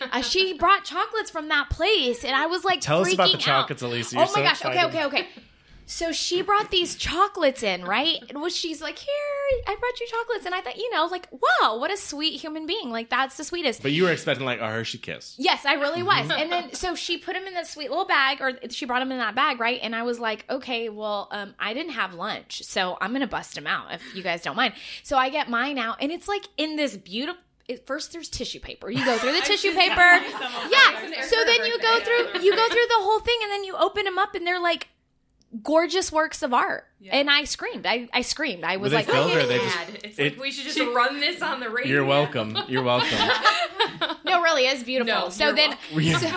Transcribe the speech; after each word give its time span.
uh, 0.00 0.22
she 0.22 0.54
brought 0.54 0.84
chocolates 0.84 1.30
from 1.30 1.48
that 1.48 1.70
place, 1.70 2.24
and 2.24 2.34
I 2.34 2.46
was 2.46 2.64
like, 2.64 2.80
Tell 2.80 3.00
us 3.00 3.12
about 3.12 3.32
the 3.32 3.38
freaking 3.38 3.48
out. 3.48 3.68
chocolates, 3.68 3.82
Alissa. 3.82 4.14
Oh 4.16 4.20
my 4.20 4.26
so 4.26 4.42
gosh! 4.42 4.64
Okay, 4.64 4.74
excited. 4.86 4.96
okay, 4.96 5.04
okay. 5.06 5.28
So 5.90 6.12
she 6.12 6.42
brought 6.42 6.70
these 6.70 6.96
chocolates 6.96 7.62
in, 7.62 7.82
right? 7.82 8.18
And 8.28 8.42
was 8.42 8.54
she's 8.54 8.82
like, 8.82 8.98
"Here, 8.98 9.62
I 9.66 9.74
brought 9.74 9.98
you 9.98 10.06
chocolates," 10.06 10.44
and 10.44 10.54
I 10.54 10.60
thought, 10.60 10.76
you 10.76 10.92
know, 10.92 11.06
like, 11.06 11.26
wow, 11.32 11.78
what 11.78 11.90
a 11.90 11.96
sweet 11.96 12.38
human 12.38 12.66
being! 12.66 12.90
Like 12.90 13.08
that's 13.08 13.38
the 13.38 13.44
sweetest. 13.44 13.80
But 13.80 13.92
you 13.92 14.02
were 14.04 14.12
expecting 14.12 14.44
like 14.44 14.60
a 14.60 14.68
Hershey 14.68 14.98
kiss. 14.98 15.34
Yes, 15.38 15.64
I 15.64 15.74
really 15.74 16.02
was. 16.02 16.30
And 16.30 16.52
then 16.52 16.74
so 16.74 16.94
she 16.94 17.16
put 17.16 17.34
him 17.34 17.44
in 17.44 17.54
that 17.54 17.66
sweet 17.66 17.88
little 17.88 18.04
bag, 18.04 18.42
or 18.42 18.52
she 18.68 18.84
brought 18.84 19.00
him 19.00 19.10
in 19.12 19.16
that 19.16 19.34
bag, 19.34 19.60
right? 19.60 19.80
And 19.82 19.96
I 19.96 20.02
was 20.02 20.20
like, 20.20 20.44
okay, 20.50 20.90
well, 20.90 21.28
um, 21.30 21.54
I 21.58 21.72
didn't 21.72 21.92
have 21.92 22.12
lunch, 22.12 22.62
so 22.64 22.98
I'm 23.00 23.14
gonna 23.14 23.26
bust 23.26 23.56
him 23.56 23.66
out 23.66 23.90
if 23.94 24.02
you 24.14 24.22
guys 24.22 24.42
don't 24.42 24.56
mind. 24.56 24.74
So 25.02 25.16
I 25.16 25.30
get 25.30 25.48
mine 25.48 25.78
out, 25.78 25.96
and 26.02 26.12
it's 26.12 26.28
like 26.28 26.44
in 26.58 26.76
this 26.76 26.98
beautiful. 26.98 27.42
It, 27.68 27.86
first, 27.86 28.12
there's 28.12 28.28
tissue 28.30 28.60
paper. 28.60 28.90
You 28.90 29.04
go 29.04 29.18
through 29.18 29.32
the 29.32 29.40
tissue 29.44 29.72
paper. 29.72 29.94
Yeah. 30.00 31.22
So 31.22 31.36
then 31.44 31.64
you 31.66 31.78
go 31.80 32.00
through 32.00 32.40
you 32.42 32.56
go 32.56 32.66
through 32.68 32.86
the 32.88 33.00
whole 33.00 33.20
thing, 33.20 33.36
and 33.42 33.50
then 33.52 33.64
you 33.64 33.76
open 33.76 34.04
them 34.04 34.18
up, 34.18 34.34
and 34.34 34.46
they're 34.46 34.60
like 34.60 34.88
gorgeous 35.62 36.10
works 36.12 36.42
of 36.42 36.52
art. 36.52 36.84
And 37.10 37.30
I 37.30 37.44
screamed. 37.44 37.86
I, 37.86 38.08
I 38.12 38.20
screamed. 38.22 38.64
I 38.64 38.76
was 38.76 38.90
they 38.90 38.98
like, 38.98 39.06
filled 39.06 39.32
or 39.32 39.46
they 39.46 39.58
just- 39.58 39.78
It's 40.04 40.18
it- 40.18 40.32
like 40.34 40.42
we 40.42 40.50
should 40.50 40.64
just 40.64 40.78
run 40.94 41.20
this 41.20 41.40
on 41.42 41.60
the 41.60 41.70
radio. 41.70 41.92
You're 41.92 42.04
welcome. 42.04 42.56
You're 42.68 42.82
welcome. 42.82 43.16
no, 44.24 44.42
really, 44.42 44.64
it's 44.66 44.82
beautiful. 44.82 45.14
No, 45.14 45.28
so 45.30 45.46
you're 45.46 45.54
then, 45.54 45.70
welcome. 45.94 46.20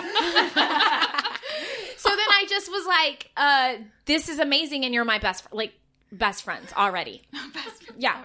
so 1.96 2.08
then 2.10 2.28
I 2.30 2.46
just 2.48 2.70
was 2.70 2.86
like, 2.86 3.30
uh, 3.36 3.74
"This 4.06 4.28
is 4.28 4.38
amazing," 4.38 4.84
and 4.84 4.94
you're 4.94 5.04
my 5.04 5.18
best, 5.18 5.42
friend. 5.44 5.56
like 5.56 5.72
best 6.12 6.44
friends 6.44 6.72
already. 6.76 7.22
Yeah. 7.98 8.22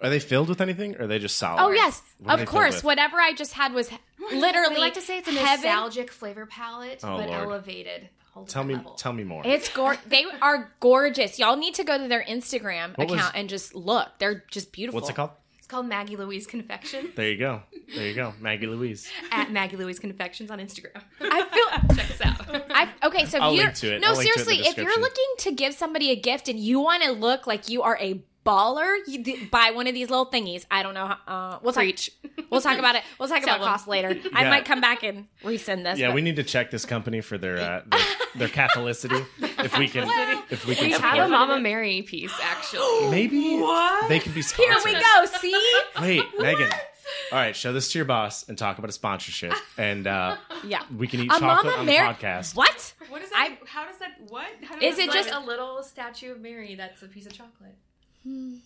Are 0.00 0.08
they 0.10 0.20
filled 0.20 0.48
with 0.48 0.60
anything 0.60 0.94
or 0.96 1.02
are 1.02 1.06
they 1.06 1.18
just 1.18 1.36
solid? 1.36 1.60
Oh 1.60 1.70
yes, 1.72 2.00
What 2.18 2.34
are 2.34 2.36
they 2.36 2.42
of 2.44 2.48
filled 2.48 2.62
course. 2.62 2.74
with? 2.76 2.84
Whatever 2.84 3.16
I 3.18 3.32
just 3.32 3.52
had 3.52 3.72
was 3.72 3.90
literally. 4.32 4.74
We 4.76 4.80
like 4.80 4.94
to 4.94 5.00
say 5.00 5.18
it's 5.18 5.28
a 5.28 5.32
heaven. 5.32 5.64
nostalgic 5.64 6.10
flavor 6.12 6.46
palette, 6.46 7.00
Oh, 7.02 7.16
but 7.18 7.28
Lord. 7.28 7.42
elevated. 7.42 8.08
Whole 8.32 8.44
Tell 8.46 8.62
me 8.64 8.74
level. 8.76 8.92
tell 8.94 9.12
me 9.12 9.24
more. 9.24 9.42
It's 9.44 9.68
gor. 9.70 9.96
They 10.06 10.24
are 10.40 10.72
gorgeous. 10.80 11.38
Y'all 11.38 11.56
need 11.56 11.74
to 11.74 11.84
go 11.84 11.98
to 11.98 12.06
their 12.08 12.22
Instagram 12.24 12.96
What 12.96 13.10
was- 13.10 13.18
account 13.18 13.34
and 13.36 13.48
just 13.48 13.74
look. 13.74 14.08
They're 14.18 14.44
just 14.50 14.72
beautiful. 14.72 15.00
What's 15.00 15.10
it 15.10 15.16
called? 15.16 15.30
It's 15.58 15.66
called 15.66 15.86
Maggie 15.86 16.16
Louise 16.16 16.46
Confection 16.46 17.10
There 17.16 17.30
you 17.30 17.38
go. 17.38 17.62
There 17.94 18.06
you 18.06 18.14
go. 18.14 18.34
Maggie 18.40 18.66
Louise. 18.68 19.10
at 19.32 19.50
Maggie 19.50 19.76
Louise 19.76 19.98
Confections 19.98 20.50
on 20.50 20.58
Instagram. 20.60 21.02
I 21.20 21.42
feel. 21.44 21.96
Check 21.96 22.10
us 22.10 22.20
out. 22.22 22.61
I, 22.74 22.88
okay, 23.06 23.26
so 23.26 23.36
if 23.38 23.42
I'll 23.42 23.54
you're 23.54 23.64
link 23.64 23.76
to 23.76 23.96
it. 23.96 24.00
no 24.00 24.08
I'll 24.08 24.14
link 24.16 24.32
to 24.34 24.40
it 24.40 24.44
seriously, 24.44 24.68
if 24.68 24.76
you're 24.76 25.00
looking 25.00 25.26
to 25.38 25.52
give 25.52 25.74
somebody 25.74 26.10
a 26.10 26.16
gift 26.16 26.48
and 26.48 26.58
you 26.58 26.80
want 26.80 27.02
to 27.04 27.12
look 27.12 27.46
like 27.46 27.68
you 27.68 27.82
are 27.82 27.96
a 28.00 28.22
baller, 28.44 28.96
you 29.06 29.22
d- 29.22 29.44
buy 29.52 29.70
one 29.72 29.86
of 29.86 29.94
these 29.94 30.10
little 30.10 30.26
thingies. 30.26 30.66
I 30.68 30.82
don't 30.82 30.94
know. 30.94 31.06
How, 31.06 31.18
uh, 31.54 31.58
we'll 31.62 31.72
talk. 31.72 31.84
We'll 32.50 32.60
talk 32.60 32.76
about 32.78 32.96
it. 32.96 33.02
We'll 33.20 33.28
talk 33.28 33.44
Sell 33.44 33.54
about 33.54 33.64
them. 33.64 33.72
cost 33.72 33.86
later. 33.86 34.08
I 34.34 34.42
Yeah. 34.42 34.50
might 34.50 34.64
come 34.64 34.80
back 34.80 35.04
and 35.04 35.26
resend 35.44 35.84
this. 35.84 35.98
Yeah, 35.98 36.08
but- 36.08 36.16
we 36.16 36.22
need 36.22 36.36
to 36.36 36.42
check 36.42 36.70
this 36.72 36.84
company 36.84 37.20
for 37.20 37.38
their 37.38 37.56
uh, 37.58 37.82
their, 37.86 38.00
their 38.36 38.48
Catholicity. 38.48 39.24
If 39.64 39.78
we 39.78 39.86
can 39.86 40.08
if 40.50 40.66
we 40.66 40.74
can 40.74 40.86
We 40.86 40.90
have 40.92 41.00
support 41.02 41.18
a 41.26 41.28
Mama 41.28 41.60
Mary 41.60 42.02
piece, 42.02 42.32
actually. 42.42 43.10
Maybe 43.10 43.58
they 44.08 44.18
could 44.18 44.34
be 44.34 44.42
Here 44.42 44.76
we 44.84 44.92
go. 44.94 45.26
See? 45.40 45.80
Wait, 46.00 46.24
Megan. 46.38 46.70
All 47.32 47.38
right, 47.38 47.56
show 47.56 47.72
this 47.72 47.90
to 47.92 47.98
your 47.98 48.04
boss 48.04 48.48
and 48.48 48.58
talk 48.58 48.78
about 48.78 48.90
a 48.90 48.92
sponsorship, 48.92 49.54
and 49.78 50.06
uh, 50.06 50.36
Yeah. 50.64 50.82
we 50.96 51.06
can 51.06 51.20
eat 51.20 51.26
A 51.32 51.38
chocolate 51.38 51.64
Mama 51.66 51.78
on 51.78 51.86
the 51.86 51.92
Mary. 51.92 52.06
podcast. 52.14 52.54
What? 52.54 52.94
What 53.08 53.22
is 53.22 53.30
that? 53.30 53.48
I- 53.50 53.58
how 53.66 53.86
does 53.86 53.98
that? 53.98 54.12
What? 54.28 54.46
How 54.62 54.76
Is 54.76 54.96
does 54.96 54.98
it 54.98 55.10
just- 55.12 55.30
a 55.30 55.40
little 55.40 55.82
statue 55.82 56.32
of 56.32 56.40
Mary 56.40 56.74
that's 56.74 57.02
a 57.02 57.08
piece 57.08 57.26
of 57.26 57.32
chocolate? 57.32 57.74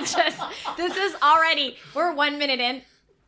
Just 0.00 0.38
this 0.78 0.96
is 0.96 1.14
already. 1.22 1.76
We're 1.94 2.12
one 2.14 2.38
minute 2.38 2.58
in. 2.60 2.82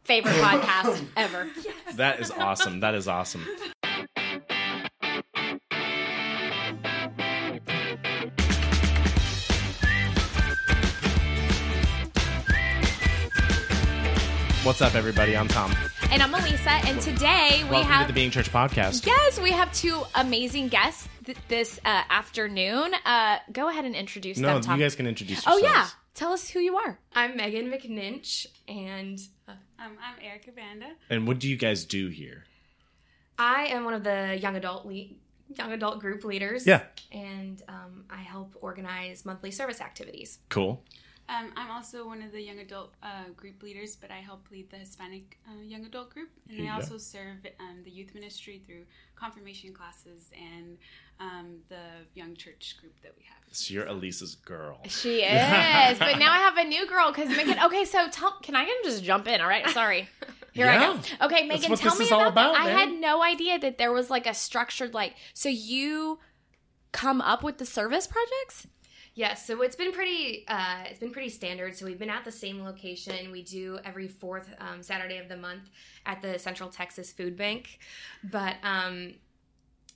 Favorite 0.05 0.33
podcast 0.37 1.05
ever. 1.17 1.51
That 1.97 2.21
is 2.21 2.31
awesome. 2.31 2.81
That 2.81 2.95
is 2.95 3.07
awesome. 3.09 3.45
What's 14.67 14.83
up, 14.83 14.97
everybody? 14.97 15.37
I'm 15.37 15.47
Tom. 15.47 15.73
And 16.11 16.21
I'm 16.21 16.33
Alissa, 16.33 16.85
and 16.87 17.01
today 17.01 17.63
we 17.65 17.71
Welcome 17.71 17.89
have 17.89 18.07
to 18.09 18.13
the 18.13 18.17
Being 18.17 18.33
Church 18.33 18.51
podcast. 18.53 19.07
Yes, 19.07 19.41
we 19.41 19.53
have 19.53 19.73
two 19.73 20.03
amazing 20.17 20.69
guests 20.69 21.09
th- 21.25 21.39
this 21.47 21.79
uh, 21.85 22.03
afternoon. 22.11 22.93
Uh, 23.05 23.39
go 23.53 23.69
ahead 23.69 23.85
and 23.85 23.95
introduce 23.95 24.39
No, 24.39 24.59
them. 24.59 24.77
you 24.77 24.85
guys 24.85 24.97
can 24.97 25.07
introduce 25.07 25.45
oh 25.47 25.59
yeah, 25.59 25.87
tell 26.15 26.33
us 26.33 26.49
who 26.51 26.59
you 26.59 26.77
are. 26.77 26.99
I'm 27.15 27.37
Megan 27.37 27.71
McNinch, 27.71 28.47
and 28.67 29.21
uh, 29.47 29.53
Um, 29.79 29.93
I'm 30.03 30.23
Erica 30.23 30.51
Banda. 30.51 30.89
And 31.09 31.29
what 31.29 31.39
do 31.39 31.49
you 31.49 31.57
guys 31.57 31.85
do 31.85 32.09
here? 32.09 32.43
I 33.39 33.67
am 33.67 33.85
one 33.85 33.95
of 33.95 34.03
the 34.03 34.37
young 34.41 34.57
adult 34.57 34.85
le- 34.85 35.15
young 35.55 35.73
adult 35.73 36.01
group 36.01 36.25
leaders. 36.25 36.67
Yeah. 36.67 36.83
and 37.13 37.63
um, 37.69 38.05
I 38.11 38.23
help 38.23 38.57
organize 38.61 39.25
monthly 39.25 39.53
service 39.53 39.81
activities. 39.81 40.39
Cool. 40.49 40.83
Um, 41.29 41.53
I'm 41.57 41.71
also 41.71 42.07
one 42.07 42.23
of 42.23 42.31
the 42.31 42.41
young 42.41 42.61
adult 42.61 42.95
uh, 43.03 43.31
group 43.37 43.63
leaders, 43.63 43.97
but 43.97 44.11
I 44.11 44.19
help 44.19 44.47
lead 44.51 44.71
the 44.71 44.77
Hispanic 44.77 45.39
uh, 45.49 45.61
young 45.63 45.85
adult 45.85 46.11
group, 46.11 46.29
and 46.49 46.59
There 46.61 46.73
I 46.73 46.77
also 46.77 46.99
serve 46.99 47.39
um, 47.59 47.79
the 47.85 47.91
youth 47.91 48.15
ministry 48.15 48.63
through 48.65 48.85
confirmation 49.17 49.73
classes 49.73 50.31
and 50.37 50.79
um, 51.19 51.57
the 51.69 52.07
young 52.15 52.37
church 52.37 52.77
group 52.81 52.93
that 53.03 53.13
we 53.19 53.25
have. 53.25 53.39
So 53.51 53.75
you're 53.75 53.87
Alissa's 53.87 54.37
girl. 54.37 54.79
She 54.87 55.21
is, 55.23 55.99
but 55.99 56.19
now 56.19 56.33
I 56.33 56.39
have 56.39 56.59
a 56.59 56.65
new 56.65 56.87
girl 56.87 57.11
because 57.11 57.29
Megan. 57.29 57.59
Okay, 57.65 57.85
so 57.85 58.09
tell. 58.09 58.33
Can 58.43 58.55
I 58.55 58.67
just 58.85 59.03
jump 59.03 59.27
in? 59.27 59.41
All 59.41 59.49
right, 59.49 59.69
sorry. 59.71 60.09
Here 60.53 60.69
I 60.69 60.79
go. 60.79 61.27
Okay, 61.27 61.47
Megan, 61.47 61.71
what 61.71 61.81
tell 61.81 61.91
this 61.91 61.99
me 61.99 62.05
is 62.07 62.11
about, 62.13 62.35
that. 62.35 62.53
about, 62.53 62.57
I 62.57 62.71
had 62.71 62.93
no 62.93 63.23
idea 63.23 63.59
that 63.59 63.79
there 63.79 63.93
was 63.93 64.11
like 64.11 64.27
a 64.27 64.33
structured 64.33 64.95
like. 64.95 65.15
So 65.35 65.49
you 65.49 66.19
come 66.93 67.21
up 67.21 67.43
with 67.43 67.59
the 67.59 67.67
service 67.67 68.07
projects. 68.07 68.67
Yes, 69.17 69.47
so 69.47 69.63
it's 69.63 69.77
been 69.77 69.93
pretty 69.93 70.45
uh, 70.47 70.85
it's 70.91 71.01
been 71.01 71.11
pretty 71.11 71.31
standard. 71.31 71.75
So 71.75 71.87
we've 71.87 71.99
been 71.99 72.11
at 72.11 72.25
the 72.27 72.31
same 72.33 72.63
location. 72.63 73.33
We 73.33 73.43
do 73.43 73.79
every 73.83 74.09
fourth 74.09 74.55
um, 74.61 74.83
Saturday 74.83 75.17
of 75.17 75.29
the 75.31 75.39
month 75.39 75.71
at 76.05 76.21
the 76.21 76.39
Central 76.39 76.69
Texas 76.69 77.13
Food 77.13 77.35
Bank, 77.35 77.79
but 78.23 78.57
um, 78.63 79.15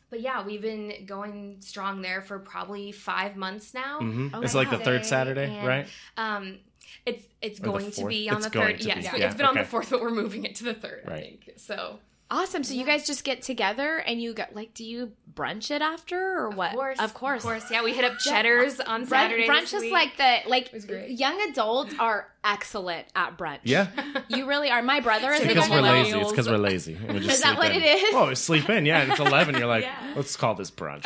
but 0.09 0.23
yeah, 0.23 0.43
we've 0.45 0.63
been 0.63 1.05
going 1.05 1.59
strong 1.61 2.01
there 2.01 2.23
for 2.23 2.39
probably 2.39 2.93
five 2.93 3.37
months 3.37 3.75
now. 3.75 3.99
hmm 3.99 4.29
Oh, 4.33 4.41
it's 4.41 4.55
wow. 4.55 4.61
like 4.63 4.71
the 4.71 4.79
third 4.79 5.05
Saturday, 5.05 5.55
and, 5.55 5.67
right? 5.67 5.87
Um, 6.17 6.59
it's 7.05 7.23
it's 7.43 7.61
Or 7.61 7.65
going 7.65 7.91
to 7.93 8.05
be 8.07 8.29
on 8.31 8.37
It's 8.39 8.47
the 8.47 8.51
third. 8.51 8.81
to 8.81 8.89
Yes, 8.89 8.97
be, 8.97 9.01
it's 9.09 9.19
yeah, 9.19 9.33
been 9.35 9.47
on 9.47 9.55
the 9.55 9.65
fourth, 9.65 9.91
but 9.91 10.01
we're 10.01 10.11
moving 10.11 10.45
it 10.45 10.55
to 10.57 10.65
the 10.65 10.75
third. 10.75 11.03
I 11.07 11.11
Right. 11.11 11.23
think 11.23 11.51
so. 11.59 11.99
Awesome. 12.33 12.63
So 12.63 12.75
you 12.75 12.85
guys 12.85 13.07
just 13.07 13.25
get 13.25 13.43
together 13.43 13.97
and 13.99 14.23
you 14.23 14.33
get 14.35 14.55
like, 14.55 14.73
do 14.73 14.85
you 14.85 15.13
brunch 15.35 15.71
it 15.73 15.83
after 15.83 16.39
or 16.39 16.51
what? 16.51 16.71
Of 16.71 16.77
course, 16.77 16.99
Of 17.01 17.15
course. 17.15 17.45
of 17.45 17.51
course. 17.51 17.71
Yeah, 17.73 17.83
we 17.83 17.93
hit 17.93 18.05
up 18.05 18.19
Cheddar's 18.25 18.79
on 18.79 19.03
Brunch, 19.05 19.09
Saturday. 19.09 19.49
brunch 19.49 19.71
this 19.73 19.83
is 19.83 19.91
like 19.91 20.17
the 20.17 20.39
like 20.47 20.73
was 20.73 20.85
great. 20.85 21.11
young 21.19 21.41
adults 21.51 21.93
are 21.99 22.29
excellent 22.45 23.07
at 23.17 23.37
brunch. 23.37 23.59
Yeah. 23.65 23.89
you 24.29 24.47
really 24.47 24.71
are. 24.71 24.81
My 24.81 25.01
brother 25.01 25.33
is 25.33 25.41
Because 25.41 25.69
we're 25.69 25.81
lazy. 25.81 26.19
It's 26.21 26.31
because 26.31 26.49
we're 26.49 26.57
lazy. 26.59 26.97
We 27.09 27.19
just 27.19 27.31
Is 27.31 27.43
that 27.43 27.59
what 27.59 27.73
in. 27.73 27.83
it 27.83 27.85
is? 27.85 28.15
Oh, 28.15 28.33
sleep 28.35 28.71
in. 28.71 28.87
Yeah, 28.87 29.01
and 29.03 29.11
it's 29.11 29.21
eleven. 29.21 29.57
You're 29.57 29.67
like, 29.67 29.83
Yeah. 29.85 30.13
let's 30.15 30.37
call 30.37 30.55
this 30.55 30.71
brunch. 30.71 31.05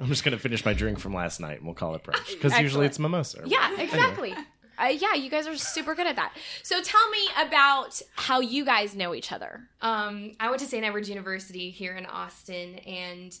I'm 0.00 0.08
just 0.08 0.24
gonna 0.24 0.38
finish 0.38 0.64
my 0.64 0.72
drink 0.72 0.98
from 0.98 1.14
last 1.14 1.40
night, 1.40 1.58
and 1.58 1.66
we'll 1.66 1.74
call 1.74 1.94
it 1.94 2.02
brunch 2.02 2.26
because 2.32 2.58
usually 2.58 2.86
it's 2.86 2.98
mimosa. 2.98 3.42
or 3.42 3.46
Yeah, 3.46 3.78
exactly. 3.80 4.34
Uh, 4.78 4.86
yeah, 4.86 5.14
you 5.14 5.30
guys 5.30 5.46
are 5.46 5.56
super 5.56 5.94
good 5.94 6.06
at 6.06 6.16
that. 6.16 6.32
So 6.62 6.82
tell 6.82 7.08
me 7.10 7.28
about 7.40 8.00
how 8.16 8.40
you 8.40 8.64
guys 8.64 8.94
know 8.94 9.14
each 9.14 9.32
other. 9.32 9.68
Um, 9.82 10.32
I 10.40 10.48
went 10.48 10.60
to 10.60 10.66
St. 10.66 10.84
Edward's 10.84 11.08
University 11.08 11.70
here 11.70 11.96
in 11.96 12.06
Austin, 12.06 12.76
and 12.80 13.36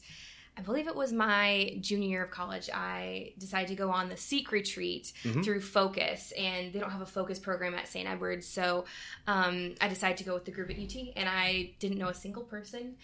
I 0.56 0.60
believe 0.60 0.86
it 0.86 0.94
was 0.94 1.12
my 1.12 1.76
junior 1.80 2.08
year 2.08 2.22
of 2.24 2.30
college. 2.30 2.70
I 2.72 3.32
decided 3.38 3.66
to 3.68 3.74
go 3.74 3.90
on 3.90 4.08
the 4.08 4.16
Seek 4.16 4.52
retreat 4.52 5.12
through 5.42 5.60
Focus, 5.60 6.32
and 6.38 6.72
they 6.72 6.78
don't 6.78 6.90
have 6.92 7.00
a 7.00 7.06
Focus 7.06 7.40
program 7.40 7.74
at 7.74 7.88
St. 7.88 8.08
Edward's, 8.08 8.46
so 8.46 8.84
um, 9.26 9.74
I 9.80 9.88
decided 9.88 10.18
to 10.18 10.24
go 10.24 10.32
with 10.32 10.44
the 10.44 10.52
group 10.52 10.70
at 10.70 10.76
UT, 10.78 10.94
and 11.16 11.28
I 11.28 11.72
didn't 11.80 11.98
know 11.98 12.06
a 12.08 12.14
single 12.14 12.44
person, 12.44 12.94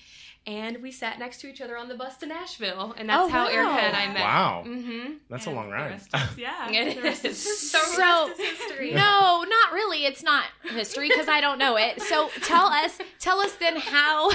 and 0.47 0.81
we 0.81 0.93
sat 0.93 1.19
next 1.19 1.41
to 1.41 1.49
each 1.51 1.61
other 1.61 1.77
on 1.77 1.89
the 1.89 1.97
bus 1.97 2.19
to 2.19 2.27
Nashville, 2.27 2.95
and 2.97 3.09
that's 3.11 3.23
Oh, 3.25 3.29
how 3.29 3.47
wow. 3.47 3.51
Erica 3.51 3.81
and 3.83 3.97
I 3.97 4.07
met. 4.07 4.21
Wow, 4.23 4.65
Mm-hmm. 4.67 5.13
that's 5.29 5.47
a 5.47 5.51
long 5.51 5.71
ride. 5.71 5.91
rest 5.91 6.09
is- 6.15 6.21
yeah. 6.39 6.71
It 6.71 6.95
the 6.95 7.03
rest 7.03 7.25
is. 7.25 7.45
is- 7.45 7.71
So, 7.73 7.79
So- 7.81 8.29
rest 8.29 8.41
is 8.41 8.59
history. 8.61 8.93
No, 8.93 9.45
not 9.49 9.73
really. 9.73 10.05
It's 10.07 10.23
not 10.23 10.45
history 10.73 11.09
because 11.09 11.29
I 11.29 11.41
don't 11.41 11.59
know 11.59 11.77
it. 11.77 12.01
So 12.03 12.31
tell 12.43 12.67
us, 12.67 12.97
tell 13.21 13.39
us 13.39 13.53
then 13.57 13.77
how, 13.77 14.31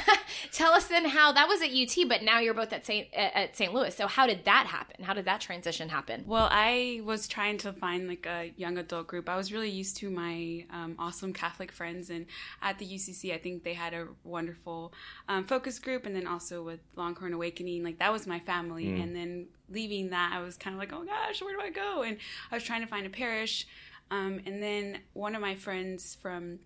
tell 0.52 0.72
us 0.72 0.86
then 0.86 1.04
how 1.04 1.32
that 1.32 1.48
was 1.48 1.60
at 1.60 1.70
UT, 1.70 2.08
but 2.08 2.22
now 2.22 2.38
you're 2.38 2.54
both 2.54 2.72
at 2.72 2.86
St. 2.86 3.12
at 3.12 3.56
St. 3.56 3.74
Louis. 3.74 3.94
So 3.94 4.06
how 4.06 4.26
did 4.26 4.44
that 4.44 4.66
happen? 4.68 5.04
How 5.04 5.12
did 5.12 5.24
that 5.26 5.40
transition 5.40 5.88
happen? 5.88 6.24
Well, 6.26 6.48
I 6.50 7.02
was 7.04 7.26
trying 7.26 7.58
to 7.58 7.72
find 7.72 8.08
like 8.08 8.26
a 8.26 8.52
young 8.56 8.78
adult 8.78 9.08
group. 9.08 9.28
I 9.28 9.36
was 9.36 9.52
really 9.52 9.68
used 9.68 9.96
to 9.98 10.10
my 10.10 10.64
um, 10.70 10.94
awesome 10.98 11.32
Catholic 11.32 11.72
friends, 11.72 12.08
and 12.08 12.26
at 12.62 12.78
the 12.78 12.86
UCC, 12.86 13.34
I 13.34 13.38
think 13.38 13.64
they 13.64 13.74
had 13.74 13.92
a 13.92 14.06
wonderful 14.22 14.92
um, 15.28 15.44
focus 15.44 15.78
group, 15.78 16.06
and 16.06 16.14
then 16.14 16.26
also 16.26 16.62
with 16.62 16.80
Longhorn 16.96 17.34
Awakening, 17.34 17.82
like 17.82 17.98
that 17.98 18.12
was 18.12 18.26
my 18.26 18.38
family. 18.38 19.00
And 19.00 19.14
then 19.14 19.46
leaving 19.68 20.10
that, 20.10 20.32
I 20.32 20.40
was 20.40 20.56
kind 20.56 20.74
of 20.74 20.78
like, 20.78 20.92
oh 20.92 21.04
gosh, 21.04 21.42
where 21.42 21.56
do 21.56 21.62
I 21.62 21.70
go? 21.70 22.02
And 22.02 22.16
I 22.50 22.56
was 22.56 22.62
trying 22.62 22.82
to 22.82 22.86
find 22.86 23.06
a 23.06 23.10
parish, 23.10 23.66
um, 24.12 24.40
and 24.46 24.62
then 24.62 25.00
one 25.14 25.34
of 25.34 25.40
my 25.40 25.56
friends 25.56 26.16
from 26.20 26.60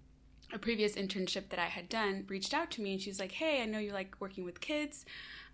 a 0.53 0.59
previous 0.59 0.95
internship 0.97 1.49
that 1.51 1.59
I 1.59 1.67
had 1.67 1.89
done 1.89 2.25
reached 2.29 2.55
out 2.55 2.71
to 2.73 2.83
me 2.83 2.93
and 2.93 3.01
she 3.01 3.11
was 3.11 3.19
like, 3.19 3.33
"Hey, 3.33 3.63
I 3.63 3.67
know 3.67 3.79
you 3.79 3.93
like 3.93 4.17
working 4.21 4.45
with 4.45 4.61
kids. 4.61 5.05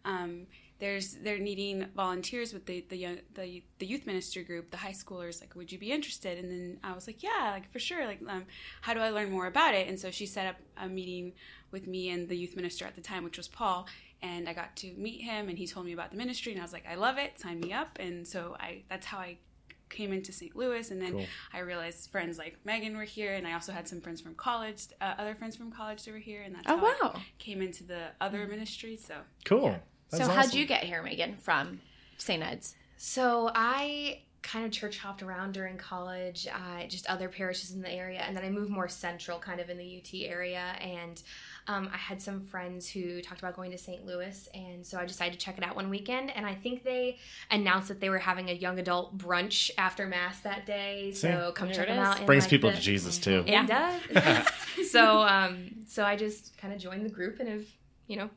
Um, 0.04 0.46
there's 0.78 1.14
they're 1.16 1.38
needing 1.38 1.86
volunteers 1.94 2.52
with 2.52 2.66
the 2.66 2.84
the 2.88 2.96
young 2.96 3.18
the, 3.34 3.62
the 3.78 3.86
youth 3.86 4.06
ministry 4.06 4.42
group, 4.42 4.70
the 4.70 4.78
high 4.78 4.92
schoolers. 4.92 5.40
Like, 5.40 5.54
would 5.54 5.70
you 5.70 5.78
be 5.78 5.92
interested?" 5.92 6.38
And 6.38 6.50
then 6.50 6.78
I 6.82 6.92
was 6.92 7.06
like, 7.06 7.22
"Yeah, 7.22 7.50
like 7.52 7.70
for 7.70 7.78
sure. 7.78 8.06
Like, 8.06 8.20
um, 8.28 8.46
how 8.80 8.94
do 8.94 9.00
I 9.00 9.10
learn 9.10 9.30
more 9.30 9.46
about 9.46 9.74
it?" 9.74 9.88
And 9.88 9.98
so 9.98 10.10
she 10.10 10.26
set 10.26 10.46
up 10.46 10.56
a 10.76 10.88
meeting 10.88 11.32
with 11.70 11.86
me 11.86 12.10
and 12.10 12.28
the 12.28 12.36
youth 12.36 12.56
minister 12.56 12.84
at 12.86 12.94
the 12.94 13.00
time, 13.00 13.24
which 13.24 13.36
was 13.36 13.48
Paul. 13.48 13.86
And 14.22 14.48
I 14.48 14.52
got 14.52 14.76
to 14.76 14.92
meet 14.98 15.22
him, 15.22 15.48
and 15.48 15.56
he 15.56 15.66
told 15.66 15.86
me 15.86 15.92
about 15.92 16.10
the 16.10 16.16
ministry, 16.16 16.52
and 16.52 16.60
I 16.60 16.64
was 16.64 16.72
like, 16.72 16.86
"I 16.88 16.94
love 16.94 17.18
it. 17.18 17.38
Sign 17.38 17.60
me 17.60 17.72
up." 17.72 17.98
And 18.00 18.26
so 18.26 18.56
I 18.58 18.82
that's 18.88 19.06
how 19.06 19.18
I 19.18 19.38
came 19.90 20.12
into 20.12 20.32
St. 20.32 20.54
Louis, 20.56 20.90
and 20.90 21.00
then 21.02 21.12
Cool. 21.12 21.26
I 21.52 21.58
realized 21.58 22.10
friends 22.10 22.38
like 22.38 22.56
Megan 22.64 22.96
were 22.96 23.04
here, 23.04 23.34
and 23.34 23.46
I 23.46 23.52
also 23.54 23.72
had 23.72 23.86
some 23.88 24.00
friends 24.00 24.20
from 24.20 24.34
college, 24.34 24.86
uh, 25.00 25.14
other 25.18 25.34
friends 25.34 25.56
from 25.56 25.70
college 25.70 26.02
that 26.04 26.12
were 26.12 26.18
here, 26.18 26.42
and 26.42 26.54
that's 26.54 26.64
Oh, 26.68 26.76
how 27.00 27.08
I 27.10 27.22
came 27.38 27.60
into 27.60 27.84
the 27.84 28.06
other 28.20 28.46
ministry. 28.46 28.96
So 28.96 29.14
Cool. 29.44 29.76
That's 30.10 30.24
so 30.24 30.30
how'd 30.30 30.54
you 30.54 30.64
get 30.66 30.84
here, 30.84 31.02
Megan, 31.02 31.36
from 31.36 31.80
St. 32.18 32.42
Ed's? 32.42 32.74
So 32.96 33.50
I 33.54 34.22
kind 34.42 34.64
of 34.64 34.72
church 34.72 34.98
hopped 34.98 35.22
around 35.22 35.52
during 35.52 35.76
college, 35.76 36.46
uh, 36.52 36.86
just 36.86 37.06
other 37.06 37.28
parishes 37.28 37.72
in 37.72 37.82
the 37.82 37.90
area, 37.90 38.20
and 38.20 38.36
then 38.36 38.44
I 38.44 38.48
moved 38.50 38.70
more 38.70 38.88
central, 38.88 39.38
kind 39.38 39.60
of 39.60 39.68
in 39.70 39.76
the 39.76 39.98
UT 40.02 40.08
area. 40.28 40.60
And 40.80 41.22
um, 41.68 41.90
I 41.92 41.96
had 41.98 42.20
some 42.22 42.40
friends 42.40 42.88
who 42.88 43.20
talked 43.20 43.40
about 43.40 43.54
going 43.54 43.70
to 43.70 43.78
St. 43.78 44.04
Louis, 44.06 44.48
and 44.54 44.84
so 44.84 44.98
I 44.98 45.04
decided 45.04 45.38
to 45.38 45.44
check 45.44 45.58
it 45.58 45.64
out 45.64 45.76
one 45.76 45.90
weekend. 45.90 46.30
And 46.34 46.46
I 46.46 46.54
think 46.54 46.84
they 46.84 47.18
announced 47.50 47.88
that 47.88 48.00
they 48.00 48.08
were 48.08 48.18
having 48.18 48.48
a 48.48 48.54
young 48.54 48.78
adult 48.78 49.16
brunch 49.18 49.70
after 49.76 50.06
mass 50.06 50.40
that 50.40 50.64
day. 50.66 51.12
So 51.12 51.48
See? 51.48 51.52
come 51.54 51.68
There 51.68 51.76
check 51.76 51.88
them 51.88 51.98
is. 51.98 52.08
out. 52.08 52.20
in, 52.20 52.26
Brings 52.26 52.44
like, 52.44 52.50
people 52.50 52.70
the- 52.70 52.76
to 52.76 52.82
Jesus 52.82 53.18
too. 53.18 53.44
Yeah. 53.46 53.64
It 53.64 53.68
does. 54.14 54.90
so 54.90 55.20
um, 55.22 55.70
so 55.86 56.04
I 56.04 56.16
just 56.16 56.56
kind 56.58 56.72
of 56.72 56.80
joined 56.80 57.04
the 57.04 57.10
group 57.10 57.40
and 57.40 57.48
have 57.48 57.64
you 58.06 58.16
know 58.16 58.30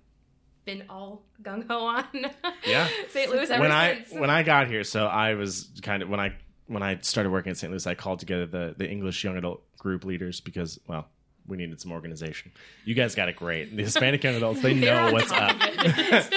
been 0.66 0.84
all 0.90 1.24
gung 1.42 1.68
ho 1.68 1.86
on 1.86 2.06
Yeah. 2.68 2.88
St. 3.10 3.30
Louis 3.32 3.50
when 3.50 3.72
I 3.72 4.04
since. 4.06 4.14
when 4.20 4.30
I 4.30 4.44
got 4.44 4.68
here, 4.68 4.84
so 4.84 5.06
I 5.08 5.34
was 5.36 5.70
kind 5.82 6.02
of 6.04 6.10
when 6.10 6.20
I 6.20 6.34
when 6.68 6.82
I 6.84 6.98
started 7.02 7.30
working 7.32 7.50
at 7.52 7.58
St. 7.58 7.72
Louis, 7.72 7.86
I 7.86 7.96
called 7.96 8.20
together 8.20 8.46
the 8.46 8.74
the 8.78 8.90
English 8.90 9.24
young 9.24 9.38
adult 9.38 9.62
group 9.78 10.06
leaders 10.06 10.40
because 10.42 10.80
well. 10.88 11.08
We 11.46 11.58
needed 11.58 11.82
some 11.82 11.92
organization. 11.92 12.54
You 12.86 12.96
guys 12.96 13.16
got 13.16 13.28
it 13.28 13.36
great. 13.36 13.76
The 13.76 13.84
Hispanic 13.84 14.24
young 14.24 14.36
adults, 14.36 14.62
they 14.62 14.74
know 14.86 15.12
what's 15.12 15.30
up. 15.30 15.58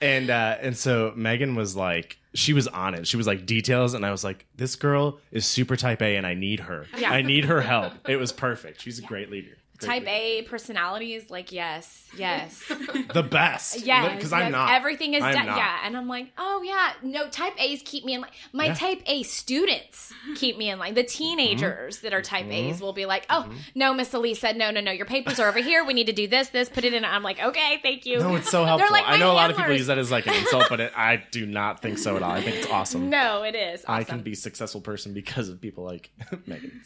and 0.00 0.28
uh, 0.28 0.56
and 0.60 0.76
so 0.76 1.12
Megan 1.14 1.54
was 1.54 1.76
like, 1.76 2.18
she 2.34 2.52
was 2.52 2.66
on 2.66 2.94
it. 2.94 3.06
She 3.06 3.16
was 3.16 3.28
like 3.28 3.46
details, 3.46 3.94
and 3.94 4.04
I 4.04 4.10
was 4.10 4.24
like, 4.24 4.46
this 4.56 4.74
girl 4.74 5.20
is 5.30 5.46
super 5.46 5.76
type 5.76 6.02
A, 6.02 6.16
and 6.16 6.26
I 6.26 6.34
need 6.34 6.58
her. 6.60 6.86
Yeah. 6.98 7.12
I 7.12 7.22
need 7.22 7.44
her 7.44 7.60
help. 7.60 7.92
It 8.08 8.16
was 8.16 8.32
perfect. 8.32 8.80
She's 8.80 8.98
a 8.98 9.02
great 9.02 9.30
leader. 9.30 9.56
Great 9.80 9.88
Type 9.88 10.02
leader. 10.02 10.12
A 10.12 10.42
personalities, 10.42 11.30
like 11.30 11.52
yes, 11.52 12.06
yes, 12.16 12.62
the 13.14 13.22
best. 13.22 13.84
yes. 13.84 14.14
because. 14.14 14.32
I'm 14.32 14.52
not. 14.52 14.70
Everything 14.72 15.14
is 15.14 15.22
I'm 15.22 15.34
done. 15.34 15.46
not. 15.46 15.56
Yeah, 15.56 15.78
and 15.84 15.96
I'm 15.96 16.06
like, 16.06 16.28
oh 16.38 16.62
yeah, 16.62 16.92
no. 17.02 17.28
Type 17.28 17.54
A's 17.58 17.82
keep 17.84 18.04
me 18.04 18.14
in 18.14 18.20
line. 18.20 18.30
My 18.52 18.66
Yeah. 18.66 18.74
Type 18.74 19.02
A 19.06 19.22
students 19.22 20.12
keep 20.36 20.58
me 20.58 20.70
in 20.70 20.78
line. 20.78 20.94
The 20.94 21.02
teenagers 21.02 22.00
that 22.00 22.12
are 22.12 22.22
Type 22.22 22.44
mm-hmm. 22.44 22.52
A's 22.52 22.80
will 22.80 22.92
be 22.92 23.06
like, 23.06 23.26
oh 23.30 23.46
mm-hmm. 23.48 23.56
no, 23.74 23.94
Miss 23.94 24.10
Alissa, 24.10 24.56
no, 24.56 24.70
no, 24.70 24.80
no. 24.80 24.92
Your 24.92 25.06
papers 25.06 25.40
are 25.40 25.48
over 25.48 25.60
here. 25.60 25.84
We 25.84 25.94
need 25.94 26.06
to 26.06 26.12
do 26.12 26.28
this, 26.28 26.48
this. 26.48 26.68
Put 26.68 26.84
it 26.84 26.94
in. 26.94 27.04
I'm 27.04 27.22
like, 27.22 27.42
okay, 27.42 27.78
thank 27.82 28.06
you. 28.06 28.18
No, 28.18 28.36
it's 28.36 28.50
so 28.50 28.64
helpful. 28.66 28.90
like 28.90 29.04
I 29.06 29.12
my 29.12 29.18
know 29.18 29.32
a 29.32 29.34
lot 29.34 29.50
of 29.50 29.56
people 29.56 29.72
use 29.72 29.86
that 29.86 29.98
as 29.98 30.10
like 30.10 30.26
an 30.26 30.34
insult, 30.34 30.66
but 30.68 30.80
it, 30.80 30.92
I 30.96 31.22
do 31.30 31.46
not 31.46 31.80
think 31.80 31.98
so 31.98 32.16
at 32.16 32.22
all. 32.22 32.32
I 32.32 32.42
think 32.42 32.56
it's 32.56 32.68
awesome. 32.68 33.10
No, 33.10 33.42
it 33.42 33.54
is. 33.54 33.82
Awesome. 33.82 33.94
I 33.94 34.04
can 34.04 34.20
be 34.20 34.32
a 34.32 34.36
successful 34.36 34.80
person 34.80 35.14
because 35.14 35.48
of 35.48 35.60
people 35.60 35.84
like 35.84 36.10
Megan. 36.46 36.82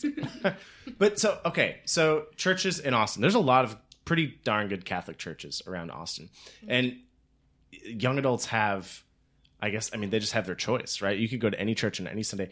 but 0.98 1.18
so 1.18 1.38
okay, 1.44 1.80
so 1.84 2.26
churches 2.36 2.80
in 2.84 2.94
Austin. 2.94 3.22
There's 3.22 3.34
a 3.34 3.40
lot 3.40 3.64
of 3.64 3.76
pretty 4.04 4.38
darn 4.44 4.68
good 4.68 4.84
Catholic 4.84 5.18
churches 5.18 5.62
around 5.66 5.90
Austin, 5.90 6.30
and 6.68 6.98
young 7.84 8.18
adults 8.18 8.46
have, 8.46 9.02
I 9.60 9.70
guess, 9.70 9.90
I 9.92 9.96
mean, 9.96 10.10
they 10.10 10.18
just 10.18 10.32
have 10.32 10.46
their 10.46 10.54
choice, 10.54 11.00
right? 11.00 11.18
You 11.18 11.28
could 11.28 11.40
go 11.40 11.50
to 11.50 11.58
any 11.58 11.74
church 11.74 12.00
on 12.00 12.06
any 12.06 12.22
Sunday. 12.22 12.50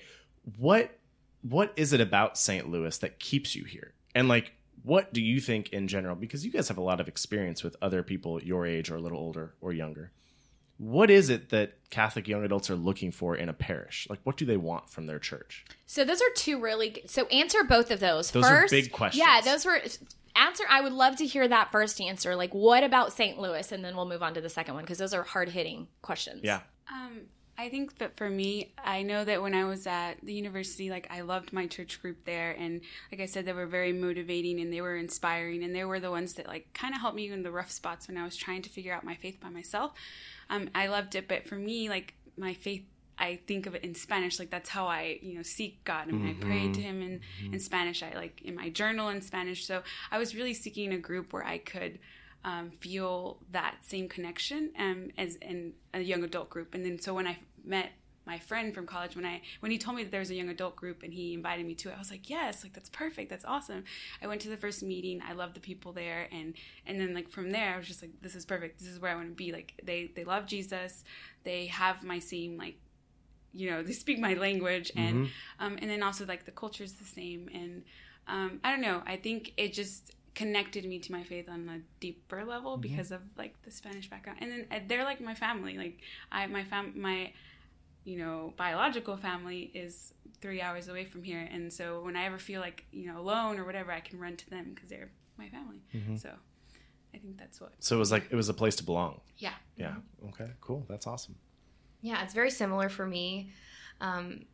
What 0.56 0.98
what 1.42 1.72
is 1.76 1.92
it 1.92 2.00
about 2.00 2.38
St. 2.38 2.68
Louis 2.70 2.96
that 2.98 3.18
keeps 3.18 3.56
you 3.56 3.64
here? 3.64 3.92
And 4.14 4.28
like, 4.28 4.52
what 4.84 5.12
do 5.12 5.20
you 5.20 5.40
think 5.40 5.70
in 5.70 5.88
general? 5.88 6.14
Because 6.14 6.44
you 6.44 6.52
guys 6.52 6.68
have 6.68 6.78
a 6.78 6.82
lot 6.82 7.00
of 7.00 7.08
experience 7.08 7.62
with 7.62 7.76
other 7.82 8.02
people 8.02 8.42
your 8.42 8.66
age 8.66 8.90
or 8.90 8.96
a 8.96 9.00
little 9.00 9.18
older 9.18 9.54
or 9.60 9.72
younger. 9.72 10.12
What 10.82 11.10
is 11.10 11.30
it 11.30 11.50
that 11.50 11.74
Catholic 11.90 12.26
young 12.26 12.42
adults 12.42 12.68
are 12.68 12.74
looking 12.74 13.12
for 13.12 13.36
in 13.36 13.48
a 13.48 13.52
parish? 13.52 14.08
Like, 14.10 14.18
what 14.24 14.36
do 14.36 14.44
they 14.44 14.56
want 14.56 14.90
from 14.90 15.06
their 15.06 15.20
church? 15.20 15.64
So 15.86 16.04
those 16.04 16.20
are 16.20 16.30
two 16.34 16.60
really 16.60 16.90
good. 16.90 17.08
So 17.08 17.26
answer 17.26 17.62
both 17.62 17.92
of 17.92 18.00
those. 18.00 18.32
Those 18.32 18.44
are 18.46 18.62
first, 18.62 18.72
big 18.72 18.90
questions. 18.90 19.24
Yeah, 19.24 19.40
those 19.42 19.64
were 19.64 19.80
answer. 20.34 20.64
I 20.68 20.80
would 20.80 20.92
love 20.92 21.14
to 21.18 21.26
hear 21.26 21.46
that 21.46 21.70
first 21.70 22.00
answer. 22.00 22.34
Like, 22.34 22.52
what 22.52 22.82
about 22.82 23.12
St. 23.12 23.38
Louis, 23.38 23.70
and 23.70 23.84
then 23.84 23.94
we'll 23.94 24.08
move 24.08 24.24
on 24.24 24.34
to 24.34 24.40
the 24.40 24.48
second 24.48 24.74
one 24.74 24.82
because 24.82 24.98
those 24.98 25.14
are 25.14 25.22
hard 25.22 25.50
hitting 25.50 25.86
questions. 26.02 26.40
Yeah. 26.42 26.62
Um, 26.92 27.26
I 27.58 27.68
think 27.68 27.98
that 27.98 28.16
for 28.16 28.28
me, 28.30 28.72
I 28.82 29.02
know 29.02 29.24
that 29.24 29.42
when 29.42 29.54
I 29.54 29.64
was 29.64 29.86
at 29.86 30.14
the 30.22 30.32
university, 30.32 30.90
like 30.90 31.06
I 31.10 31.20
loved 31.20 31.52
my 31.52 31.66
church 31.66 32.00
group 32.00 32.24
there, 32.24 32.52
and 32.58 32.80
like 33.10 33.20
I 33.20 33.26
said, 33.26 33.44
they 33.44 33.52
were 33.52 33.66
very 33.66 33.92
motivating 33.92 34.60
and 34.60 34.72
they 34.72 34.80
were 34.80 34.96
inspiring, 34.96 35.62
and 35.62 35.74
they 35.74 35.84
were 35.84 36.00
the 36.00 36.10
ones 36.10 36.34
that 36.34 36.48
like 36.48 36.72
kind 36.72 36.94
of 36.94 37.00
helped 37.00 37.16
me 37.16 37.30
in 37.30 37.42
the 37.42 37.50
rough 37.50 37.70
spots 37.70 38.08
when 38.08 38.16
I 38.16 38.24
was 38.24 38.36
trying 38.36 38.62
to 38.62 38.70
figure 38.70 38.94
out 38.94 39.04
my 39.04 39.14
faith 39.14 39.38
by 39.40 39.50
myself. 39.50 39.92
Um, 40.48 40.70
I 40.74 40.86
loved 40.86 41.14
it, 41.14 41.28
but 41.28 41.46
for 41.46 41.56
me, 41.56 41.88
like 41.88 42.14
my 42.36 42.54
faith. 42.54 42.84
I 43.18 43.38
think 43.46 43.66
of 43.66 43.74
it 43.76 43.84
in 43.84 43.94
Spanish, 43.94 44.38
like 44.40 44.50
that's 44.50 44.70
how 44.70 44.86
I, 44.86 45.18
you 45.22 45.36
know, 45.36 45.42
seek 45.42 45.84
God. 45.84 46.08
and 46.08 46.26
I 46.26 46.32
pray 46.32 46.72
to 46.72 46.80
Him 46.80 47.02
in, 47.02 47.20
in 47.52 47.60
Spanish. 47.60 48.02
I 48.02 48.14
like 48.14 48.40
in 48.42 48.56
my 48.56 48.70
journal 48.70 49.10
in 49.10 49.20
Spanish. 49.20 49.64
So 49.64 49.82
I 50.10 50.18
was 50.18 50.34
really 50.34 50.54
seeking 50.54 50.92
a 50.92 50.98
group 50.98 51.32
where 51.32 51.44
I 51.44 51.58
could 51.58 52.00
um, 52.44 52.70
feel 52.80 53.38
that 53.50 53.76
same 53.82 54.08
connection 54.08 54.70
um, 54.78 55.10
as 55.16 55.36
in 55.36 55.74
a 55.94 56.00
young 56.00 56.24
adult 56.24 56.50
group. 56.50 56.74
And 56.74 56.84
then 56.84 57.00
so 57.00 57.14
when 57.14 57.26
I 57.26 57.38
met 57.64 57.92
my 58.24 58.38
friend 58.38 58.74
from 58.74 58.86
college, 58.86 59.16
when 59.16 59.26
I 59.26 59.42
when 59.60 59.72
he 59.72 59.78
told 59.78 59.96
me 59.96 60.04
that 60.04 60.10
there 60.10 60.20
was 60.20 60.30
a 60.30 60.34
young 60.34 60.48
adult 60.48 60.76
group 60.76 61.02
and 61.02 61.12
he 61.12 61.34
invited 61.34 61.66
me 61.66 61.74
to 61.76 61.88
it, 61.88 61.94
I 61.96 61.98
was 61.98 62.10
like, 62.10 62.30
yes, 62.30 62.62
like 62.62 62.72
that's 62.72 62.88
perfect, 62.90 63.30
that's 63.30 63.44
awesome. 63.44 63.84
I 64.22 64.26
went 64.26 64.40
to 64.42 64.48
the 64.48 64.56
first 64.56 64.82
meeting. 64.82 65.20
I 65.26 65.32
loved 65.32 65.54
the 65.54 65.60
people 65.60 65.92
there, 65.92 66.28
and 66.32 66.54
and 66.86 67.00
then 67.00 67.14
like 67.14 67.28
from 67.28 67.50
there, 67.50 67.74
I 67.74 67.76
was 67.78 67.86
just 67.86 68.02
like, 68.02 68.12
this 68.20 68.34
is 68.34 68.44
perfect. 68.44 68.78
This 68.78 68.88
is 68.88 69.00
where 69.00 69.12
I 69.12 69.14
want 69.16 69.28
to 69.28 69.34
be. 69.34 69.52
Like 69.52 69.74
they 69.82 70.10
they 70.14 70.24
love 70.24 70.46
Jesus. 70.46 71.04
They 71.44 71.66
have 71.66 72.04
my 72.04 72.18
same 72.18 72.56
like 72.56 72.76
you 73.52 73.70
know 73.70 73.82
they 73.86 73.92
speak 73.92 74.18
my 74.18 74.34
language 74.34 74.90
and 74.96 75.28
um, 75.58 75.78
and 75.80 75.90
then 75.90 76.02
also 76.02 76.26
like 76.26 76.44
the 76.44 76.50
culture 76.50 76.84
is 76.84 76.94
the 76.94 77.04
same 77.04 77.48
and 77.52 77.82
um, 78.28 78.60
i 78.64 78.70
don't 78.70 78.80
know 78.80 79.02
i 79.06 79.16
think 79.16 79.52
it 79.56 79.72
just 79.72 80.12
connected 80.34 80.84
me 80.84 80.98
to 80.98 81.12
my 81.12 81.22
faith 81.22 81.48
on 81.48 81.68
a 81.68 81.80
deeper 82.00 82.44
level 82.44 82.76
because 82.76 83.10
of 83.12 83.20
like 83.36 83.60
the 83.62 83.70
spanish 83.70 84.08
background 84.08 84.38
and 84.40 84.50
then 84.50 84.66
uh, 84.70 84.78
they're 84.88 85.04
like 85.04 85.20
my 85.20 85.34
family 85.34 85.76
like 85.76 85.98
i 86.30 86.46
my 86.46 86.64
fam 86.64 86.92
my 86.96 87.30
you 88.04 88.16
know 88.16 88.52
biological 88.56 89.16
family 89.16 89.70
is 89.74 90.14
three 90.40 90.60
hours 90.62 90.88
away 90.88 91.04
from 91.04 91.22
here 91.22 91.46
and 91.52 91.72
so 91.72 92.00
when 92.02 92.16
i 92.16 92.24
ever 92.24 92.38
feel 92.38 92.60
like 92.60 92.84
you 92.92 93.06
know 93.06 93.18
alone 93.20 93.58
or 93.58 93.64
whatever 93.64 93.92
i 93.92 94.00
can 94.00 94.18
run 94.18 94.34
to 94.36 94.48
them 94.48 94.72
because 94.74 94.88
they're 94.88 95.10
my 95.36 95.48
family 95.50 95.80
so 96.16 96.30
i 97.14 97.18
think 97.18 97.36
that's 97.38 97.60
what 97.60 97.72
So 97.78 97.96
it 97.96 97.98
was 97.98 98.10
like 98.10 98.28
it 98.30 98.36
was 98.36 98.48
a 98.48 98.54
place 98.54 98.76
to 98.76 98.84
belong. 98.84 99.20
yeah. 99.38 99.52
Yeah. 99.76 99.96
Okay. 100.30 100.50
Cool. 100.60 100.84
That's 100.88 101.06
awesome. 101.06 101.34
Yeah, 102.00 102.22
it's 102.22 102.34
very 102.34 102.50
similar 102.50 102.88
for 102.88 103.06
me. 103.06 103.50
Um, 104.00 104.44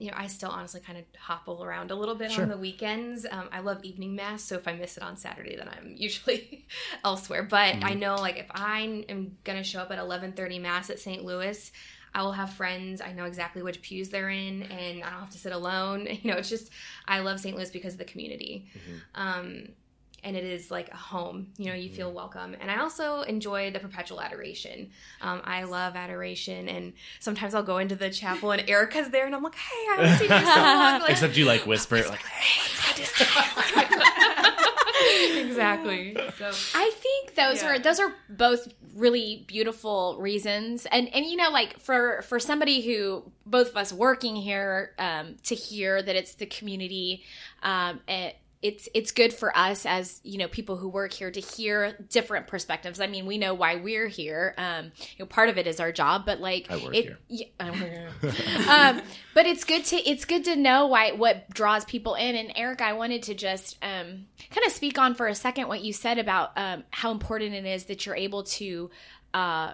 you 0.00 0.10
know, 0.10 0.16
I 0.16 0.26
still 0.26 0.50
honestly 0.50 0.80
kind 0.80 0.98
of 0.98 1.04
hopple 1.20 1.62
around 1.62 1.90
a 1.90 1.94
little 1.94 2.14
bit 2.16 2.32
Sure. 2.32 2.42
on 2.42 2.48
the 2.48 2.56
weekends. 2.56 3.26
Um, 3.30 3.48
I 3.52 3.60
love 3.60 3.84
evening 3.84 4.16
mass, 4.16 4.42
so 4.42 4.56
if 4.56 4.66
I 4.66 4.72
miss 4.72 4.96
it 4.96 5.02
on 5.02 5.16
Saturday, 5.16 5.54
then 5.56 5.68
I'm 5.68 5.94
usually 5.96 6.66
elsewhere. 7.04 7.42
But 7.42 7.84
I 7.84 7.94
know, 7.94 8.16
like, 8.16 8.38
if 8.38 8.46
I 8.50 9.04
am 9.08 9.36
gonna 9.44 9.62
show 9.62 9.80
up 9.80 9.90
at 9.92 9.98
11:30 9.98 10.58
mass 10.60 10.90
at 10.90 10.98
St. 10.98 11.22
Louis, 11.24 11.70
I 12.12 12.22
will 12.22 12.32
have 12.32 12.52
friends. 12.54 13.00
I 13.00 13.12
know 13.12 13.24
exactly 13.26 13.62
which 13.62 13.82
pews 13.82 14.08
they're 14.08 14.30
in, 14.30 14.62
and 14.64 15.04
I 15.04 15.10
don't 15.10 15.20
have 15.20 15.30
to 15.30 15.38
sit 15.38 15.52
alone. 15.52 16.08
You 16.22 16.32
know, 16.32 16.38
it's 16.38 16.48
just 16.48 16.70
I 17.06 17.20
love 17.20 17.38
St. 17.38 17.54
Louis 17.56 17.70
because 17.70 17.92
of 17.92 17.98
the 17.98 18.04
community. 18.04 18.66
Um, 19.14 19.68
and 20.24 20.36
it 20.36 20.44
is 20.44 20.70
like 20.70 20.88
a 20.92 20.96
home. 20.96 21.48
You 21.56 21.66
know, 21.66 21.74
you 21.74 21.90
feel 21.90 22.12
welcome. 22.12 22.56
And 22.60 22.70
I 22.70 22.78
also 22.80 23.22
enjoy 23.22 23.70
the 23.70 23.78
perpetual 23.80 24.20
adoration. 24.20 24.90
Um, 25.20 25.40
I 25.44 25.64
love 25.64 25.96
adoration, 25.96 26.68
and 26.68 26.92
sometimes 27.20 27.54
I'll 27.54 27.62
go 27.62 27.78
into 27.78 27.96
the 27.96 28.10
chapel 28.10 28.52
and 28.52 28.68
Erica's 28.68 29.10
there, 29.10 29.26
and 29.26 29.34
I'm 29.34 29.42
like, 29.42 29.54
"Hey, 29.56 29.86
I 29.90 29.96
haven't 29.96 30.18
seen 30.18 30.30
you 30.30 30.36
in 30.36 30.44
so 30.44 30.60
long." 30.60 31.00
Like, 31.00 31.10
Except 31.10 31.36
you 31.36 31.44
like 31.46 31.66
whisper 31.66 31.96
it 31.96 32.08
like 32.08 32.20
exactly. 35.36 36.14
So 36.38 36.50
I 36.74 36.90
think 36.94 37.34
those 37.34 37.62
Yeah. 37.62 37.70
are 37.74 37.78
those 37.78 38.00
are 38.00 38.14
both 38.28 38.68
really 38.94 39.44
beautiful 39.46 40.16
reasons, 40.20 40.86
and 40.86 41.08
and 41.14 41.24
you 41.26 41.36
know, 41.36 41.50
like 41.50 41.78
for 41.80 42.22
for 42.22 42.38
somebody 42.38 42.80
who 42.82 43.22
both 43.46 43.70
of 43.70 43.76
us 43.76 43.92
working 43.92 44.36
here 44.36 44.94
um, 44.98 45.36
to 45.44 45.54
hear 45.54 46.02
that 46.02 46.16
it's 46.16 46.34
the 46.34 46.46
community, 46.46 47.24
um, 47.62 48.00
and 48.08 48.32
it's 48.62 48.88
it's 48.92 49.10
good 49.10 49.32
for 49.32 49.56
us 49.56 49.86
as 49.86 50.20
you 50.22 50.36
know 50.36 50.46
people 50.46 50.76
who 50.76 50.88
work 50.88 51.12
here 51.12 51.30
to 51.30 51.40
hear 51.40 51.96
different 52.10 52.46
perspectives. 52.46 53.00
I 53.00 53.06
mean, 53.06 53.24
we 53.24 53.38
know 53.38 53.54
why 53.54 53.76
we're 53.76 54.08
here. 54.08 54.54
Um, 54.58 54.86
you 55.16 55.20
know, 55.20 55.26
part 55.26 55.48
of 55.48 55.56
it 55.56 55.66
is 55.66 55.80
our 55.80 55.92
job, 55.92 56.26
but 56.26 56.40
like 56.40 56.66
I 56.70 56.76
work 56.76 56.94
it, 56.94 57.04
here. 57.04 57.18
Yeah, 57.28 57.46
I 57.58 57.70
work 57.70 58.32
here. 58.32 58.68
um, 58.68 59.02
but 59.34 59.46
it's 59.46 59.64
good 59.64 59.84
to 59.86 59.96
it's 59.96 60.26
good 60.26 60.44
to 60.44 60.56
know 60.56 60.88
why 60.88 61.12
what 61.12 61.48
draws 61.50 61.86
people 61.86 62.16
in. 62.16 62.36
And 62.36 62.52
Eric, 62.54 62.82
I 62.82 62.92
wanted 62.92 63.22
to 63.24 63.34
just 63.34 63.78
um, 63.82 64.26
kind 64.50 64.66
of 64.66 64.72
speak 64.72 64.98
on 64.98 65.14
for 65.14 65.26
a 65.26 65.34
second 65.34 65.68
what 65.68 65.80
you 65.80 65.94
said 65.94 66.18
about 66.18 66.52
um, 66.56 66.84
how 66.90 67.12
important 67.12 67.54
it 67.54 67.64
is 67.64 67.84
that 67.84 68.04
you're 68.04 68.16
able 68.16 68.42
to 68.42 68.90
uh, 69.32 69.72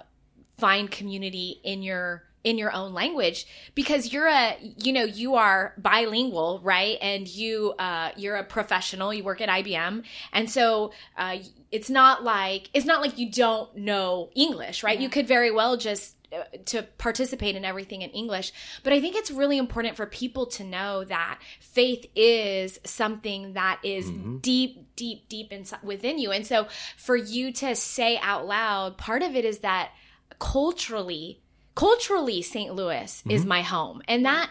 find 0.59 0.91
community 0.91 1.61
in 1.65 1.83
your 1.83 2.23
in 2.47 2.59
your 2.59 2.73
own 2.73 2.95
language 2.95 3.45
because 3.75 4.13
you're 4.13 4.29
a 4.29 4.57
you 4.79 4.93
know 4.93 5.03
you 5.03 5.35
are 5.35 5.75
bilingual 5.79 6.61
right? 6.63 6.97
And 7.03 7.27
you 7.27 7.75
uh 7.77 8.13
you're 8.17 8.37
a 8.37 8.45
professional. 8.45 9.13
You 9.13 9.25
work 9.25 9.41
at 9.41 9.49
IBM 9.49 10.05
and 10.33 10.49
so 10.49 10.93
uh 11.19 11.39
it's 11.73 11.91
not 11.91 12.23
like 12.23 12.71
it's 12.73 12.87
not 12.87 13.03
like 13.03 13.19
you 13.19 13.33
don't 13.33 13.77
know 13.77 14.31
English 14.37 14.85
right? 14.85 14.99
You 14.99 15.09
could 15.09 15.27
very 15.27 15.51
well 15.51 15.77
just 15.77 16.15
uh, 16.33 16.45
to 16.67 16.85
participate 16.99 17.57
in 17.57 17.65
everything 17.65 18.03
in 18.03 18.11
English. 18.11 18.53
But 18.85 18.93
I 18.93 19.01
think 19.01 19.17
it's 19.17 19.33
really 19.33 19.59
important 19.59 19.97
for 19.97 20.07
people 20.07 20.47
to 20.47 20.63
know 20.65 21.03
that 21.05 21.41
faith 21.59 22.07
is 22.15 22.79
something 22.85 23.55
that 23.55 23.81
is 23.83 24.09
deep 24.41 24.95
deep 24.95 25.29
deep 25.29 25.53
inside 25.53 25.83
within 25.83 26.21
you. 26.21 26.31
And 26.31 26.47
so 26.47 26.69
for 26.97 27.17
you 27.17 27.53
to 27.55 27.75
say 27.75 28.19
out 28.19 28.47
loud 28.47 28.99
part 28.99 29.23
of 29.23 29.35
it 29.35 29.45
is 29.45 29.59
that 29.59 29.91
culturally 30.39 31.41
culturally 31.77 32.43
St. 32.43 32.75
Louis 32.75 33.23
is 33.29 33.45
my 33.45 33.63
home. 33.63 34.03
And 34.09 34.25
that 34.27 34.51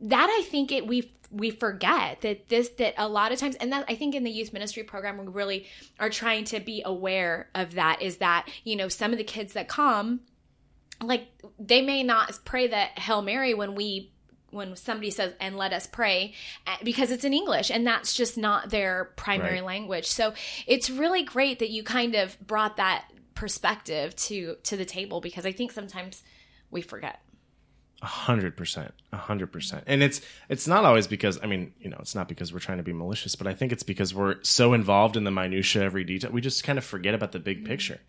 that 0.00 0.28
I 0.28 0.42
think 0.42 0.70
it 0.72 0.86
we 0.86 1.10
we 1.30 1.50
forget 1.50 2.20
that 2.20 2.48
this 2.48 2.68
that 2.80 2.94
a 2.98 3.08
lot 3.08 3.32
of 3.32 3.38
times 3.38 3.56
and 3.56 3.72
that 3.72 3.86
I 3.88 3.94
think 3.94 4.14
in 4.14 4.24
the 4.24 4.30
youth 4.30 4.52
ministry 4.52 4.82
program 4.82 5.16
we 5.16 5.26
really 5.26 5.66
are 5.98 6.10
trying 6.10 6.44
to 6.46 6.60
be 6.60 6.82
aware 6.84 7.48
of 7.54 7.74
that 7.74 8.02
is 8.02 8.18
that, 8.18 8.46
you 8.64 8.76
know, 8.76 8.88
some 8.88 9.12
of 9.12 9.18
the 9.18 9.24
kids 9.24 9.54
that 9.54 9.68
come 9.68 10.20
like 11.02 11.28
they 11.58 11.80
may 11.80 12.02
not 12.02 12.38
pray 12.44 12.66
the 12.66 12.76
Hail 13.00 13.22
Mary 13.22 13.54
when 13.54 13.74
we 13.74 14.12
when 14.50 14.76
somebody 14.76 15.10
says 15.10 15.32
and 15.40 15.56
let 15.56 15.72
us 15.72 15.86
pray 15.88 16.32
eh, 16.66 16.76
because 16.84 17.10
it's 17.10 17.24
in 17.24 17.32
English 17.34 17.70
and 17.70 17.84
that's 17.84 18.14
just 18.14 18.36
not 18.38 18.70
their 18.70 19.06
primary 19.16 19.54
Right. 19.54 19.64
language. 19.64 20.06
So 20.06 20.34
it's 20.66 20.88
really 20.90 21.24
great 21.24 21.58
that 21.58 21.70
you 21.70 21.82
kind 21.82 22.14
of 22.14 22.38
brought 22.46 22.76
that 22.76 23.06
perspective 23.34 24.14
to 24.16 24.56
to 24.62 24.76
the 24.76 24.84
table 24.84 25.20
because 25.20 25.44
I 25.44 25.50
think 25.52 25.72
sometimes 25.72 26.22
we 26.74 26.82
forget. 26.82 27.20
A 28.02 28.06
hundred 28.06 28.54
percent, 28.54 28.92
a 29.12 29.16
hundred 29.16 29.50
percent, 29.50 29.84
and 29.86 30.02
it's 30.02 30.20
it's 30.50 30.68
not 30.68 30.84
always 30.84 31.06
because 31.06 31.38
I 31.42 31.46
mean 31.46 31.72
you 31.80 31.88
know 31.88 31.96
it's 32.00 32.14
not 32.14 32.28
because 32.28 32.52
we're 32.52 32.58
trying 32.58 32.76
to 32.76 32.84
be 32.84 32.92
malicious, 32.92 33.34
but 33.34 33.46
I 33.46 33.54
think 33.54 33.72
it's 33.72 33.82
because 33.82 34.12
we're 34.12 34.42
so 34.42 34.74
involved 34.74 35.16
in 35.16 35.24
the 35.24 35.30
minutia, 35.30 35.82
every 35.84 36.04
detail, 36.04 36.30
we 36.30 36.42
just 36.42 36.64
kind 36.64 36.76
of 36.76 36.84
forget 36.84 37.14
about 37.14 37.32
the 37.32 37.38
big 37.38 37.58
Mm-hmm. 37.58 37.66
picture. 37.66 38.00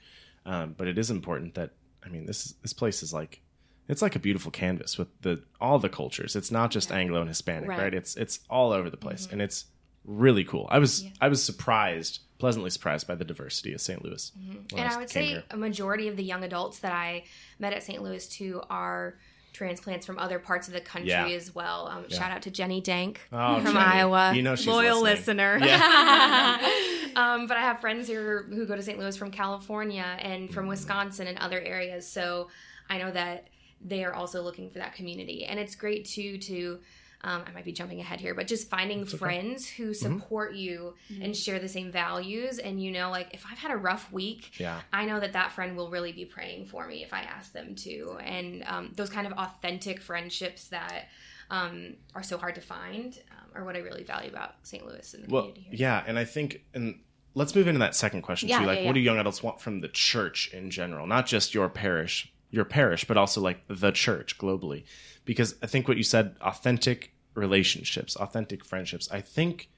Um, 0.45 0.75
but 0.77 0.88
it 0.89 0.98
is 0.98 1.10
important 1.10 1.53
that 1.55 1.72
I 2.05 2.10
mean 2.10 2.25
this 2.25 2.55
this 2.62 2.74
place 2.74 3.03
is 3.03 3.13
like 3.13 3.41
it's 3.88 4.01
like 4.01 4.15
a 4.17 4.19
beautiful 4.19 4.51
canvas 4.51 4.98
with 4.98 5.07
the 5.22 5.43
all 5.62 5.79
the 5.79 5.88
cultures. 5.89 6.36
It's 6.36 6.51
not 6.51 6.72
just 6.72 6.91
Anglo 6.91 7.22
and 7.22 7.29
Hispanic, 7.29 7.69
Right. 7.69 7.75
Mm-hmm. 7.77 7.84
right? 7.86 7.93
It's 7.93 8.17
it's 8.17 8.39
all 8.50 8.74
over 8.74 8.89
the 8.89 8.98
place, 8.98 9.29
and 9.31 9.41
it's 9.41 9.65
really 10.06 10.44
cool. 10.44 10.68
I 10.72 10.80
was 10.80 11.06
I 11.20 11.28
was 11.28 11.44
surprised, 11.44 12.20
pleasantly 12.38 12.70
surprised 12.70 13.08
by 13.08 13.16
the 13.16 13.26
diversity 13.26 13.74
of 13.74 13.82
St. 13.82 14.04
Louis. 14.04 14.32
Mm-hmm. 14.40 14.78
and 14.78 14.88
I 14.94 14.98
would 14.98 15.10
say 15.10 15.26
here. 15.28 15.44
a 15.52 15.58
majority 15.58 16.08
of 16.08 16.16
the 16.18 16.24
young 16.24 16.44
adults 16.44 16.80
that 16.80 16.92
I 16.94 17.24
met 17.60 17.74
at 17.74 17.84
St. 17.84 18.02
Louis 18.04 18.28
too 18.28 18.62
are 18.70 19.16
transplants 19.54 20.06
from 20.06 20.20
other 20.20 20.38
parts 20.38 20.68
of 20.68 20.74
the 20.74 20.82
country 20.82 21.10
Yeah. 21.10 21.28
as 21.28 21.56
well. 21.56 21.88
Um, 21.88 22.10
Shout 22.10 22.30
out 22.30 22.42
to 22.42 22.52
Jenny 22.52 22.82
Dank 22.82 23.22
Oh, 23.32 23.56
from 23.56 23.68
Jenny. 23.74 23.78
Iowa, 23.80 24.34
You 24.36 24.42
know 24.42 24.56
she's 24.58 24.68
loyal 24.68 25.02
listening. 25.02 25.38
listener. 25.62 25.66
um, 27.16 27.48
but 27.48 27.56
I 27.58 27.62
have 27.62 27.80
friends 27.80 28.08
here 28.08 28.44
who 28.50 28.66
go 28.66 28.76
to 28.76 28.84
St. 28.84 29.00
Louis 29.00 29.16
from 29.16 29.32
California 29.32 30.06
and 30.20 30.54
from 30.54 30.68
Wisconsin 30.68 31.28
and 31.28 31.38
other 31.40 31.60
areas. 31.62 32.06
So 32.08 32.50
I 32.90 32.98
know 32.98 33.12
that 33.12 33.48
they 33.82 34.04
are 34.04 34.14
also 34.14 34.42
looking 34.42 34.70
for 34.70 34.80
that 34.80 34.94
community, 34.96 35.46
and 35.46 35.60
it's 35.60 35.76
great 35.76 36.06
too 36.06 36.38
to. 36.40 36.80
Um, 37.25 37.44
I 37.48 37.51
might 37.51 37.65
be 37.65 37.72
jumping 37.72 38.00
ahead 38.00 38.22
here, 38.22 38.36
but 38.36 38.46
just 38.46 38.70
finding 38.70 39.03
friends 39.05 39.67
who 39.67 39.94
support 39.96 40.53
you 40.53 40.94
and 41.22 41.36
share 41.36 41.58
the 41.58 41.67
same 41.67 41.91
values. 41.91 42.60
And 42.60 42.82
you 42.82 42.91
know, 42.91 43.10
like 43.10 43.34
if 43.34 43.44
I've 43.51 43.58
had 43.58 43.72
a 43.72 43.77
rough 43.77 44.12
week, 44.12 44.60
Yeah. 44.60 44.79
I 44.94 45.05
know 45.05 45.20
that 45.20 45.34
that 45.34 45.51
friend 45.51 45.75
will 45.75 45.89
really 45.89 46.12
be 46.12 46.25
praying 46.25 46.67
for 46.67 46.86
me 46.88 47.03
if 47.03 47.13
I 47.13 47.22
ask 47.22 47.51
them 47.51 47.74
to. 47.77 48.17
And 48.24 48.63
um, 48.67 48.91
those 48.96 49.10
kind 49.10 49.25
of 49.25 49.34
authentic 49.34 50.01
friendships 50.01 50.67
that 50.67 51.08
um, 51.50 51.96
are 52.13 52.22
so 52.24 52.38
hard 52.38 52.55
to 52.55 52.62
find 52.62 53.20
um, 53.32 53.50
are 53.55 53.65
what 53.65 53.75
I 53.75 53.79
really 53.79 54.03
value 54.03 54.29
about 54.29 54.55
St. 54.62 54.86
Louis 54.86 55.13
and 55.15 55.24
the 55.24 55.27
Well, 55.34 55.41
community 55.48 55.67
here. 55.70 55.79
yeah, 55.79 56.03
and 56.05 56.20
I 56.20 56.25
think, 56.25 56.62
and 56.75 57.00
let's 57.34 57.55
move 57.55 57.67
into 57.67 57.79
that 57.79 57.96
second 57.96 58.22
question 58.22 58.50
Yeah, 58.50 58.60
too. 58.60 58.65
Like, 58.67 58.79
yeah, 58.82 58.86
what 58.86 58.94
do 58.94 59.00
young 59.00 59.17
adults 59.17 59.41
want 59.41 59.60
from 59.62 59.82
the 59.82 59.88
church 59.89 60.51
in 60.53 60.70
general? 60.70 61.08
Not 61.08 61.25
just 61.25 61.53
your 61.55 61.70
parish, 61.70 62.32
your 62.51 62.65
parish, 62.65 63.05
but 63.05 63.17
also 63.17 63.41
like 63.41 63.62
the 63.67 63.91
church 63.91 64.38
globally. 64.38 64.84
Because 65.25 65.55
I 65.63 65.65
think 65.65 65.88
what 65.88 65.98
you 65.98 66.03
said, 66.03 66.36
authentic 66.41 67.13
relationships, 67.36 68.15
authentic 68.15 68.65
friendships. 68.65 69.10
I 69.12 69.22
think 69.22 69.70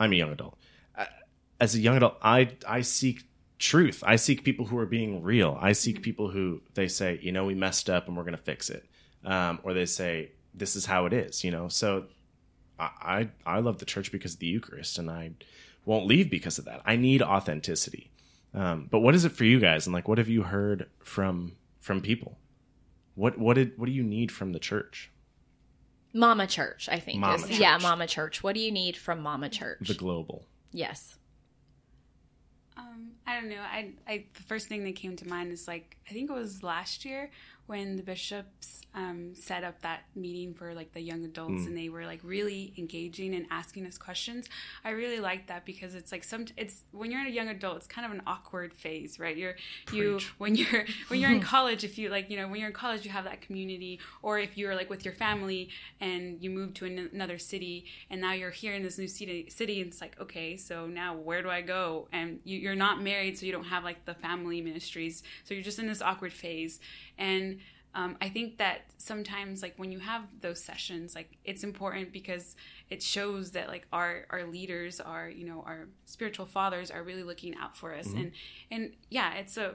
I'm 0.00 0.12
a 0.12 0.16
young 0.16 0.32
adult. 0.32 0.56
As 1.60 1.74
a 1.74 1.80
young 1.80 1.96
adult, 1.96 2.16
I 2.22 2.50
I 2.66 2.80
seek 2.80 3.22
truth. 3.58 4.02
I 4.06 4.16
seek 4.16 4.44
people 4.44 4.66
who 4.66 4.78
are 4.78 4.86
being 4.86 5.22
real. 5.22 5.56
I 5.60 5.72
seek 5.72 6.02
people 6.02 6.28
who 6.30 6.60
they 6.74 6.88
say, 6.88 7.18
you 7.22 7.32
know, 7.32 7.44
we 7.44 7.54
messed 7.54 7.88
up 7.88 8.08
and 8.08 8.16
we're 8.16 8.24
going 8.24 8.36
to 8.36 8.42
fix 8.42 8.70
it, 8.70 8.84
um, 9.24 9.60
or 9.62 9.72
they 9.72 9.86
say 9.86 10.32
this 10.52 10.76
is 10.76 10.86
how 10.86 11.06
it 11.06 11.12
is. 11.12 11.44
You 11.44 11.50
know, 11.50 11.68
so 11.68 12.06
I, 12.78 13.28
I 13.46 13.56
I 13.56 13.58
love 13.60 13.78
the 13.78 13.84
church 13.84 14.10
because 14.10 14.34
of 14.34 14.40
the 14.40 14.46
Eucharist, 14.46 14.98
and 14.98 15.10
I 15.10 15.32
won't 15.84 16.06
leave 16.06 16.30
because 16.30 16.58
of 16.58 16.64
that. 16.64 16.82
I 16.84 16.96
need 16.96 17.22
authenticity. 17.22 18.10
Um, 18.52 18.88
but 18.90 19.00
what 19.00 19.14
is 19.14 19.24
it 19.24 19.32
for 19.32 19.44
you 19.44 19.58
guys? 19.58 19.86
And 19.86 19.94
like, 19.94 20.08
what 20.08 20.18
have 20.18 20.28
you 20.28 20.42
heard 20.42 20.88
from 21.02 21.52
from 21.80 22.00
people? 22.00 22.38
What 23.14 23.38
what 23.38 23.54
did 23.54 23.78
what 23.78 23.86
do 23.86 23.92
you 23.92 24.02
need 24.02 24.32
from 24.32 24.52
the 24.52 24.58
church? 24.58 25.10
Mama 26.14 26.46
Church, 26.46 26.88
I 26.90 26.98
think. 27.00 27.18
Mama 27.20 27.44
is, 27.44 27.58
Yeah, 27.58 27.76
Mama 27.82 28.06
Church. 28.06 28.42
What 28.42 28.54
do 28.54 28.60
you 28.60 28.70
need 28.72 28.96
from 28.96 29.20
Mama 29.20 29.48
Church? 29.50 29.80
The 29.88 29.94
global. 29.94 30.46
yes. 30.72 31.18
Um, 32.76 33.12
I 33.26 33.38
don't 33.40 33.48
know. 33.50 33.60
I, 33.60 33.92
I 34.08 34.24
the 34.34 34.42
first 34.42 34.68
thing 34.68 34.82
that 34.84 34.96
came 34.96 35.14
to 35.16 35.28
mind 35.28 35.52
is 35.52 35.68
like 35.68 35.96
I 36.08 36.12
think 36.12 36.28
it 36.30 36.32
was 36.32 36.62
last 36.62 37.04
year 37.04 37.30
when 37.66 37.96
the 37.96 38.02
bishops 38.02 38.82
um, 38.94 39.34
set 39.34 39.64
up 39.64 39.80
that 39.82 40.04
meeting 40.14 40.54
for 40.54 40.72
like 40.72 40.92
the 40.92 41.00
young 41.00 41.24
adults 41.24 41.66
and 41.66 41.76
they 41.76 41.88
were 41.88 42.06
like 42.06 42.20
really 42.22 42.72
engaging 42.78 43.34
and 43.34 43.46
asking 43.50 43.86
us 43.86 43.98
questions. 43.98 44.48
I 44.84 44.90
really 44.90 45.18
like 45.18 45.48
that 45.48 45.64
because 45.64 45.94
it's 45.96 46.12
like 46.12 46.22
some 46.22 46.46
it's 46.56 46.84
when 46.92 47.10
you're 47.10 47.26
a 47.26 47.30
young 47.30 47.48
adult, 47.48 47.78
it's 47.78 47.86
kind 47.88 48.04
of 48.06 48.12
an 48.12 48.22
awkward 48.26 48.72
phase, 48.72 49.18
right? 49.18 49.36
You're 49.36 49.56
you 49.92 50.20
when 50.38 50.54
you're 50.54 50.84
when 51.08 51.18
you're 51.20 51.32
in 51.32 51.40
college, 51.54 51.82
if 51.82 51.98
you 51.98 52.08
like 52.08 52.30
you 52.30 52.36
know 52.36 52.46
when 52.46 52.60
you're 52.60 52.68
in 52.68 52.74
college, 52.74 53.04
you 53.04 53.10
have 53.10 53.24
that 53.24 53.40
community, 53.40 53.98
or 54.22 54.38
if 54.38 54.56
you're 54.56 54.76
like 54.76 54.90
with 54.90 55.04
your 55.04 55.14
family 55.14 55.70
and 56.00 56.40
you 56.40 56.50
move 56.50 56.72
to 56.74 56.84
an- 56.84 57.10
another 57.12 57.38
city 57.38 57.86
and 58.10 58.20
now 58.20 58.32
you're 58.32 58.50
here 58.50 58.74
in 58.74 58.84
this 58.84 58.96
new 58.96 59.08
city, 59.08 59.48
city 59.50 59.80
and 59.80 59.90
it's 59.90 60.00
like 60.00 60.20
okay, 60.20 60.56
so 60.56 60.86
now 60.86 61.16
where 61.16 61.42
do 61.42 61.50
I 61.50 61.62
go? 61.62 62.06
And 62.12 62.38
you, 62.44 62.58
you're 62.58 62.76
not 62.76 63.02
married, 63.02 63.38
so 63.38 63.46
you 63.46 63.52
don't 63.52 63.64
have 63.64 63.82
like 63.82 64.04
the 64.04 64.14
family 64.14 64.60
ministries, 64.60 65.24
so 65.42 65.52
you're 65.54 65.64
just 65.64 65.80
in 65.80 65.88
this 65.88 66.00
awkward 66.00 66.32
phase, 66.32 66.78
and 67.18 67.53
um, 67.94 68.16
I 68.20 68.28
think 68.28 68.58
that 68.58 68.82
sometimes 68.98 69.62
like 69.62 69.74
when 69.76 69.92
you 69.92 70.00
have 70.00 70.22
those 70.40 70.62
sessions, 70.62 71.14
like 71.14 71.36
it's 71.44 71.62
important 71.62 72.12
because 72.12 72.56
it 72.90 73.02
shows 73.02 73.52
that 73.52 73.68
like 73.68 73.86
our 73.92 74.26
our 74.30 74.44
leaders, 74.44 75.00
our 75.00 75.28
you 75.28 75.44
know 75.46 75.62
our 75.64 75.86
spiritual 76.04 76.46
fathers 76.46 76.90
are 76.90 77.02
really 77.02 77.22
looking 77.22 77.54
out 77.56 77.76
for 77.76 77.94
us, 77.94 78.12
and 78.12 78.32
and 78.70 78.92
yeah, 79.10 79.34
it's 79.34 79.56
a 79.56 79.74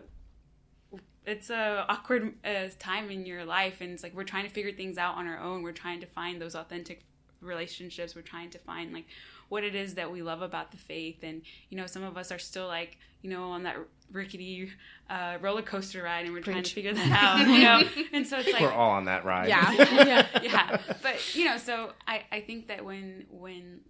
it's 1.25 1.49
a 1.49 1.85
awkward 1.87 2.33
uh, 2.43 2.67
time 2.77 3.09
in 3.09 3.25
your 3.25 3.45
life. 3.45 3.79
And 3.79 3.91
it's 3.91 4.03
like 4.03 4.13
we're 4.13 4.23
trying 4.25 4.45
to 4.45 4.51
figure 4.51 4.73
things 4.73 4.97
out 4.97 5.15
on 5.15 5.25
our 5.25 5.39
own. 5.39 5.63
We're 5.63 5.71
trying 5.71 6.01
to 6.01 6.07
find 6.07 6.41
those 6.41 6.55
authentic 6.55 7.03
relationships. 7.39 8.15
We're 8.15 8.21
trying 8.21 8.49
to 8.49 8.57
find 8.57 8.91
like 8.91 9.05
what 9.47 9.63
it 9.63 9.75
is 9.75 9.95
that 9.95 10.11
we 10.11 10.21
love 10.21 10.41
about 10.41 10.71
the 10.71 10.77
faith. 10.77 11.23
And 11.23 11.41
you 11.69 11.77
know 11.77 11.87
some 11.87 12.03
of 12.03 12.17
us 12.17 12.33
are 12.33 12.39
still 12.39 12.67
like 12.67 12.97
you 13.21 13.29
know 13.29 13.43
on 13.51 13.63
that 13.63 13.77
rickety 14.11 14.71
uh, 15.09 15.37
roller 15.41 15.61
coaster 15.61 16.03
ride 16.03 16.25
and 16.25 16.33
we're 16.33 16.41
trying 16.41 16.63
to 16.63 16.73
figure 16.73 16.93
that 16.93 17.11
out 17.11 17.47
you 17.47 17.63
know 17.63 17.81
and 18.13 18.25
so 18.27 18.37
it's 18.37 18.51
like 18.51 18.61
We're 18.61 18.71
all 18.71 18.91
on 18.91 19.05
that 19.05 19.25
ride. 19.25 19.47
Yeah. 19.49 19.71
yeah. 20.05 20.27
yeah 20.41 20.81
but 21.01 21.35
you 21.35 21.45
know 21.45 21.57
so 21.57 21.91
I, 22.07 22.23
I 22.31 22.41
think 22.41 22.67
that 22.67 22.83
when 22.85 23.25
when 23.29 23.81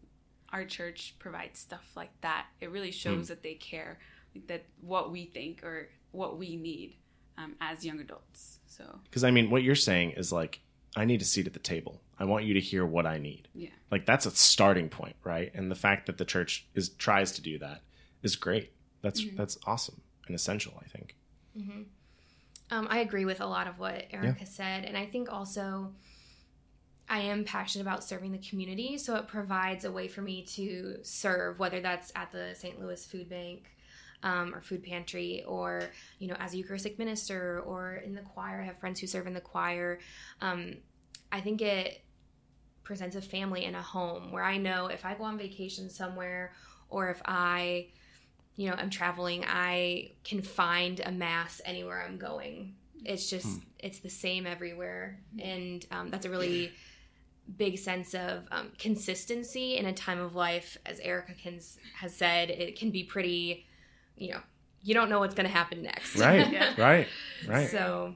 our 0.51 0.65
church 0.65 1.15
provides 1.19 1.59
stuff 1.59 1.91
like 1.95 2.11
that 2.21 2.47
it 2.59 2.71
really 2.71 2.91
shows 2.91 3.27
that 3.27 3.43
they 3.43 3.53
care 3.53 3.99
like 4.35 4.47
that 4.47 4.65
what 4.81 5.11
we 5.11 5.25
think 5.25 5.63
or 5.63 5.89
what 6.11 6.37
we 6.37 6.55
need 6.55 6.95
um, 7.37 7.55
as 7.61 7.85
young 7.85 7.99
adults 7.99 8.59
so 8.65 8.83
Because 9.05 9.23
I 9.23 9.31
mean, 9.31 9.49
what 9.49 9.63
you're 9.63 9.75
saying 9.75 10.11
is 10.11 10.31
like, 10.31 10.61
I 10.95 11.05
need 11.05 11.21
a 11.21 11.25
seat 11.25 11.47
at 11.47 11.53
the 11.53 11.59
table. 11.59 12.01
I 12.17 12.25
want 12.25 12.45
you 12.45 12.53
to 12.53 12.59
hear 12.59 12.85
what 12.85 13.05
I 13.05 13.17
need. 13.17 13.47
yeah 13.53 13.69
Like 13.91 14.05
that's 14.05 14.25
a 14.25 14.31
starting 14.31 14.89
point, 14.89 15.15
right? 15.23 15.51
And 15.53 15.71
the 15.71 15.75
fact 15.75 16.05
that 16.07 16.17
the 16.17 16.25
church 16.25 16.67
is 16.75 16.89
tries 16.89 17.31
to 17.33 17.41
do 17.41 17.59
that 17.59 17.81
is 18.23 18.35
great. 18.35 18.71
That's 19.01 19.23
that's 19.35 19.57
awesome 19.65 20.01
and 20.29 20.35
essential. 20.35 20.81
I 20.81 20.87
think. 20.87 21.15
Um, 22.71 22.87
I 22.89 22.99
agree 22.99 23.25
with 23.25 23.41
a 23.41 23.45
lot 23.47 23.67
of 23.67 23.79
what 23.79 24.05
Erica 24.11 24.39
Yeah. 24.41 24.45
said, 24.45 24.85
and 24.85 24.95
I 24.95 25.05
think 25.05 25.31
also 25.31 25.93
I 27.09 27.21
am 27.21 27.43
passionate 27.43 27.81
about 27.81 28.03
serving 28.03 28.31
the 28.31 28.37
community, 28.37 28.97
so 28.99 29.15
it 29.15 29.27
provides 29.27 29.83
a 29.83 29.91
way 29.91 30.07
for 30.07 30.21
me 30.21 30.43
to 30.43 30.99
serve, 31.01 31.57
whether 31.57 31.81
that's 31.81 32.11
at 32.15 32.31
the 32.31 32.53
St. 32.53 32.79
Louis 32.79 33.03
Food 33.07 33.27
Bank 33.27 33.75
um, 34.21 34.53
or 34.53 34.61
food 34.61 34.83
pantry, 34.83 35.43
or 35.47 35.81
you 36.19 36.27
know, 36.27 36.35
as 36.35 36.53
a 36.53 36.57
Eucharistic 36.57 36.99
minister, 36.99 37.61
or 37.65 37.95
in 37.95 38.13
the 38.13 38.21
choir. 38.21 38.61
I 38.61 38.65
have 38.65 38.77
friends 38.77 38.99
who 38.99 39.07
serve 39.07 39.25
in 39.25 39.33
the 39.33 39.41
choir. 39.41 39.99
Um, 40.41 40.75
I 41.31 41.41
think 41.41 41.61
it 41.61 42.01
presents 42.83 43.15
a 43.15 43.21
family 43.21 43.65
and 43.65 43.75
a 43.75 43.81
home 43.81 44.31
where 44.31 44.43
I 44.43 44.57
know 44.57 44.87
if 44.87 45.05
I 45.05 45.15
go 45.15 45.23
on 45.23 45.37
vacation 45.37 45.89
somewhere, 45.89 46.53
or 46.89 47.09
if 47.09 47.21
I, 47.25 47.87
you 48.59 48.69
know, 48.69 48.75
I'm 48.77 48.89
traveling, 48.89 49.45
I 49.47 50.11
can 50.25 50.41
find 50.41 50.99
a 50.99 51.11
mass 51.13 51.61
anywhere 51.63 52.03
I'm 52.05 52.17
going. 52.17 52.75
It's 53.05 53.29
just 53.29 53.45
Hmm. 53.45 53.59
it's 53.79 53.99
the 53.99 54.09
same 54.09 54.45
everywhere, 54.45 55.17
and 55.41 55.85
um, 55.91 56.09
that's 56.09 56.25
a 56.25 56.29
really 56.29 56.73
big 57.57 57.77
sense 57.79 58.13
of 58.13 58.43
um, 58.51 58.71
consistency 58.77 59.77
in 59.77 59.85
a 59.85 59.93
time 59.93 60.19
of 60.19 60.35
life. 60.35 60.77
As 60.85 60.99
Erica 60.99 61.33
can, 61.41 61.61
has 62.01 62.13
said, 62.13 62.49
it 62.49 62.77
can 62.77 62.91
be 62.91 63.03
pretty, 63.05 63.65
you 64.17 64.31
know, 64.33 64.41
you 64.83 64.93
don't 64.93 65.09
know 65.09 65.19
what's 65.19 65.35
going 65.35 65.47
to 65.47 65.53
happen 65.53 65.81
next. 65.81 66.17
Right, 66.17 66.51
Yeah. 66.51 66.73
right, 66.77 67.07
right. 67.47 67.69
So, 67.69 68.13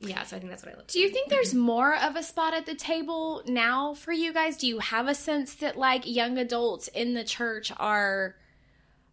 yeah, 0.00 0.22
so 0.24 0.36
I 0.36 0.40
think 0.40 0.50
that's 0.50 0.62
what 0.62 0.74
I 0.74 0.76
look. 0.76 0.88
Do 0.88 1.00
you 1.00 1.08
think 1.08 1.30
there's 1.30 1.54
more 1.54 1.96
of 1.96 2.16
a 2.16 2.22
spot 2.22 2.52
at 2.52 2.66
the 2.66 2.74
table 2.74 3.42
now 3.46 3.94
for 3.94 4.12
you 4.12 4.34
guys? 4.34 4.58
Do 4.58 4.66
you 4.66 4.80
have 4.80 5.08
a 5.08 5.14
sense 5.14 5.54
that 5.54 5.78
like 5.78 6.02
young 6.06 6.36
adults 6.36 6.88
in 6.88 7.14
the 7.14 7.24
church 7.24 7.72
are 7.78 8.36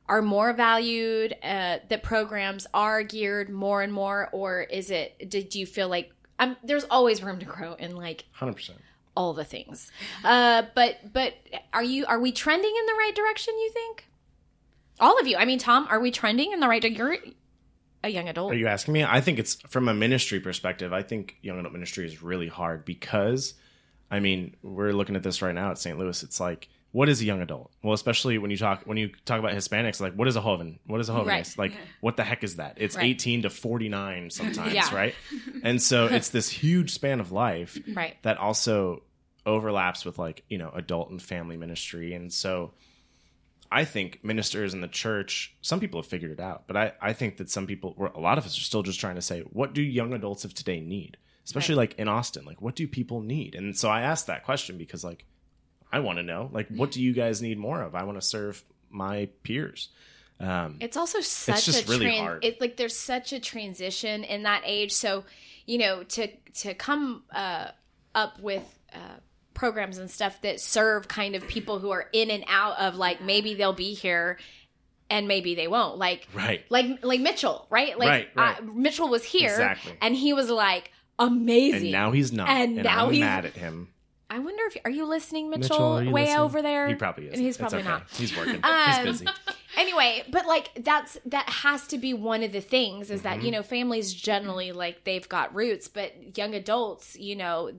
are 0.10 0.22
more 0.22 0.54
valued? 0.54 1.34
Uh, 1.44 1.80
that 1.90 2.04
programs 2.04 2.68
are 2.74 3.04
geared 3.04 3.50
more 3.50 3.82
and 3.82 3.92
more, 3.94 4.30
or 4.32 4.62
is 4.62 4.92
it? 4.92 5.30
Did 5.30 5.56
you 5.56 5.66
feel 5.66 5.88
like 5.90 6.12
um, 6.40 6.58
there's 6.64 6.84
always 6.86 7.24
room 7.24 7.40
to 7.40 7.46
grow 7.46 7.74
in 7.74 7.96
like 7.96 8.26
Hundred 8.34 8.54
percent. 8.56 8.80
all 9.16 9.34
the 9.34 9.46
things? 9.46 9.92
Uh, 10.24 10.64
but 10.76 10.98
but 11.14 11.34
are 11.72 11.84
you 11.84 12.06
are 12.06 12.20
we 12.20 12.32
trending 12.32 12.74
in 12.78 12.86
the 12.86 12.94
right 12.94 13.14
direction? 13.16 13.54
You 13.58 13.72
think? 13.72 14.06
All 15.00 15.20
of 15.20 15.26
you. 15.28 15.38
I 15.38 15.46
mean, 15.46 15.60
Tom, 15.60 15.88
are 15.90 16.00
we 16.00 16.12
trending 16.12 16.52
in 16.52 16.60
the 16.60 16.68
right? 16.68 16.84
You're 16.84 17.18
a 18.04 18.10
young 18.10 18.28
adult. 18.30 18.52
Are 18.52 18.56
you 18.56 18.68
asking 18.68 18.94
me? 18.94 19.04
I 19.04 19.22
think 19.22 19.40
it's 19.40 19.56
from 19.70 19.88
a 19.88 19.94
ministry 19.94 20.40
perspective. 20.40 20.92
I 20.94 21.02
think 21.02 21.38
young 21.42 21.58
adult 21.60 21.74
ministry 21.74 22.06
is 22.06 22.22
really 22.22 22.48
hard 22.50 22.84
because, 22.86 23.54
I 24.12 24.20
mean, 24.20 24.56
we're 24.62 24.92
looking 24.92 25.16
at 25.16 25.24
this 25.24 25.42
right 25.42 25.56
now 25.56 25.72
at 25.72 25.78
St. 25.78 25.98
Louis. 25.98 26.22
It's 26.22 26.40
like, 26.40 26.68
what 26.94 27.10
is 27.10 27.20
a 27.22 27.26
young 27.26 27.42
adult? 27.42 27.72
Well, 27.84 27.94
especially 27.94 28.38
when 28.38 28.50
you 28.52 28.58
talk 28.58 28.84
when 28.86 28.98
you 28.98 29.10
talk 29.26 29.40
about 29.40 29.52
Hispanics, 29.52 30.00
like 30.00 30.14
what 30.14 30.28
is 30.30 30.38
a 30.38 30.42
joven? 30.42 30.80
What 30.88 31.02
is 31.02 31.10
a 31.10 31.14
joven? 31.14 31.28
Right. 31.28 31.54
Like, 31.58 31.74
what 32.00 32.16
the 32.16 32.24
heck 32.24 32.44
is 32.46 32.56
that? 32.56 32.78
It's 32.78 32.96
Right. 32.96 33.08
eighteen 33.08 33.42
to 33.42 33.50
forty 33.50 33.90
nine 33.90 34.30
sometimes, 34.30 34.74
Yeah. 34.74 34.96
right? 34.96 35.16
And 35.64 35.82
so 35.82 36.06
it's 36.06 36.30
this 36.30 36.50
huge 36.50 36.92
span 36.92 37.20
of 37.20 37.32
life 37.32 37.78
right. 37.94 38.16
that 38.22 38.38
also 38.38 39.04
overlaps 39.46 40.06
with 40.06 40.18
like 40.18 40.44
you 40.50 40.58
know 40.58 40.72
adult 40.74 41.10
and 41.10 41.22
family 41.22 41.58
ministry 41.58 42.14
and 42.14 42.32
so 42.32 42.72
i 43.70 43.84
think 43.84 44.24
ministers 44.24 44.74
in 44.74 44.80
the 44.80 44.88
church 44.88 45.54
some 45.62 45.82
people 45.82 46.00
have 46.02 46.08
figured 46.10 46.32
it 46.32 46.40
out 46.40 46.64
but 46.66 46.78
i, 46.78 46.94
I 47.02 47.12
think 47.12 47.36
that 47.38 47.50
some 47.50 47.68
people 47.68 47.94
or 47.98 48.08
a 48.08 48.22
lot 48.22 48.38
of 48.38 48.46
us 48.46 48.58
are 48.58 48.62
still 48.62 48.84
just 48.84 49.02
trying 49.02 49.16
to 49.16 49.22
say 49.22 49.42
what 49.42 49.74
do 49.74 49.82
young 49.82 50.14
adults 50.14 50.46
of 50.46 50.54
today 50.54 50.80
need 50.80 51.18
especially 51.44 51.76
like 51.76 51.94
in 51.96 52.08
austin 52.08 52.46
like 52.46 52.62
what 52.62 52.76
do 52.76 52.88
people 52.88 53.20
need 53.20 53.54
and 53.56 53.78
so 53.78 53.90
i 53.90 54.02
asked 54.02 54.28
that 54.28 54.46
question 54.46 54.78
because 54.78 55.04
like 55.04 55.26
i 55.94 56.00
want 56.00 56.18
to 56.18 56.24
know 56.24 56.50
like 56.52 56.68
what 56.68 56.92
do 56.92 57.02
you 57.02 57.14
guys 57.14 57.42
need 57.42 57.58
more 57.58 57.82
of 57.82 57.96
i 57.96 58.04
want 58.04 58.20
to 58.20 58.26
serve 58.26 58.62
my 58.90 59.30
peers 59.44 59.90
um, 60.40 60.78
It's 60.82 60.98
also 60.98 61.22
such 61.22 61.64
just 61.66 61.88
a 61.88 61.92
really 61.92 62.08
tran- 62.08 62.20
hard. 62.20 62.44
It's 62.44 62.60
like 62.60 62.76
there's 62.76 62.98
such 62.98 63.32
a 63.32 63.40
transition 63.40 64.26
in 64.26 64.44
that 64.44 64.64
age. 64.66 64.92
So, 64.92 65.24
you 65.66 65.78
know, 65.78 66.04
to 66.04 66.28
to 66.56 66.74
come 66.74 67.24
uh, 67.34 67.68
up 68.14 68.40
with 68.42 68.64
uh, 68.94 69.20
programs 69.54 70.00
and 70.00 70.10
stuff 70.12 70.42
that 70.42 70.60
serve 70.60 71.08
kind 71.08 71.36
of 71.36 71.48
people 71.48 71.80
who 71.80 71.92
are 71.92 72.10
in 72.12 72.30
and 72.30 72.44
out 72.48 72.78
of 72.80 72.96
like 72.98 73.22
maybe 73.22 73.54
they'll 73.54 73.72
be 73.74 73.94
here 73.94 74.38
and 75.10 75.28
maybe 75.30 75.56
they 75.56 75.68
won't. 75.70 75.98
Like 75.98 76.28
right 76.34 76.66
like 76.70 77.06
like 77.06 77.22
Mitchell, 77.22 77.66
right? 77.70 77.98
Like 77.98 78.10
Right, 78.10 78.28
right. 78.36 78.60
Uh, 78.60 78.64
Mitchell 78.64 79.08
was 79.08 79.24
here 79.24 79.52
Exactly. 79.52 79.94
and 80.02 80.14
he 80.14 80.34
was 80.34 80.50
like 80.50 80.92
amazing. 81.20 81.84
and 81.84 81.92
now 81.92 82.12
he's 82.12 82.34
not 82.34 82.50
And 82.50 82.74
and, 82.80 82.84
now 82.84 83.06
i'm 83.06 83.14
he's- 83.14 83.22
mad 83.22 83.46
at 83.46 83.54
him 83.54 83.90
I 84.30 84.40
wonder 84.40 84.64
if 84.66 84.78
are 84.86 84.92
you 84.92 85.06
listening, 85.06 85.50
Mitchell? 85.50 85.96
Mitchell, 86.00 86.04
you 86.04 86.12
way 86.12 86.22
listening? 86.24 86.40
over 86.40 86.62
there. 86.62 86.88
he 86.88 86.96
probably 86.96 87.28
is 87.28 87.40
he's 87.40 87.58
probably 87.58 87.80
okay. 87.80 87.88
not. 87.88 88.10
he's 88.12 88.36
working 88.36 88.60
Um, 88.64 88.90
he's 88.90 89.06
busy 89.22 89.28
anyway 89.78 90.24
but 90.30 90.46
like 90.48 90.72
that's 90.84 91.18
that 91.26 91.48
has 91.50 91.88
to 91.88 91.98
be 91.98 92.14
one 92.14 92.44
of 92.44 92.52
the 92.52 92.62
things 92.62 93.12
is 93.12 93.22
that 93.24 93.44
you 93.44 93.52
know 93.52 93.62
families 93.64 94.14
generally 94.14 94.72
like 94.72 95.04
they've 95.04 95.28
got 95.28 95.54
roots 95.54 95.88
but 95.88 96.38
young 96.38 96.56
adults 96.56 97.16
you 97.20 97.36
know 97.36 97.72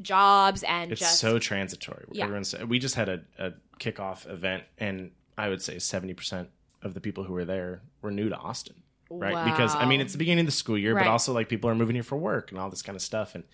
jobs 0.00 0.62
and 0.64 0.92
it's 0.92 1.00
just 1.00 1.20
so 1.20 1.38
transitory. 1.38 2.04
Yeah. 2.10 2.24
Everyone's, 2.24 2.54
we 2.66 2.78
just 2.78 2.94
had 2.96 3.08
a, 3.08 3.20
a 3.38 3.52
kickoff 3.78 4.28
event, 4.28 4.64
and 4.78 5.12
I 5.38 5.48
would 5.48 5.62
say 5.62 5.78
seventy 5.78 6.14
percent 6.14 6.48
of 6.82 6.94
the 6.94 7.00
people 7.00 7.24
who 7.24 7.32
were 7.32 7.44
there 7.44 7.80
were 8.02 8.10
new 8.10 8.28
to 8.28 8.36
Austin, 8.36 8.74
right? 9.10 9.44
Because 9.44 9.74
I 9.74 9.86
mean, 9.86 10.00
it's 10.00 10.12
the 10.12 10.18
beginning 10.18 10.40
of 10.42 10.46
the 10.46 10.52
school 10.52 10.76
year, 10.76 10.94
Right. 10.94 11.04
but 11.04 11.10
also 11.10 11.32
like 11.32 11.48
people 11.48 11.70
are 11.70 11.74
moving 11.74 11.94
here 11.94 12.02
for 12.02 12.16
work 12.16 12.50
and 12.50 12.60
all 12.60 12.70
this 12.70 12.82
kind 12.82 12.96
of 12.96 13.02
stuff, 13.02 13.34
and 13.34 13.44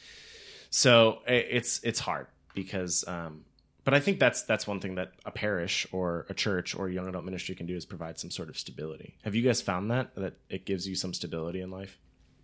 so 0.71 1.21
it's 1.27 1.81
it's 1.83 2.01
hard 2.01 2.27
because. 2.55 3.05
um 3.07 3.45
but 3.83 3.95
I 3.95 4.01
think 4.01 4.21
that's 4.21 4.43
that's 4.43 4.67
one 4.67 4.79
thing 4.79 4.97
that 4.97 5.13
a 5.25 5.31
parish 5.31 5.87
or 5.91 6.27
a 6.29 6.35
church 6.35 6.75
or 6.77 6.89
a 6.89 6.93
young 6.93 7.09
adult 7.09 7.25
ministry 7.25 7.55
can 7.55 7.65
do 7.67 7.75
is 7.75 7.87
provide 7.87 8.19
some 8.19 8.31
sort 8.31 8.51
of 8.51 8.59
stability. 8.59 9.17
Have 9.25 9.35
you 9.35 9.43
guys 9.43 9.63
found 9.63 9.91
that 9.91 10.15
that 10.17 10.35
it 10.51 10.67
gives 10.67 10.87
you 10.87 10.95
some 10.95 11.15
stability 11.15 11.63
in 11.63 11.71
life? 11.71 11.99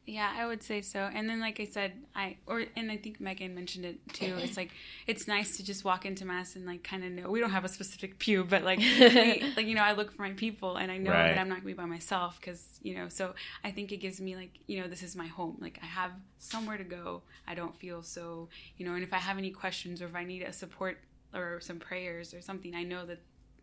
Yeah, 0.08 0.32
I 0.38 0.46
would 0.46 0.62
say 0.62 0.82
so. 0.82 1.10
And 1.12 1.28
then, 1.28 1.40
like 1.40 1.58
I 1.58 1.64
said, 1.64 1.92
I 2.14 2.36
or 2.46 2.64
and 2.76 2.92
I 2.92 2.96
think 2.96 3.20
Megan 3.20 3.56
mentioned 3.56 3.84
it 3.84 3.98
too. 4.12 4.36
It's 4.40 4.56
like 4.56 4.70
it's 5.08 5.26
nice 5.26 5.56
to 5.56 5.64
just 5.64 5.84
walk 5.84 6.06
into 6.06 6.24
mass 6.24 6.54
and 6.54 6.64
like 6.64 6.84
kind 6.84 7.02
of 7.04 7.10
know 7.10 7.28
we 7.28 7.40
don't 7.40 7.50
have 7.50 7.64
a 7.64 7.68
specific 7.68 8.20
pew, 8.20 8.44
but 8.44 8.62
like 8.62 8.78
we, 8.78 9.52
like 9.56 9.66
you 9.66 9.74
know 9.74 9.82
I 9.82 9.92
look 9.92 10.12
for 10.12 10.22
my 10.22 10.30
people 10.30 10.76
and 10.76 10.92
I 10.92 10.98
know 10.98 11.10
Right. 11.10 11.30
that 11.34 11.38
I'm 11.38 11.48
not 11.48 11.56
gonna 11.56 11.66
be 11.66 11.72
by 11.72 11.86
myself 11.86 12.38
because 12.40 12.78
you 12.84 12.94
know. 12.94 13.08
So 13.08 13.34
I 13.64 13.72
think 13.72 13.90
it 13.90 13.96
gives 13.96 14.20
me 14.20 14.36
like 14.36 14.52
you 14.68 14.80
know 14.80 14.86
this 14.86 15.02
is 15.02 15.16
my 15.16 15.26
home. 15.26 15.56
Like 15.60 15.80
I 15.82 15.86
have 15.86 16.12
somewhere 16.38 16.78
to 16.78 16.84
go. 16.84 17.22
I 17.48 17.54
don't 17.56 17.74
feel 17.76 18.02
so 18.04 18.48
you 18.78 18.86
know. 18.86 18.94
And 18.94 19.02
if 19.02 19.12
I 19.12 19.18
have 19.18 19.38
any 19.38 19.50
questions 19.50 20.00
or 20.00 20.06
if 20.06 20.14
I 20.14 20.22
need 20.22 20.42
a 20.42 20.52
support 20.52 20.98
or 21.34 21.60
some 21.60 21.80
prayers 21.80 22.32
or 22.32 22.40
something, 22.40 22.76
I 22.76 22.84
know 22.84 23.04
that 23.06 23.18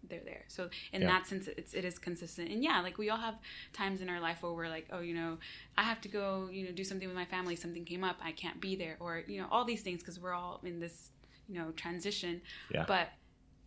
they're 0.09 0.19
there. 0.23 0.43
So 0.47 0.69
in 0.91 1.01
Yeah. 1.01 1.07
that 1.07 1.27
sense, 1.27 1.47
it's 1.47 1.73
it 1.73 1.85
is 1.85 1.97
consistent. 1.99 2.49
And 2.51 2.63
yeah, 2.63 2.81
like 2.81 2.97
we 2.97 3.09
all 3.09 3.17
have 3.17 3.35
times 3.71 4.01
in 4.01 4.09
our 4.09 4.19
life 4.19 4.41
where 4.43 4.51
we're 4.53 4.69
like, 4.69 4.87
oh, 4.91 4.99
you 4.99 5.13
know, 5.13 5.37
I 5.77 5.83
have 5.83 6.01
to 6.01 6.09
go, 6.09 6.49
you 6.51 6.65
know, 6.65 6.71
do 6.71 6.83
something 6.83 7.07
with 7.07 7.15
my 7.15 7.25
family. 7.25 7.55
Something 7.55 7.85
came 7.85 8.03
up, 8.03 8.17
I 8.21 8.31
can't 8.31 8.59
be 8.59 8.75
there, 8.75 8.97
or 8.99 9.23
you 9.27 9.39
know, 9.41 9.47
all 9.51 9.65
these 9.65 9.81
things 9.81 10.01
because 10.01 10.19
we're 10.19 10.33
all 10.33 10.59
in 10.63 10.79
this, 10.79 11.11
you 11.47 11.55
know, 11.55 11.71
transition. 11.71 12.41
Yeah. 12.69 12.85
But 12.87 13.09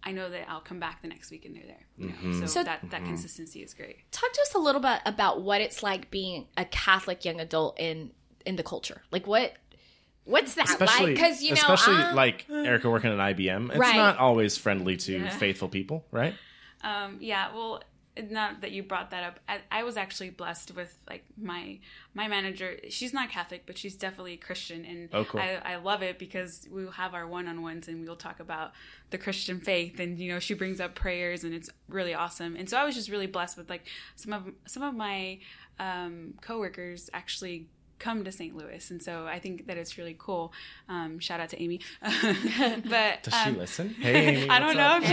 I 0.02 0.12
know 0.12 0.30
that 0.30 0.48
I'll 0.48 0.60
come 0.60 0.78
back 0.78 1.02
the 1.02 1.08
next 1.08 1.30
week 1.32 1.44
and 1.46 1.56
they're 1.56 1.66
there. 1.66 1.86
You 1.98 2.08
know? 2.08 2.14
Mhm. 2.14 2.40
So, 2.40 2.46
So- 2.46 2.64
that 2.64 2.90
that 2.90 3.04
consistency 3.04 3.62
is 3.62 3.74
great. 3.74 4.10
talk 4.12 4.32
to 4.32 4.40
us 4.42 4.54
a 4.54 4.58
little 4.58 4.80
bit 4.80 5.00
about 5.04 5.42
what 5.42 5.60
it's 5.60 5.82
like 5.82 6.10
being 6.10 6.46
a 6.56 6.64
catholic 6.64 7.24
young 7.24 7.40
adult 7.40 7.78
in 7.80 8.12
in 8.44 8.54
the 8.56 8.62
culture 8.62 9.02
like 9.10 9.26
what 9.26 9.56
what's 10.26 10.54
that 10.54 10.68
especially 10.68 11.06
like 11.06 11.14
because 11.14 11.42
you 11.42 11.50
know 11.50 11.54
especially 11.54 11.94
uh, 11.94 12.14
like 12.14 12.46
Erica 12.50 12.90
working 12.90 13.10
at 13.12 13.18
IBM, 13.18 13.70
it's 13.70 13.78
Right. 13.78 13.96
not 13.96 14.18
always 14.18 14.58
friendly 14.58 14.96
to 14.98 15.12
Yeah. 15.18 15.28
faithful 15.30 15.68
people, 15.68 16.04
right? 16.10 16.34
Um, 16.82 17.16
yeah, 17.20 17.52
well, 17.54 17.82
not 18.30 18.62
that 18.62 18.70
you 18.70 18.82
brought 18.82 19.10
that 19.10 19.24
up. 19.24 19.40
I, 19.46 19.60
I 19.70 19.82
was 19.82 19.96
actually 19.98 20.30
blessed 20.30 20.74
with 20.74 20.98
like 21.08 21.24
my 21.36 21.78
my 22.14 22.28
manager. 22.28 22.78
She's 22.88 23.12
not 23.12 23.28
Catholic, 23.30 23.64
but 23.66 23.76
she's 23.76 23.94
definitely 23.94 24.32
a 24.34 24.38
Christian, 24.38 24.84
and 24.84 25.08
Oh, 25.12 25.24
cool. 25.24 25.40
I, 25.40 25.60
I 25.64 25.76
love 25.76 26.02
it 26.02 26.18
because 26.18 26.66
we'll 26.70 26.92
have 26.92 27.12
our 27.14 27.26
one 27.26 27.46
on 27.46 27.60
ones 27.62 27.88
and 27.88 28.06
we'll 28.06 28.16
talk 28.16 28.40
about 28.40 28.72
the 29.10 29.18
Christian 29.18 29.60
faith, 29.60 30.00
and 30.00 30.18
you 30.18 30.32
know 30.32 30.38
she 30.38 30.54
brings 30.54 30.80
up 30.80 30.94
prayers, 30.94 31.44
and 31.44 31.52
it's 31.54 31.68
really 31.88 32.14
awesome. 32.14 32.56
And 32.56 32.68
so 32.70 32.78
I 32.78 32.84
was 32.84 32.94
just 32.94 33.10
really 33.10 33.26
blessed 33.26 33.58
with 33.58 33.68
like 33.68 33.86
some 34.16 34.32
of 34.32 34.46
some 34.66 34.82
of 34.82 34.94
my 34.94 35.38
um, 35.78 36.34
coworkers 36.40 37.10
actually 37.12 37.68
come 37.98 38.24
to 38.24 38.32
St. 38.32 38.56
Louis, 38.56 38.90
and 38.90 39.02
so 39.02 39.26
I 39.26 39.38
think 39.38 39.66
that 39.66 39.76
it's 39.76 39.96
really 39.98 40.16
cool. 40.18 40.52
Um, 40.88 41.18
shout 41.18 41.40
out 41.40 41.48
to 41.50 41.62
Amy, 41.62 41.80
but 42.02 43.22
Does 43.22 43.34
she 43.34 43.48
um, 43.50 43.58
listen? 43.58 43.88
Hey, 44.00 44.36
Amy, 44.42 44.50
I 44.50 44.58
don't 44.58 44.76
know 44.76 44.98
what's 45.00 45.06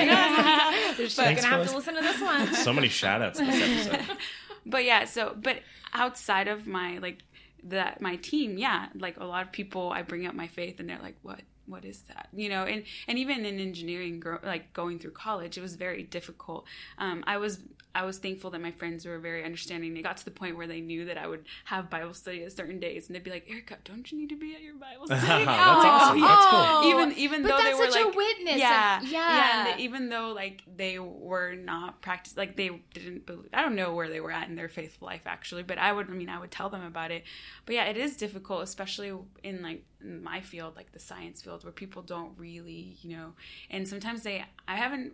if 0.98 0.98
she 0.98 1.04
She's 1.04 1.15
does. 1.15 1.17
gonna 1.17 1.28
Thanks 1.36 1.43
have 1.46 1.63
for 1.63 1.69
to 1.72 1.76
listen 1.78 1.96
to 1.96 2.02
this 2.02 2.22
one? 2.22 2.54
So 2.56 2.74
many 2.74 2.88
shout 2.89 3.22
outs 3.22 3.39
this 3.39 3.89
episode. 3.89 4.17
but 4.65 4.84
yeah 4.84 5.06
so 5.06 5.36
but 5.41 5.58
outside 5.93 6.48
of 6.48 6.65
my 6.67 6.98
like 7.00 7.19
that 7.65 8.02
my 8.02 8.15
team 8.17 8.58
yeah 8.58 8.88
like 8.96 9.17
a 9.19 9.26
lot 9.26 9.43
of 9.43 9.52
people 9.52 9.89
i 9.91 10.02
bring 10.02 10.26
up 10.26 10.34
my 10.36 10.48
faith 10.48 10.80
and 10.80 10.89
they're 10.89 11.00
like 11.02 11.15
what 11.22 11.39
what 11.65 11.86
is 11.86 12.02
that 12.04 12.28
you 12.34 12.49
know 12.49 12.63
and 12.63 12.84
and 13.08 13.17
even 13.17 13.45
in 13.45 13.60
engineering 13.60 14.19
gro- 14.19 14.39
like 14.43 14.73
going 14.73 14.99
through 14.99 15.12
college 15.12 15.58
it 15.58 15.62
was 15.62 15.76
very 15.76 16.04
difficult 16.04 16.65
um, 16.97 17.23
i 17.26 17.38
was 17.38 17.60
i 17.95 18.04
was 18.04 18.17
thankful 18.17 18.49
that 18.49 18.60
my 18.62 18.71
friends 18.71 19.06
were 19.06 19.17
very 19.19 19.45
understanding 19.45 19.93
they 19.93 20.02
got 20.02 20.17
to 20.17 20.26
the 20.26 20.32
point 20.32 20.58
where 20.58 20.67
they 20.67 20.82
knew 20.82 21.06
that 21.06 21.17
i 21.17 21.26
would 21.26 21.45
have 21.65 21.89
bible 21.89 22.13
study 22.13 22.43
at 22.43 22.52
certain 22.52 22.80
days 22.80 23.08
and 23.08 23.15
they'd 23.15 23.23
be 23.23 23.32
like 23.32 23.45
erica 23.49 23.78
don't 23.86 24.12
you 24.12 24.17
need 24.17 24.30
to 24.30 24.36
be 24.36 24.54
at 24.56 24.62
your 24.62 24.76
bible 24.76 25.06
study 25.08 25.45
That's 25.45 25.47
Oh, 25.47 25.88
awesome. 25.89 26.19
That's 26.21 26.45
cool. 26.47 26.60
oh. 26.60 26.89
even 26.89 27.17
even 27.17 27.41
But 27.43 27.47
though 27.49 27.58
that's 27.58 27.78
they 27.78 27.86
were 27.86 27.91
such 27.91 28.02
a 28.02 28.06
like 28.08 28.15
witness. 28.15 28.58
yeah 28.58 28.99
Like, 29.02 29.12
yeah 29.12 29.38
yeah. 29.65 29.71
and 29.71 29.80
even 29.80 30.10
though 30.10 30.34
like 30.34 30.63
they 30.76 30.99
were 30.99 31.56
not 31.56 32.02
practice 32.02 32.36
like 32.36 32.58
they 32.58 32.71
didn't 32.93 33.26
believe 33.26 33.49
i 33.54 33.62
don't 33.62 33.76
know 33.76 33.93
where 33.93 34.10
they 34.10 34.19
were 34.19 34.32
at 34.32 34.49
in 34.49 34.56
their 34.56 34.69
faithful 34.69 35.06
life 35.06 35.21
actually 35.26 35.63
but 35.63 35.78
i 35.78 35.93
would 35.93 36.10
i 36.10 36.13
mean 36.13 36.30
i 36.30 36.39
would 36.39 36.52
tell 36.52 36.69
them 36.69 36.84
about 36.84 37.12
it 37.12 37.23
but 37.65 37.73
yeah 37.76 37.86
it 37.86 37.95
is 37.95 38.17
difficult 38.17 38.63
especially 38.63 39.13
in 39.43 39.62
like 39.62 39.84
in 39.92 39.92
my 40.04 40.42
field, 40.42 40.76
like 40.76 40.92
the 40.92 41.00
science 41.00 41.42
field, 41.42 41.63
where 41.63 41.74
people 41.74 42.02
don't 42.02 42.34
really, 42.38 42.98
you 43.02 43.16
know, 43.16 43.34
and 43.70 43.88
sometimes 43.88 44.24
they, 44.24 44.44
I 44.68 44.76
haven't, 44.76 45.13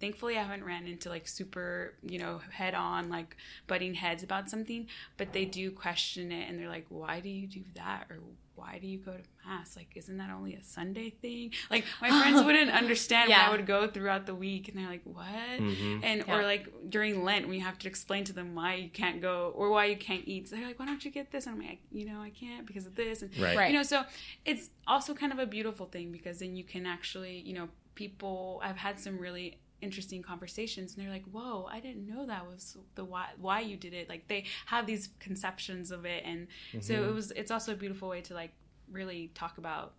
thankfully, 0.00 0.36
I 0.36 0.42
haven't 0.42 0.64
ran 0.64 0.86
into 0.86 1.08
like 1.08 1.28
super, 1.28 1.94
you 2.02 2.18
know, 2.18 2.40
head 2.50 2.74
on, 2.74 3.08
like 3.08 3.36
butting 3.66 3.94
heads 3.94 4.22
about 4.22 4.48
something, 4.50 4.86
but 5.16 5.32
they 5.32 5.44
do 5.44 5.70
question 5.70 6.32
it 6.32 6.48
and 6.48 6.58
they're 6.58 6.68
like, 6.68 6.86
why 6.88 7.20
do 7.20 7.28
you 7.28 7.46
do 7.46 7.62
that? 7.74 8.06
Or 8.10 8.18
why 8.60 8.78
do 8.80 8.86
you 8.86 8.98
go 8.98 9.12
to 9.12 9.22
mass? 9.48 9.76
Like, 9.76 9.88
isn't 9.96 10.16
that 10.18 10.30
only 10.30 10.54
a 10.54 10.62
Sunday 10.62 11.10
thing? 11.10 11.52
Like, 11.70 11.84
my 12.02 12.08
friends 12.20 12.44
wouldn't 12.44 12.70
understand 12.70 13.30
Yeah. 13.30 13.38
when 13.38 13.48
I 13.48 13.56
would 13.56 13.66
go 13.66 13.86
throughout 13.88 14.26
the 14.26 14.34
week 14.34 14.68
and 14.68 14.76
they're 14.78 14.88
like, 14.88 15.02
what? 15.04 15.24
Mhm. 15.58 16.00
And, 16.04 16.24
Yeah. 16.26 16.34
or 16.36 16.42
like 16.42 16.68
during 16.88 17.24
Lent, 17.24 17.48
we 17.48 17.58
have 17.60 17.78
to 17.80 17.88
explain 17.88 18.24
to 18.24 18.32
them 18.32 18.54
why 18.54 18.74
you 18.74 18.88
can't 18.90 19.20
go 19.20 19.52
or 19.56 19.70
why 19.70 19.86
you 19.86 19.96
can't 19.96 20.26
eat. 20.26 20.48
So 20.48 20.56
they're 20.56 20.66
like, 20.66 20.78
why 20.78 20.86
don't 20.86 21.04
you 21.04 21.10
get 21.10 21.30
this? 21.32 21.46
And 21.46 21.56
I'm 21.60 21.66
like, 21.66 21.80
you 21.90 22.04
know, 22.06 22.20
I 22.20 22.30
can't 22.30 22.66
because 22.66 22.86
of 22.86 22.94
this. 22.94 23.22
And, 23.22 23.30
Right. 23.38 23.56
Right. 23.56 23.70
you 23.70 23.76
know, 23.76 23.82
so 23.82 24.04
it's 24.44 24.70
also 24.86 25.14
kind 25.14 25.32
of 25.32 25.38
a 25.38 25.46
beautiful 25.46 25.86
thing 25.86 26.12
because 26.12 26.38
then 26.40 26.54
you 26.56 26.64
can 26.64 26.84
actually, 26.86 27.40
you 27.40 27.54
know, 27.54 27.68
people, 27.94 28.60
I've 28.64 28.76
had 28.76 28.98
some 29.00 29.18
really 29.18 29.58
interesting 29.82 30.22
conversations 30.22 30.94
and 30.94 31.02
they're 31.04 31.12
like 31.12 31.24
whoa 31.32 31.66
i 31.72 31.80
didn't 31.80 32.06
know 32.06 32.26
that 32.26 32.46
was 32.46 32.76
the 32.94 33.04
why 33.04 33.26
why 33.38 33.60
you 33.60 33.76
did 33.76 33.92
it 33.94 34.08
like 34.08 34.28
they 34.28 34.44
have 34.66 34.86
these 34.86 35.08
conceptions 35.18 35.90
of 35.90 36.04
it 36.04 36.22
and 36.24 36.46
so 36.80 36.94
Mm-hmm. 36.94 37.04
it 37.08 37.14
was 37.14 37.30
it's 37.32 37.50
also 37.50 37.72
a 37.72 37.76
beautiful 37.76 38.08
way 38.08 38.20
to 38.22 38.34
like 38.34 38.52
really 38.90 39.30
talk 39.34 39.58
about 39.58 39.94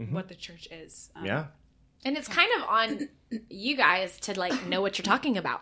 Mhm. 0.00 0.12
what 0.12 0.28
the 0.28 0.34
church 0.34 0.66
is 0.70 1.10
Um, 1.14 1.26
Yeah. 1.26 1.46
And 2.04 2.16
it's 2.16 2.28
kind 2.28 2.48
of 2.56 2.62
on 2.68 3.08
you 3.50 3.76
guys 3.76 4.18
to 4.20 4.38
like 4.38 4.64
know 4.66 4.80
what 4.80 4.96
you're 4.96 5.04
talking 5.04 5.36
about. 5.36 5.60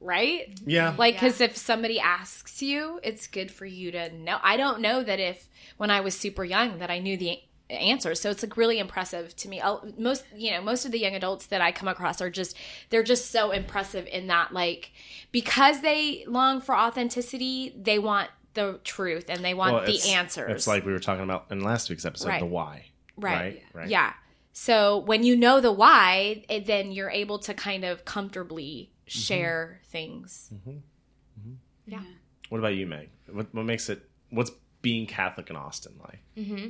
Right? 0.00 0.58
Yeah. 0.66 0.96
Like, 0.98 1.14
Yeah. 1.14 1.20
because 1.20 1.40
if 1.40 1.56
somebody 1.56 2.00
asks 2.00 2.60
you, 2.60 2.98
it's 3.04 3.28
good 3.28 3.52
for 3.52 3.64
you 3.66 3.92
to 3.92 4.12
know. 4.12 4.38
I 4.42 4.56
don't 4.56 4.80
know 4.80 5.04
that 5.04 5.20
if 5.20 5.48
when 5.76 5.90
I 5.92 6.00
was 6.00 6.18
super 6.18 6.44
young 6.44 6.78
that 6.80 6.90
I 6.90 6.98
knew 6.98 7.16
the 7.16 7.28
a- 7.30 7.48
answers. 7.72 8.20
So 8.20 8.30
it's 8.30 8.42
like 8.42 8.56
really 8.56 8.78
impressive 8.78 9.34
to 9.36 9.48
me. 9.48 9.60
I'll, 9.60 9.86
most, 9.98 10.24
you 10.36 10.50
know, 10.52 10.60
most 10.62 10.84
of 10.84 10.92
the 10.92 10.98
young 10.98 11.14
adults 11.14 11.46
that 11.46 11.60
I 11.60 11.72
come 11.72 11.88
across 11.88 12.20
are 12.20 12.30
just 12.30 12.56
they're 12.90 13.02
just 13.02 13.30
so 13.30 13.50
impressive 13.50 14.06
in 14.06 14.26
that 14.28 14.52
like 14.52 14.92
because 15.32 15.80
they 15.80 16.24
long 16.26 16.60
for 16.60 16.76
authenticity, 16.76 17.74
they 17.80 17.98
want 17.98 18.30
the 18.54 18.78
truth 18.84 19.26
and 19.28 19.44
they 19.44 19.54
want 19.54 19.72
Well, 19.74 19.84
the 19.84 19.90
it's- 19.94 20.08
answers. 20.08 20.50
It's 20.52 20.66
like 20.66 20.84
we 20.84 20.92
were 20.92 20.98
talking 21.00 21.24
about 21.24 21.46
in 21.50 21.60
last 21.62 21.88
week's 21.90 22.04
episode, 22.04 22.28
Right. 22.28 22.40
the 22.40 22.46
why. 22.46 22.86
Right. 23.16 23.32
Right. 23.34 23.62
Right. 23.72 23.88
Yeah. 23.88 24.12
So 24.52 24.98
when 24.98 25.22
you 25.22 25.34
know 25.36 25.60
the 25.60 25.72
why, 25.72 26.44
it, 26.48 26.66
then 26.66 26.92
you're 26.92 27.08
able 27.10 27.38
to 27.40 27.54
kind 27.54 27.84
of 27.84 28.04
comfortably 28.04 28.90
Mm-hmm. 29.08 29.18
share 29.18 29.80
things. 29.86 30.48
Mm-hmm. 30.54 30.70
Mm-hmm. 30.70 31.52
yeah 31.86 32.02
What 32.50 32.58
about 32.58 32.74
you, 32.76 32.86
Meg? 32.86 33.10
What, 33.30 33.52
what 33.52 33.64
makes 33.64 33.88
it? 33.90 34.08
What's 34.30 34.52
being 34.80 35.06
Catholic 35.06 35.50
in 35.50 35.56
Austin 35.56 35.94
like? 36.00 36.20
Mm-hmm. 36.36 36.68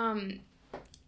Um, 0.00 0.40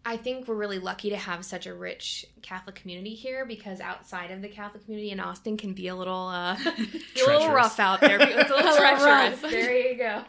I 0.05 0.17
think 0.17 0.47
we're 0.47 0.55
really 0.55 0.79
lucky 0.79 1.11
to 1.11 1.17
have 1.17 1.45
such 1.45 1.65
a 1.65 1.73
rich 1.73 2.25
Catholic 2.41 2.75
community 2.75 3.15
here 3.15 3.45
because 3.45 3.79
outside 3.79 4.31
of 4.31 4.41
the 4.41 4.49
Catholic 4.49 4.83
community 4.83 5.11
in 5.11 5.19
Austin 5.19 5.55
can 5.55 5.73
be 5.73 5.87
a 5.87 5.95
little 5.95 6.27
uh, 6.27 6.57
a 6.65 7.25
little 7.25 7.51
rough 7.51 7.79
out 7.79 8.01
there. 8.01 8.21
It's 8.21 8.51
a 8.51 8.53
little 8.53 8.75
treacherous. 8.77 9.41
rough. 9.41 9.41
There 9.41 9.77
you 9.77 9.97
go. 9.97 10.23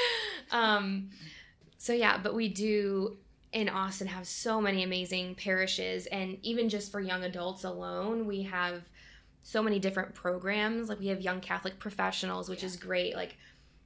um, 0.50 1.08
so 1.78 1.94
yeah, 1.94 2.18
but 2.18 2.34
we 2.34 2.48
do 2.48 3.16
in 3.52 3.70
Austin 3.70 4.08
have 4.08 4.26
so 4.26 4.60
many 4.60 4.82
amazing 4.82 5.36
parishes, 5.36 6.04
and 6.06 6.36
even 6.42 6.68
just 6.68 6.92
for 6.92 7.00
young 7.00 7.24
adults 7.24 7.64
alone, 7.64 8.26
we 8.26 8.42
have 8.42 8.82
so 9.42 9.62
many 9.62 9.78
different 9.78 10.14
programs. 10.14 10.90
Like 10.90 11.00
we 11.00 11.06
have 11.06 11.22
young 11.22 11.40
Catholic 11.40 11.78
professionals, 11.78 12.50
which 12.50 12.62
is 12.62 12.76
great. 12.76 13.16
Like 13.16 13.38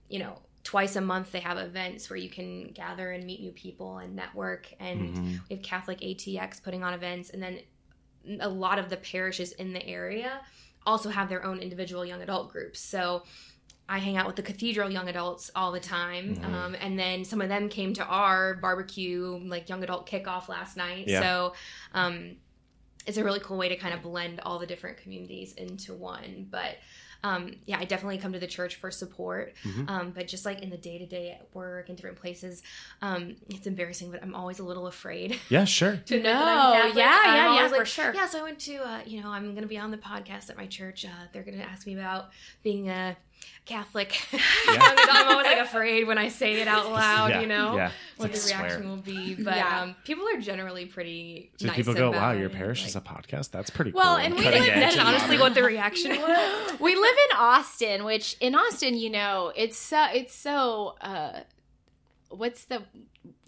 you 0.08 0.18
know 0.18 0.38
twice 0.68 0.96
a 0.96 1.00
month 1.00 1.32
they 1.32 1.40
have 1.40 1.56
events 1.56 2.10
where 2.10 2.18
you 2.18 2.28
can 2.28 2.70
gather 2.72 3.10
and 3.12 3.24
meet 3.24 3.40
new 3.40 3.52
people 3.52 3.96
and 3.96 4.14
network 4.14 4.70
and 4.78 5.14
Mhm. 5.16 5.40
we 5.48 5.56
have 5.56 5.62
catholic 5.64 5.98
atx 6.00 6.62
putting 6.62 6.82
on 6.84 6.92
events 6.92 7.30
and 7.30 7.42
then 7.42 7.60
a 8.40 8.48
lot 8.50 8.78
of 8.78 8.90
the 8.90 8.98
parishes 8.98 9.52
in 9.52 9.72
the 9.72 9.82
area 9.86 10.42
also 10.84 11.08
have 11.08 11.30
their 11.30 11.42
own 11.42 11.58
individual 11.60 12.04
young 12.04 12.20
adult 12.20 12.52
groups 12.52 12.80
so 12.80 13.22
i 13.88 13.98
hang 13.98 14.18
out 14.18 14.26
with 14.26 14.36
the 14.36 14.42
cathedral 14.42 14.90
young 14.90 15.08
adults 15.08 15.50
all 15.56 15.72
the 15.72 15.80
time 15.80 16.36
Mhm. 16.36 16.44
um, 16.44 16.74
and 16.78 16.98
then 16.98 17.24
some 17.24 17.40
of 17.40 17.48
them 17.48 17.70
came 17.70 17.94
to 17.94 18.04
our 18.04 18.56
barbecue 18.56 19.40
like 19.46 19.70
young 19.70 19.82
adult 19.82 20.06
kickoff 20.06 20.48
last 20.50 20.76
night 20.76 21.08
Yeah. 21.08 21.20
so 21.22 21.54
um, 21.94 22.36
it's 23.06 23.16
a 23.16 23.24
really 23.24 23.40
cool 23.40 23.56
way 23.56 23.70
to 23.70 23.76
kind 23.76 23.94
of 23.94 24.02
blend 24.02 24.40
all 24.40 24.58
the 24.58 24.66
different 24.66 24.98
communities 24.98 25.54
into 25.54 25.94
one 25.94 26.46
but 26.50 26.76
um, 27.24 27.52
yeah, 27.66 27.78
I 27.78 27.84
definitely 27.84 28.18
come 28.18 28.32
to 28.32 28.38
the 28.38 28.46
church 28.46 28.76
for 28.76 28.90
support. 28.90 29.54
Mhm. 29.64 29.88
Um, 29.90 30.10
but 30.12 30.28
just 30.28 30.44
like 30.44 30.60
in 30.62 30.70
the 30.70 30.76
day 30.76 30.98
to 30.98 31.06
day 31.06 31.32
at 31.32 31.48
work 31.54 31.88
and 31.88 31.96
different 31.96 32.16
places, 32.20 32.62
um, 33.02 33.34
it's 33.48 33.66
embarrassing, 33.66 34.10
but 34.10 34.22
I'm 34.22 34.34
always 34.34 34.58
a 34.60 34.64
little 34.64 34.86
afraid. 34.86 35.38
Yeah. 35.50 35.64
Sure. 35.64 35.96
to 35.96 36.16
admit 36.16 36.24
that 36.24 36.44
No, 36.44 36.72
I'm 36.72 36.74
yeah, 36.74 36.82
I'm 36.90 36.96
yeah, 36.96 37.34
yeah, 37.34 37.48
always 37.50 37.70
for 37.72 37.78
like, 37.78 37.86
sure. 37.86 38.14
Yeah, 38.14 38.26
so 38.26 38.38
I 38.40 38.42
went 38.42 38.58
to, 38.60 38.76
uh, 38.76 39.00
you 39.06 39.22
know, 39.22 39.28
I'm 39.30 39.50
going 39.52 39.62
to 39.62 39.68
be 39.68 39.78
on 39.78 39.90
the 39.90 39.98
podcast 39.98 40.50
at 40.50 40.56
my 40.56 40.66
church. 40.66 41.04
Uh, 41.04 41.08
they're 41.32 41.42
going 41.42 41.58
to 41.58 41.64
ask 41.64 41.86
me 41.86 41.94
about 41.94 42.30
being 42.62 42.88
a 42.88 43.16
Catholic. 43.64 44.18
I'm 44.68 45.28
always 45.28 45.46
like 45.46 45.58
afraid 45.58 46.06
when 46.06 46.16
I 46.16 46.28
say 46.28 46.60
it 46.60 46.68
out 46.68 46.90
loud, 46.92 47.30
Yeah, 47.30 47.40
you 47.40 47.46
know, 47.46 47.76
yeah. 47.76 47.90
what 48.16 48.30
It's 48.30 48.44
the 48.50 48.54
reaction 48.56 48.80
swear. 48.82 48.88
will 48.88 48.96
be. 49.02 49.34
But 49.34 49.56
Yeah. 49.56 49.80
um, 49.82 49.96
people 50.04 50.26
are 50.34 50.40
generally 50.40 50.86
pretty 50.86 51.50
So 51.58 51.66
nice 51.66 51.76
people 51.76 51.92
go, 51.94 52.08
about 52.08 52.20
"Wow, 52.20 52.32
your 52.32 52.46
and, 52.48 52.54
parish 52.54 52.80
like- 52.80 52.88
is 52.88 52.96
a 52.96 53.00
podcast. 53.02 53.50
That's 53.50 53.68
pretty 53.70 53.90
Well, 53.92 54.16
cool." 54.16 54.24
and 54.24 54.34
we 54.36 54.42
cutting 54.42 54.62
live- 54.62 54.70
edge 54.70 54.94
That's 54.94 54.98
honestly 55.06 55.36
modern." 55.36 55.40
what 55.40 55.54
the 55.54 55.62
reaction 55.64 56.10
was. 56.20 56.80
we 56.80 56.94
live 56.96 57.16
in 57.30 57.36
Austin, 57.36 58.04
which 58.04 58.36
in 58.40 58.54
Austin, 58.54 58.94
you 58.96 59.10
know, 59.10 59.52
it's 59.54 59.76
so 59.76 60.06
it's 60.14 60.34
so 60.34 60.96
uh 61.02 61.40
what's 62.30 62.64
the 62.64 62.82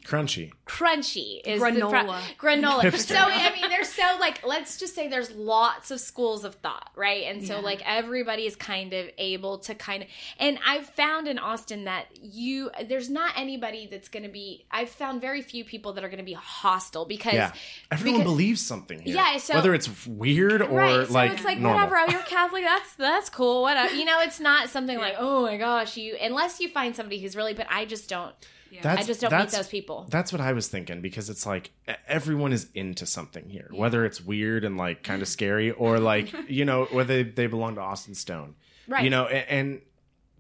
crunchy. 0.05 0.51
crunchy 0.66 1.40
is 1.45 1.61
the 1.61 1.66
Granola. 1.66 2.23
pro- 2.38 2.51
granola. 2.51 2.81
Hipster. 2.83 3.09
So 3.09 3.16
I 3.19 3.53
mean, 3.53 3.69
there's 3.69 3.88
so 3.93 4.03
like 4.19 4.45
let's 4.47 4.79
just 4.79 4.95
say 4.95 5.09
there's 5.09 5.31
lots 5.33 5.90
of 5.90 6.01
schools 6.01 6.45
of 6.45 6.55
thought, 6.57 6.90
right? 6.97 7.25
And 7.25 7.47
so 7.47 7.57
Yeah. 7.57 7.61
like 7.61 7.83
everybody 7.85 8.47
is 8.47 8.57
kind 8.57 8.93
of 8.95 9.07
able 9.19 9.59
to 9.59 9.75
kind 9.75 10.03
of 10.05 10.09
and 10.38 10.59
I've 10.66 10.87
found 10.87 11.29
in 11.29 11.38
Austin 11.38 11.85
that 11.85 12.07
you 12.23 12.71
there's 12.88 13.11
not 13.11 13.35
anybody 13.37 13.88
that's 13.90 14.09
going 14.09 14.23
to 14.23 14.31
be 14.31 14.64
I've 14.71 14.88
found 14.88 15.21
very 15.21 15.43
few 15.43 15.64
people 15.66 15.93
that 15.93 16.03
are 16.05 16.09
going 16.09 16.19
to 16.19 16.25
be 16.25 16.33
hostile 16.33 17.05
because 17.05 17.35
Yeah. 17.35 17.53
Everyone 17.90 18.21
because- 18.21 18.33
believes 18.33 18.61
something 18.64 19.01
here. 19.03 19.16
Yeah, 19.16 19.37
so- 19.37 19.55
whether 19.57 19.75
it's 19.75 20.07
weird 20.07 20.62
or 20.62 20.79
right, 20.79 21.07
so 21.07 21.12
like 21.12 21.33
it's 21.33 21.45
like 21.45 21.59
normal. 21.59 21.77
whatever. 21.88 21.97
Oh, 21.99 22.11
you're 22.11 22.23
Catholic. 22.23 22.64
That's 22.64 22.95
that's 22.95 23.29
cool. 23.29 23.62
Whatever. 23.62 23.95
You 23.95 24.07
know, 24.07 24.21
it's 24.21 24.40
not 24.40 24.71
something 24.71 24.97
like 24.99 25.14
oh 25.19 25.43
my 25.43 25.59
gosh, 25.59 25.99
you 25.99 26.16
unless 26.21 26.59
you 26.59 26.69
find 26.71 26.97
somebody 26.97 27.21
who's 27.21 27.37
really. 27.37 27.53
But 27.53 27.66
I 27.69 27.85
just 27.85 28.09
don't. 28.09 28.35
yeah 28.71 28.81
That's, 28.83 29.03
I 29.03 29.05
just 29.05 29.21
don't 29.21 29.33
meet 29.33 29.49
those 29.51 29.66
people. 29.70 30.06
That's 30.11 30.33
what 30.33 30.40
I 30.40 30.52
was 30.52 30.68
thinking 30.68 31.00
because 31.00 31.30
it's 31.30 31.46
like 31.46 31.70
everyone 32.06 32.52
is 32.52 32.68
into 32.74 33.06
something 33.06 33.48
here, 33.48 33.68
whether 33.72 34.04
it's 34.04 34.20
weird 34.20 34.64
and 34.64 34.76
like 34.76 35.02
kind 35.02 35.22
of 35.22 35.28
scary 35.37 35.70
or 35.70 35.98
like 35.98 36.35
you 36.48 36.64
know 36.64 36.85
whether 36.92 37.22
they 37.24 37.46
belong 37.46 37.76
to 37.76 37.80
Austin 37.80 38.14
Stone, 38.14 38.56
Right. 38.90 39.04
You 39.04 39.11
know, 39.11 39.26
and, 39.26 39.48
and 39.48 39.80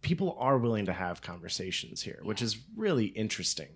people 0.02 0.36
are 0.38 0.58
willing 0.58 0.86
to 0.86 0.92
have 0.92 1.22
conversations 1.22 2.02
here, 2.02 2.18
which 2.22 2.42
is 2.42 2.58
really 2.76 3.06
interesting. 3.06 3.68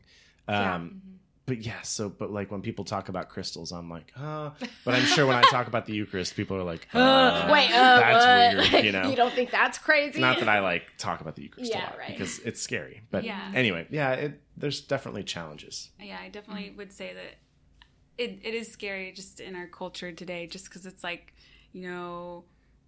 Um, 0.49 0.57
Yeah. 0.57 1.14
But 1.47 1.59
yeah, 1.61 1.83
so 1.83 2.09
but 2.09 2.31
like 2.33 2.51
when 2.51 2.63
people 2.63 2.85
talk 2.85 3.11
about 3.11 3.29
crystals, 3.29 3.71
I'm 3.71 3.91
like, 3.91 4.13
huh. 4.17 4.53
But 4.85 4.95
I'm 4.95 5.05
sure 5.05 5.27
when 5.27 5.37
I 5.37 5.43
talk 5.43 5.67
about 5.67 5.85
the 5.85 5.93
Eucharist, 5.93 6.35
people 6.37 6.57
are 6.57 6.63
like, 6.63 6.89
uh, 6.95 7.51
Wait, 7.53 7.71
uh, 7.71 7.97
that's 8.01 8.57
what? 8.59 8.73
weird, 8.73 8.85
you 8.87 8.93
know. 8.97 9.11
you 9.11 9.17
don't 9.17 9.35
think 9.35 9.51
that's 9.51 9.77
crazy? 9.77 10.21
Not 10.21 10.39
that 10.39 10.49
I 10.49 10.61
like 10.61 10.85
talk 10.97 11.21
about 11.21 11.37
the 11.37 11.43
Eucharist 11.43 11.75
a 11.75 11.79
lot 11.79 11.99
right. 11.99 12.09
because 12.09 12.39
it's 12.41 12.63
scary. 12.63 13.03
But 13.11 13.25
Yeah. 13.25 13.51
anyway, 13.55 13.87
yeah, 13.91 14.13
it, 14.13 14.41
there's 14.57 14.81
definitely 14.81 15.25
challenges. 15.25 15.91
yeah 16.01 16.19
i 16.23 16.29
definitely 16.29 16.71
would 16.77 16.93
say 16.93 17.13
that 17.13 17.35
it, 18.17 18.39
it 18.45 18.55
is 18.55 18.71
scary 18.71 19.11
just 19.13 19.41
in 19.41 19.55
our 19.57 19.67
culture 19.67 20.13
today 20.13 20.47
just 20.47 20.67
because 20.67 20.87
it's 20.87 21.03
like 21.03 21.35
you 21.73 21.83
know 21.83 22.45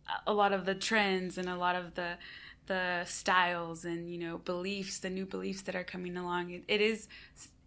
a- 0.09 0.31
a 0.31 0.33
lot 0.33 0.53
of 0.53 0.65
the 0.65 0.75
trends 0.77 1.37
and 1.37 1.49
a 1.49 1.57
lot 1.57 1.75
of 1.77 1.95
the 1.95 2.17
the 2.69 3.05
styles 3.05 3.85
and 3.85 4.09
you 4.11 4.17
know 4.19 4.39
beliefs 4.39 5.01
the 5.01 5.11
new 5.11 5.27
beliefs 5.27 5.63
that 5.63 5.75
are 5.75 5.85
coming 5.85 6.17
along 6.17 6.51
it, 6.51 6.63
it 6.69 6.81
is 6.81 7.09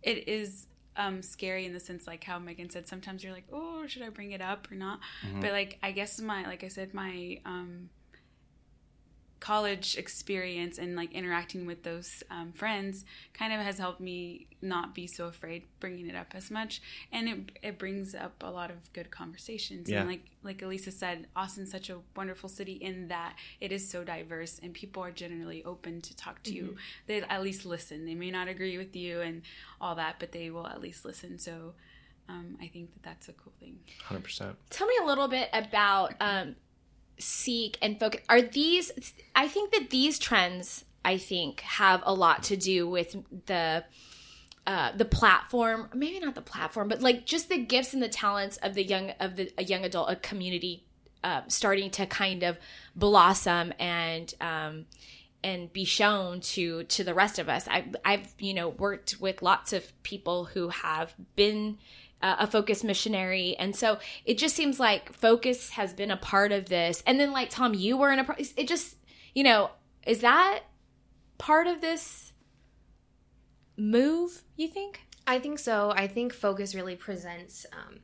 it 0.02 0.28
is 0.30 0.66
um, 1.00 1.22
scary 1.22 1.66
in 1.66 1.74
the 1.74 1.80
sense 1.80 2.06
like 2.06 2.24
how 2.24 2.38
megan 2.38 2.70
said 2.70 2.88
sometimes 2.88 3.24
you're 3.24 3.34
like 3.34 3.48
oh 3.54 3.88
should 3.88 4.02
i 4.04 4.10
bring 4.10 4.32
it 4.34 4.42
up 4.42 4.70
or 4.72 4.76
not? 4.76 5.00
But 5.42 5.52
like 5.54 5.80
i 5.82 5.92
guess 5.92 6.20
my 6.22 6.44
like 6.46 6.64
i 6.64 6.68
said 6.68 6.94
my 6.94 7.40
um 7.46 7.90
college 9.40 9.98
experience 9.98 10.78
and 10.78 10.96
like 10.96 11.14
interacting 11.14 11.66
with 11.66 11.84
those 11.84 12.24
um, 12.30 12.52
friends 12.52 13.06
kind 13.34 13.54
of 13.54 13.60
has 13.60 13.78
helped 13.78 14.02
me 14.02 14.48
not 14.62 14.94
be 14.94 15.08
so 15.08 15.28
afraid 15.28 15.64
bringing 15.80 16.08
it 16.08 16.16
up 16.16 16.28
as 16.34 16.52
much. 16.52 16.82
And 17.12 17.30
it, 17.30 17.38
it 17.64 17.80
brings 17.80 18.14
up 18.14 18.34
a 18.42 18.52
lot 18.52 18.70
of 18.70 18.92
good 18.94 19.12
conversations. 19.12 19.90
Yeah. 19.90 20.02
and 20.02 20.10
like 20.10 20.26
like 20.44 20.60
Alissa 20.60 20.92
said 20.92 21.28
austin's 21.36 21.72
such 21.72 21.90
a 21.90 21.98
wonderful 22.16 22.50
city 22.50 22.74
in 22.74 23.08
that 23.10 23.36
it 23.60 23.72
is 23.72 23.90
so 23.90 24.04
diverse 24.04 24.60
and 24.62 24.74
people 24.74 25.04
are 25.04 25.12
generally 25.12 25.64
open 25.64 26.02
to 26.02 26.16
talk 26.16 26.44
to 26.44 26.54
you. 26.54 26.76
They 27.08 27.22
at 27.22 27.42
least 27.42 27.66
listen. 27.66 28.06
They 28.06 28.16
may 28.16 28.32
not 28.32 28.48
agree 28.48 28.78
with 28.78 28.96
you 28.96 29.22
and 29.22 29.42
all 29.80 29.96
that 29.96 30.16
but 30.20 30.32
they 30.32 30.50
will 30.50 30.68
at 30.68 30.82
least 30.82 31.06
listen. 31.06 31.40
So 31.40 31.74
um, 32.28 32.58
i 32.62 32.68
think 32.68 32.94
that 32.94 33.02
that's 33.02 33.28
a 33.28 33.34
cool 33.34 33.54
thing. 33.60 33.80
100%. 34.08 34.54
Tell 34.70 34.88
me 34.88 34.94
a 35.02 35.06
little 35.06 35.28
bit 35.28 35.50
about 35.52 36.14
um, 36.20 36.56
seek 37.20 37.78
and 37.82 38.00
focus. 38.00 38.22
Are 38.30 38.42
these? 38.42 38.92
I 39.36 39.48
think 39.48 39.72
that 39.72 39.90
these 39.90 40.20
trends, 40.20 40.86
I 41.04 41.18
think, 41.18 41.62
have 41.62 42.02
a 42.06 42.14
lot 42.14 42.44
to 42.44 42.58
do 42.58 42.90
with 42.90 43.16
the 43.46 43.84
uh, 44.66 44.92
the 44.96 45.06
platform, 45.06 45.90
maybe 45.94 46.20
not 46.20 46.36
the 46.36 46.42
platform, 46.42 46.88
but 46.88 47.02
like 47.02 47.26
just 47.26 47.50
the 47.50 47.58
gifts 47.58 47.94
and 47.94 48.04
the 48.04 48.10
talents 48.10 48.58
of 48.58 48.74
the 48.74 48.84
young 48.84 49.12
of 49.20 49.36
the 49.36 49.52
a 49.58 49.64
young 49.64 49.84
adult 49.84 50.10
a 50.10 50.16
community 50.16 50.84
uh, 51.24 51.42
starting 51.48 51.90
to 51.92 52.06
kind 52.06 52.44
of 52.44 52.58
blossom 52.96 53.74
and 53.80 54.34
um, 54.42 54.86
and 55.44 55.72
be 55.74 55.86
shown 55.86 56.40
to 56.42 56.84
to 56.84 57.04
the 57.04 57.14
rest 57.14 57.40
of 57.40 57.50
us. 57.50 57.68
I've 57.68 57.96
I've 58.06 58.34
you 58.40 58.54
know 58.54 58.70
worked 58.70 59.20
with 59.20 59.42
lots 59.42 59.74
of 59.74 59.92
people 60.04 60.46
who 60.46 60.70
have 60.70 61.14
been 61.36 61.78
uh, 62.22 62.36
a 62.40 62.48
focus 62.48 62.84
missionary. 62.84 63.56
And 63.58 63.76
so 63.76 64.00
it 64.26 64.38
just 64.38 64.56
seems 64.56 64.80
like 64.80 65.14
focus 65.14 65.72
has 65.72 65.94
been 65.94 66.12
a 66.12 66.18
part 66.18 66.52
of 66.52 66.70
this. 66.70 67.04
And 67.06 67.20
then 67.20 67.32
like 67.32 67.50
tom 67.50 67.74
you 67.74 67.98
were 67.98 68.12
in 68.12 68.20
a 68.20 68.24
pro- 68.24 68.36
it 68.38 68.68
just 68.68 68.98
you 69.34 69.44
know 69.44 69.72
is 70.06 70.22
that 70.22 70.62
part 71.38 71.68
of 71.68 71.82
this 71.82 72.34
move 73.78 74.44
you 74.56 74.68
think? 74.68 75.02
I 75.26 75.40
think 75.40 75.60
so. 75.60 75.94
I 75.96 76.08
think 76.08 76.34
Focus 76.34 76.74
really 76.74 76.96
presents 76.96 77.66
um, 77.72 78.00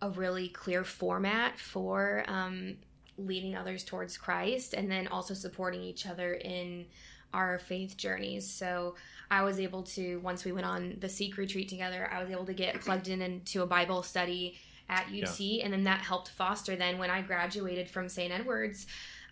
a 0.00 0.10
really 0.10 0.48
clear 0.48 0.84
format 0.84 1.58
for 1.58 2.24
um, 2.28 2.76
leading 3.18 3.54
others 3.54 3.84
towards 3.84 4.16
Christ 4.16 4.72
and 4.72 4.90
then 4.90 5.06
also 5.06 5.34
supporting 5.34 5.82
each 5.82 6.06
other 6.06 6.32
in 6.32 6.86
our 7.32 7.58
faith 7.58 7.96
journeys. 7.96 8.48
So 8.48 8.96
I 9.30 9.42
was 9.42 9.60
able 9.60 9.82
to, 9.84 10.18
once 10.20 10.44
we 10.44 10.52
went 10.52 10.66
on 10.66 10.96
the 11.00 11.08
Seek 11.08 11.36
retreat 11.36 11.68
together, 11.68 12.08
I 12.12 12.22
was 12.22 12.30
able 12.30 12.46
to 12.46 12.54
get 12.54 12.80
plugged 12.80 13.08
in 13.08 13.22
into 13.22 13.62
a 13.62 13.66
Bible 13.66 14.02
study 14.02 14.58
at 14.88 15.06
UT. 15.06 15.40
And 15.62 15.72
then 15.72 15.84
that 15.84 16.00
helped 16.00 16.30
foster 16.30 16.74
then 16.74 16.98
when 16.98 17.10
I 17.10 17.22
graduated 17.22 17.88
from 17.88 18.08
St. 18.08 18.32
Edward's, 18.32 18.86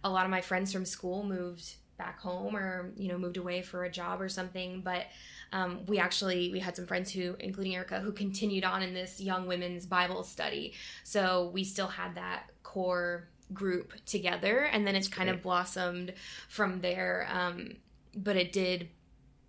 a 0.04 0.10
lot 0.10 0.24
of 0.24 0.30
my 0.30 0.40
friends 0.40 0.72
from 0.72 0.84
school 0.84 1.24
moved 1.24 1.74
back 1.96 2.20
home 2.20 2.56
or, 2.56 2.92
you 2.96 3.08
know, 3.08 3.18
moved 3.18 3.36
away 3.36 3.62
for 3.62 3.84
a 3.84 3.90
job 3.90 4.22
or 4.22 4.28
something. 4.28 4.80
But 4.82 5.06
um, 5.52 5.80
we 5.86 5.98
actually 5.98 6.52
we 6.52 6.60
had 6.60 6.76
some 6.76 6.86
friends 6.86 7.10
who 7.10 7.34
including 7.40 7.74
erica 7.74 8.00
who 8.00 8.12
continued 8.12 8.64
on 8.64 8.82
in 8.82 8.94
this 8.94 9.20
young 9.20 9.46
women's 9.46 9.86
bible 9.86 10.22
study 10.22 10.74
so 11.04 11.50
we 11.54 11.64
still 11.64 11.86
had 11.86 12.14
that 12.16 12.50
core 12.62 13.28
group 13.54 13.94
together 14.04 14.64
and 14.64 14.86
then 14.86 14.94
it's 14.94 15.08
kind 15.08 15.30
of 15.30 15.42
blossomed 15.42 16.12
from 16.48 16.80
there 16.80 17.26
um, 17.32 17.72
but 18.16 18.36
it 18.36 18.52
did 18.52 18.88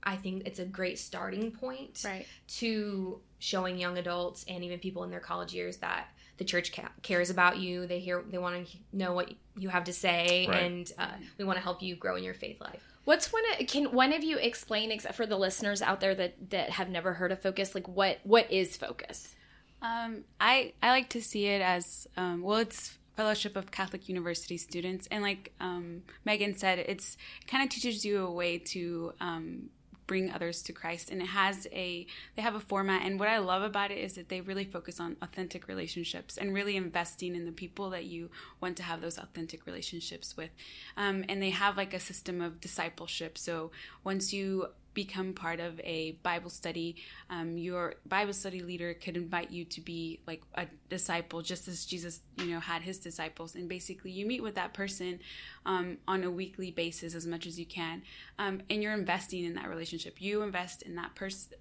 i 0.04 0.16
think 0.16 0.44
it's 0.46 0.60
a 0.60 0.66
great 0.66 0.98
starting 1.00 1.52
point 1.52 2.02
right 2.06 2.26
to 2.48 3.20
showing 3.40 3.78
young 3.78 3.98
adults 3.98 4.46
and 4.48 4.64
even 4.64 4.80
people 4.80 5.04
in 5.04 5.10
their 5.10 5.20
college 5.20 5.54
years 5.54 5.78
that 5.78 6.08
the 6.38 6.46
church 6.46 6.72
ca- 6.72 6.92
cares 7.02 7.30
about 7.30 7.58
you 7.58 7.86
they 7.88 8.00
hear 8.00 8.24
they 8.30 8.38
want 8.38 8.68
to 8.68 8.78
know 8.94 9.14
what 9.14 9.32
you 9.58 9.70
have 9.70 9.84
to 9.84 9.94
say 9.94 10.46
Right. 10.48 10.64
and 10.64 10.92
uh, 10.98 11.08
we 11.38 11.44
want 11.46 11.58
to 11.58 11.64
help 11.64 11.82
you 11.82 11.96
grow 11.96 12.16
in 12.16 12.24
your 12.24 12.34
faith 12.34 12.60
life 12.62 12.82
What's 13.06 13.34
one? 13.34 13.42
Of, 13.60 13.66
can 13.66 13.86
one 13.86 14.14
of 14.14 14.24
you 14.24 14.38
explain, 14.38 14.92
except 14.92 15.16
for 15.16 15.26
the 15.26 15.36
listeners 15.38 15.82
out 15.82 16.00
there 16.00 16.14
that 16.14 16.52
that 16.52 16.70
have 16.70 16.90
never 16.90 17.14
heard 17.14 17.32
of 17.32 17.42
focus, 17.42 17.74
like 17.74 17.88
what 17.88 18.20
what 18.22 18.52
is 18.52 18.78
focus? 18.78 19.34
Um, 19.82 20.26
I 20.40 20.74
I 20.84 20.90
like 20.92 21.10
to 21.10 21.22
see 21.22 21.48
it 21.48 21.60
as 21.60 22.08
um, 22.18 22.44
well. 22.44 22.60
It's 22.60 22.99
Fellowship 23.20 23.58
of 23.58 23.70
Catholic 23.70 24.08
University 24.08 24.56
Students, 24.56 25.06
and 25.12 25.22
like 25.22 25.52
um, 25.60 26.04
Megan 26.24 26.56
said, 26.56 26.80
it's 26.80 27.18
kind 27.48 27.62
of 27.62 27.70
teaches 27.70 28.06
you 28.06 28.26
a 28.26 28.32
way 28.32 28.58
to 28.58 29.12
um, 29.20 29.70
bring 30.08 30.32
others 30.32 30.62
to 30.62 30.72
Christ, 30.72 31.10
and 31.10 31.22
it 31.22 31.28
has 31.28 31.68
a 31.74 32.08
they 32.38 32.42
have 32.42 32.56
a 32.56 32.62
format. 32.62 33.02
And 33.06 33.20
what 33.20 33.28
I 33.28 33.40
love 33.40 33.62
about 33.62 33.92
it 33.92 33.98
is 33.98 34.14
that 34.14 34.30
they 34.30 34.40
really 34.40 34.64
focus 34.64 35.02
on 35.02 35.18
authentic 35.22 35.68
relationships 35.68 36.38
and 36.38 36.54
really 36.54 36.78
investing 36.78 37.36
in 37.36 37.44
the 37.46 37.52
people 37.52 37.90
that 37.90 38.06
you 38.06 38.32
want 38.62 38.78
to 38.78 38.84
have 38.84 39.02
those 39.02 39.18
authentic 39.18 39.66
relationships 39.66 40.38
with. 40.38 40.52
Um, 40.96 41.26
and 41.28 41.44
they 41.44 41.50
have 41.50 41.76
like 41.76 41.94
a 41.94 42.00
system 42.00 42.40
of 42.40 42.62
discipleship. 42.62 43.38
So 43.38 43.72
once 44.06 44.32
you 44.32 44.68
become 44.94 45.34
part 45.34 45.60
of 45.60 45.80
a 45.82 46.14
Bible 46.24 46.50
study, 46.50 46.96
um, 47.30 47.58
your 47.58 47.96
Bible 48.06 48.34
study 48.34 48.62
leader 48.62 48.94
could 48.94 49.18
invite 49.18 49.52
you 49.52 49.66
to 49.66 49.82
be 49.82 50.20
like 50.28 50.42
a 50.56 50.66
disciple, 50.90 51.42
just 51.42 51.68
as 51.68 51.86
Jesus, 51.86 52.22
you 52.38 52.48
know, 52.48 52.60
had 52.60 52.82
his 52.82 53.00
disciples. 53.00 53.56
And 53.56 53.70
basically, 53.70 54.12
you 54.12 54.26
meet 54.26 54.44
with 54.44 54.56
that 54.56 54.74
person 54.74 55.20
um, 55.66 55.98
on 56.08 56.24
a 56.24 56.32
weekly 56.32 56.72
basis 56.72 57.16
as 57.16 57.26
much 57.26 57.46
as 57.46 57.60
you 57.60 57.66
can, 57.66 58.02
um, 58.38 58.62
and 58.70 58.82
you're 58.82 58.94
investing 58.94 59.46
in 59.46 59.56
that 59.56 59.70
relationship. 59.70 60.22
You 60.22 60.42
invest 60.42 60.82
in 60.82 60.96
that 60.96 61.16
person. 61.16 61.58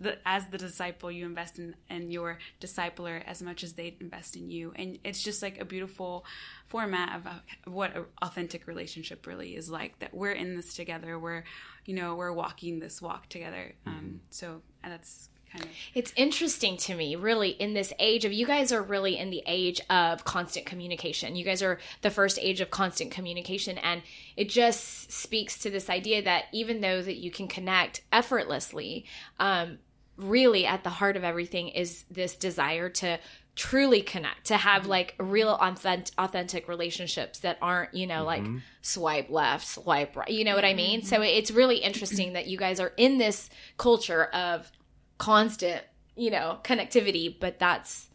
The, 0.00 0.18
as 0.26 0.46
the 0.48 0.58
disciple, 0.58 1.10
you 1.10 1.24
invest 1.24 1.58
in, 1.58 1.76
in 1.88 2.10
your 2.10 2.38
discipler 2.60 3.22
as 3.24 3.40
much 3.40 3.62
as 3.62 3.74
they 3.74 3.96
invest 4.00 4.34
in 4.36 4.50
you, 4.50 4.72
and 4.74 4.98
it's 5.04 5.22
just 5.22 5.40
like 5.40 5.60
a 5.60 5.64
beautiful 5.64 6.24
format 6.66 7.16
of, 7.16 7.26
uh, 7.26 7.30
what 7.66 7.94
an 7.94 8.04
authentic 8.20 8.66
relationship 8.66 9.26
really 9.26 9.54
is 9.54 9.70
like. 9.70 9.98
That 10.00 10.12
we're 10.12 10.32
in 10.32 10.56
this 10.56 10.74
together. 10.74 11.18
We're, 11.18 11.44
you 11.86 11.94
know, 11.94 12.16
we're 12.16 12.32
walking 12.32 12.80
this 12.80 13.00
walk 13.00 13.28
together. 13.28 13.74
Um, 13.86 14.20
so 14.30 14.62
that's 14.82 15.28
kind 15.52 15.64
of 15.64 15.70
It's 15.94 16.12
interesting 16.16 16.76
to 16.78 16.94
me, 16.96 17.14
really, 17.14 17.50
in 17.50 17.74
this 17.74 17.92
age 18.00 18.24
of 18.24 18.32
you 18.32 18.46
guys 18.46 18.72
are 18.72 18.82
really 18.82 19.16
in 19.16 19.30
the 19.30 19.42
age 19.46 19.80
of 19.88 20.24
constant 20.24 20.66
communication. 20.66 21.36
You 21.36 21.44
guys 21.44 21.62
are 21.62 21.78
the 22.02 22.10
first 22.10 22.38
age 22.42 22.60
of 22.60 22.70
constant 22.70 23.12
communication, 23.12 23.78
and 23.78 24.02
it 24.36 24.48
just 24.48 25.12
speaks 25.12 25.58
to 25.60 25.70
this 25.70 25.88
idea 25.88 26.22
that 26.22 26.46
even 26.52 26.80
though 26.80 27.00
that 27.00 27.16
you 27.16 27.30
can 27.30 27.46
connect 27.46 28.02
effortlessly, 28.10 29.04
um, 29.38 29.78
really 30.16 30.66
at 30.66 30.84
the 30.84 30.90
heart 30.90 31.16
of 31.16 31.24
everything 31.24 31.68
is 31.68 32.04
this 32.10 32.36
desire 32.36 32.88
to 32.88 33.18
truly 33.56 34.02
connect 34.02 34.46
to 34.46 34.56
have 34.56 34.82
mm-hmm. 34.82 34.90
like 34.90 35.14
real 35.18 35.50
authentic, 35.50 36.12
authentic 36.18 36.68
relationships 36.68 37.40
that 37.40 37.56
aren't 37.62 37.94
you 37.94 38.06
know 38.06 38.24
like 38.24 38.42
mm-hmm. 38.42 38.58
swipe 38.82 39.30
left 39.30 39.66
swipe 39.66 40.16
right 40.16 40.28
you 40.28 40.44
know 40.44 40.56
what 40.56 40.64
i 40.64 40.68
mm-hmm. 40.70 40.76
mean? 40.76 41.02
So 41.02 41.22
it's 41.22 41.50
really 41.52 41.76
interesting 41.76 42.32
that 42.32 42.46
you 42.46 42.58
guys 42.58 42.80
are 42.80 42.92
in 42.96 43.18
this 43.18 43.48
culture 43.76 44.24
of 44.24 44.70
constant 45.18 45.82
you 46.16 46.30
know 46.30 46.58
connectivity 46.64 47.34
but 47.38 47.58
that's 47.58 48.08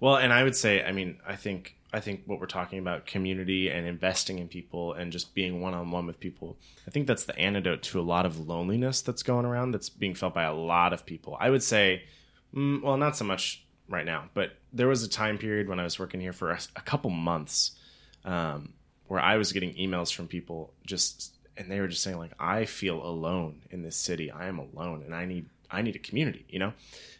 Well, 0.00 0.16
and 0.16 0.32
I 0.32 0.42
would 0.42 0.56
say, 0.56 0.82
I 0.82 0.92
mean, 0.92 1.18
I 1.26 1.36
think 1.36 1.76
I 1.92 2.00
think 2.00 2.22
what 2.26 2.38
we're 2.38 2.46
talking 2.46 2.78
about 2.78 3.06
community 3.06 3.68
and 3.68 3.86
investing 3.86 4.38
in 4.38 4.48
people 4.48 4.92
and 4.92 5.10
just 5.10 5.34
being 5.34 5.60
one 5.60 5.74
on 5.74 5.90
one 5.90 6.06
with 6.06 6.20
people. 6.20 6.56
I 6.86 6.90
think 6.90 7.06
that's 7.06 7.24
the 7.24 7.36
antidote 7.38 7.82
to 7.84 8.00
a 8.00 8.02
lot 8.02 8.26
of 8.26 8.48
loneliness 8.48 9.00
that's 9.02 9.22
going 9.22 9.44
around 9.44 9.72
that's 9.72 9.90
being 9.90 10.14
felt 10.14 10.34
by 10.34 10.44
a 10.44 10.54
lot 10.54 10.92
of 10.92 11.04
people. 11.04 11.36
I 11.40 11.50
would 11.50 11.62
say, 11.62 12.04
mm, 12.54 12.82
well, 12.82 12.96
not 12.96 13.16
so 13.16 13.24
much 13.24 13.64
right 13.88 14.06
now, 14.06 14.30
but 14.34 14.52
there 14.72 14.86
was 14.86 15.02
a 15.02 15.08
time 15.08 15.36
period 15.36 15.68
when 15.68 15.80
I 15.80 15.84
was 15.84 15.98
working 15.98 16.20
here 16.20 16.32
for 16.32 16.50
a, 16.50 16.60
a 16.76 16.80
couple 16.80 17.10
months 17.10 17.72
um, 18.24 18.72
where 19.08 19.20
I 19.20 19.36
was 19.36 19.52
getting 19.52 19.74
emails 19.74 20.14
from 20.14 20.28
people 20.28 20.72
just 20.86 21.34
and 21.56 21.70
they 21.70 21.80
were 21.80 21.88
just 21.88 22.02
saying 22.02 22.18
like 22.18 22.32
I 22.38 22.64
feel 22.64 23.04
alone 23.04 23.62
in 23.70 23.82
this 23.82 23.96
city. 23.96 24.30
I 24.30 24.46
am 24.46 24.58
alone 24.58 25.02
and 25.04 25.14
I 25.14 25.26
need 25.26 25.46
I 25.70 25.82
need 25.82 25.96
a 25.96 26.00
community, 26.00 26.44
you 26.48 26.58
know? 26.58 26.72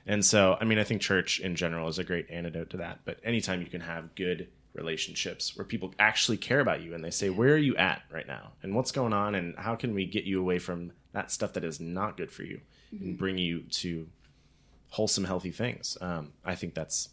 And 0.06 0.24
so 0.24 0.56
I 0.60 0.64
mean 0.64 0.78
I 0.78 0.84
think 0.84 1.02
church 1.02 1.40
in 1.40 1.56
general 1.56 1.88
is 1.88 1.98
a 1.98 2.04
great 2.04 2.30
antidote 2.30 2.70
to 2.70 2.76
that. 2.78 3.00
But 3.04 3.18
anytime 3.24 3.60
you 3.60 3.66
can 3.66 3.80
have 3.80 4.14
good 4.14 4.48
relationships 4.74 5.56
where 5.56 5.64
people 5.64 5.94
actually 5.98 6.36
care 6.36 6.60
about 6.60 6.82
you 6.82 6.94
and 6.94 7.04
they 7.04 7.10
say, 7.10 7.30
Where 7.30 7.54
are 7.54 7.58
you 7.58 7.76
at 7.76 8.02
right 8.10 8.26
now? 8.26 8.52
And 8.62 8.74
what's 8.74 8.92
going 8.92 9.12
on 9.12 9.34
and 9.34 9.56
how 9.56 9.74
can 9.76 9.94
we 9.94 10.06
get 10.06 10.24
you 10.24 10.40
away 10.40 10.58
from 10.58 10.92
that 11.12 11.30
stuff 11.30 11.54
that 11.54 11.64
is 11.64 11.80
not 11.80 12.16
good 12.16 12.30
for 12.30 12.44
you 12.44 12.60
and 12.92 13.16
bring 13.18 13.38
you 13.38 13.60
to 13.70 14.08
wholesome, 14.90 15.24
healthy 15.24 15.50
things. 15.52 15.96
Um, 16.00 16.32
I 16.44 16.54
think 16.54 16.74
that's 16.74 17.08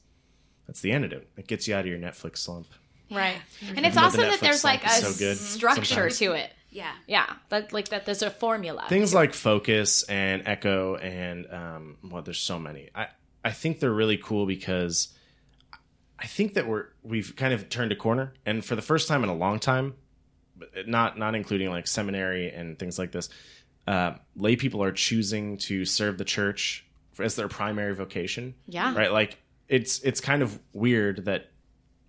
that's 0.65 0.81
the 0.81 0.91
antidote. 0.91 1.27
It 1.37 1.47
gets 1.47 1.67
you 1.67 1.75
out 1.75 1.81
of 1.81 1.87
your 1.87 1.99
Netflix 1.99 2.37
slump. 2.37 2.67
right 3.09 3.37
and 3.75 3.85
it's 3.85 3.95
though 3.95 4.09
the 4.09 4.17
that 4.17 4.39
there's 4.41 4.63
like 4.65 4.83
a 4.83 4.89
so 4.89 5.17
good 5.17 5.37
structure 5.37 5.85
sometimes. 5.85 6.17
to 6.19 6.33
it 6.33 6.51
yeah. 6.69 6.91
yeah 7.07 7.33
that 7.47 7.71
like 7.71 7.87
that 7.89 8.05
there's 8.05 8.21
a 8.21 8.29
formula 8.29 8.83
things 8.89 9.13
like 9.13 9.33
focus 9.33 10.03
and 10.03 10.43
echo 10.45 10.97
and 10.97 11.47
um, 11.51 11.97
well 12.03 12.21
there's 12.21 12.39
so 12.39 12.59
many 12.59 12.89
i 12.93 13.07
i 13.45 13.51
think 13.51 13.79
they're 13.79 13.93
really 13.93 14.17
cool 14.17 14.45
because 14.45 15.07
i 16.19 16.25
think 16.27 16.53
that 16.55 16.67
we're 16.67 16.85
we've 17.03 17.35
kind 17.35 17.53
of 17.53 17.69
turned 17.69 17.91
a 17.91 17.95
corner 17.95 18.33
and 18.45 18.63
for 18.65 18.75
the 18.75 18.81
first 18.81 19.07
time 19.07 19.23
in 19.23 19.29
a 19.29 19.35
long 19.35 19.59
time 19.59 19.93
not 20.85 21.17
not 21.17 21.35
including 21.35 21.69
like 21.69 21.87
seminary 21.87 22.49
and 22.49 22.79
things 22.79 22.97
like 22.97 23.11
this 23.11 23.29
uh, 23.87 24.15
lay 24.35 24.55
people 24.57 24.83
are 24.83 24.91
choosing 24.91 25.57
to 25.57 25.85
serve 25.85 26.17
the 26.17 26.25
church 26.25 26.85
as 27.19 27.35
their 27.35 27.47
primary 27.47 27.95
vocation 27.95 28.53
Yeah. 28.67 28.93
right 28.95 29.11
like 29.11 29.37
it's 29.67 29.99
it's 29.99 30.19
kind 30.21 30.41
of 30.41 30.59
weird 30.73 31.25
that 31.25 31.51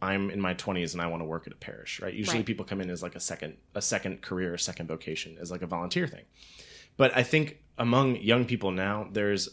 I'm 0.01 0.31
in 0.31 0.41
my 0.41 0.55
20s 0.55 0.93
and 0.93 1.03
I 1.03 1.09
want 1.09 1.23
to 1.23 1.25
work 1.25 1.49
at 1.49 1.53
a 1.53 1.57
parish, 1.57 2.01
right? 2.01 2.15
Usually 2.15 2.37
Right. 2.39 2.47
people 2.47 2.65
come 2.65 2.81
in 2.81 2.89
as 2.89 3.03
like 3.03 3.17
a 3.17 3.21
second 3.21 3.57
a 3.75 3.83
second 3.83 4.23
career, 4.23 4.55
a 4.55 4.59
second 4.59 4.87
vocation, 4.87 5.37
as 5.41 5.51
like 5.51 5.61
a 5.63 5.67
volunteer 5.67 6.07
thing. 6.07 6.25
But 6.97 7.17
I 7.17 7.25
think 7.25 7.59
among 7.79 8.15
young 8.17 8.45
people 8.45 8.71
now, 8.71 9.09
there's 9.13 9.49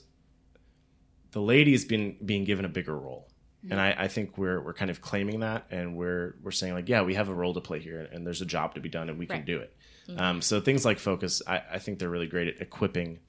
the 1.32 1.42
laity's 1.42 1.84
been 1.86 2.16
being 2.24 2.44
given 2.44 2.64
a 2.64 2.70
bigger 2.70 2.96
role. 2.96 3.28
And 3.72 3.80
I, 3.80 3.96
I 3.98 4.08
think 4.08 4.38
we're 4.38 4.62
we're 4.62 4.74
kind 4.74 4.92
of 4.92 5.02
claiming 5.02 5.40
that 5.40 5.66
and 5.72 5.96
we're 5.96 6.36
we're 6.44 6.52
saying 6.52 6.74
like, 6.74 6.90
yeah, 6.90 7.02
we 7.02 7.16
have 7.16 7.30
a 7.30 7.34
role 7.34 7.54
to 7.54 7.62
play 7.62 7.80
here 7.80 8.08
and 8.12 8.26
there's 8.26 8.42
a 8.42 8.46
job 8.46 8.76
to 8.76 8.82
be 8.82 8.90
done 8.90 9.10
and 9.10 9.18
we 9.18 9.26
can 9.26 9.46
do 9.46 9.60
it. 9.60 9.76
Um, 10.18 10.42
so 10.42 10.62
things 10.62 10.86
like 10.86 11.00
focus, 11.00 11.42
I, 11.48 11.62
I 11.74 11.80
think 11.80 12.00
they're 12.00 12.10
really 12.10 12.28
great 12.28 12.48
at 12.48 12.62
equipping 12.62 13.20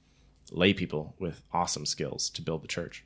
lay 0.51 0.73
people 0.73 1.15
with 1.19 1.41
awesome 1.51 1.85
skills 1.85 2.29
to 2.31 2.41
build 2.41 2.63
the 2.63 2.67
church. 2.67 3.03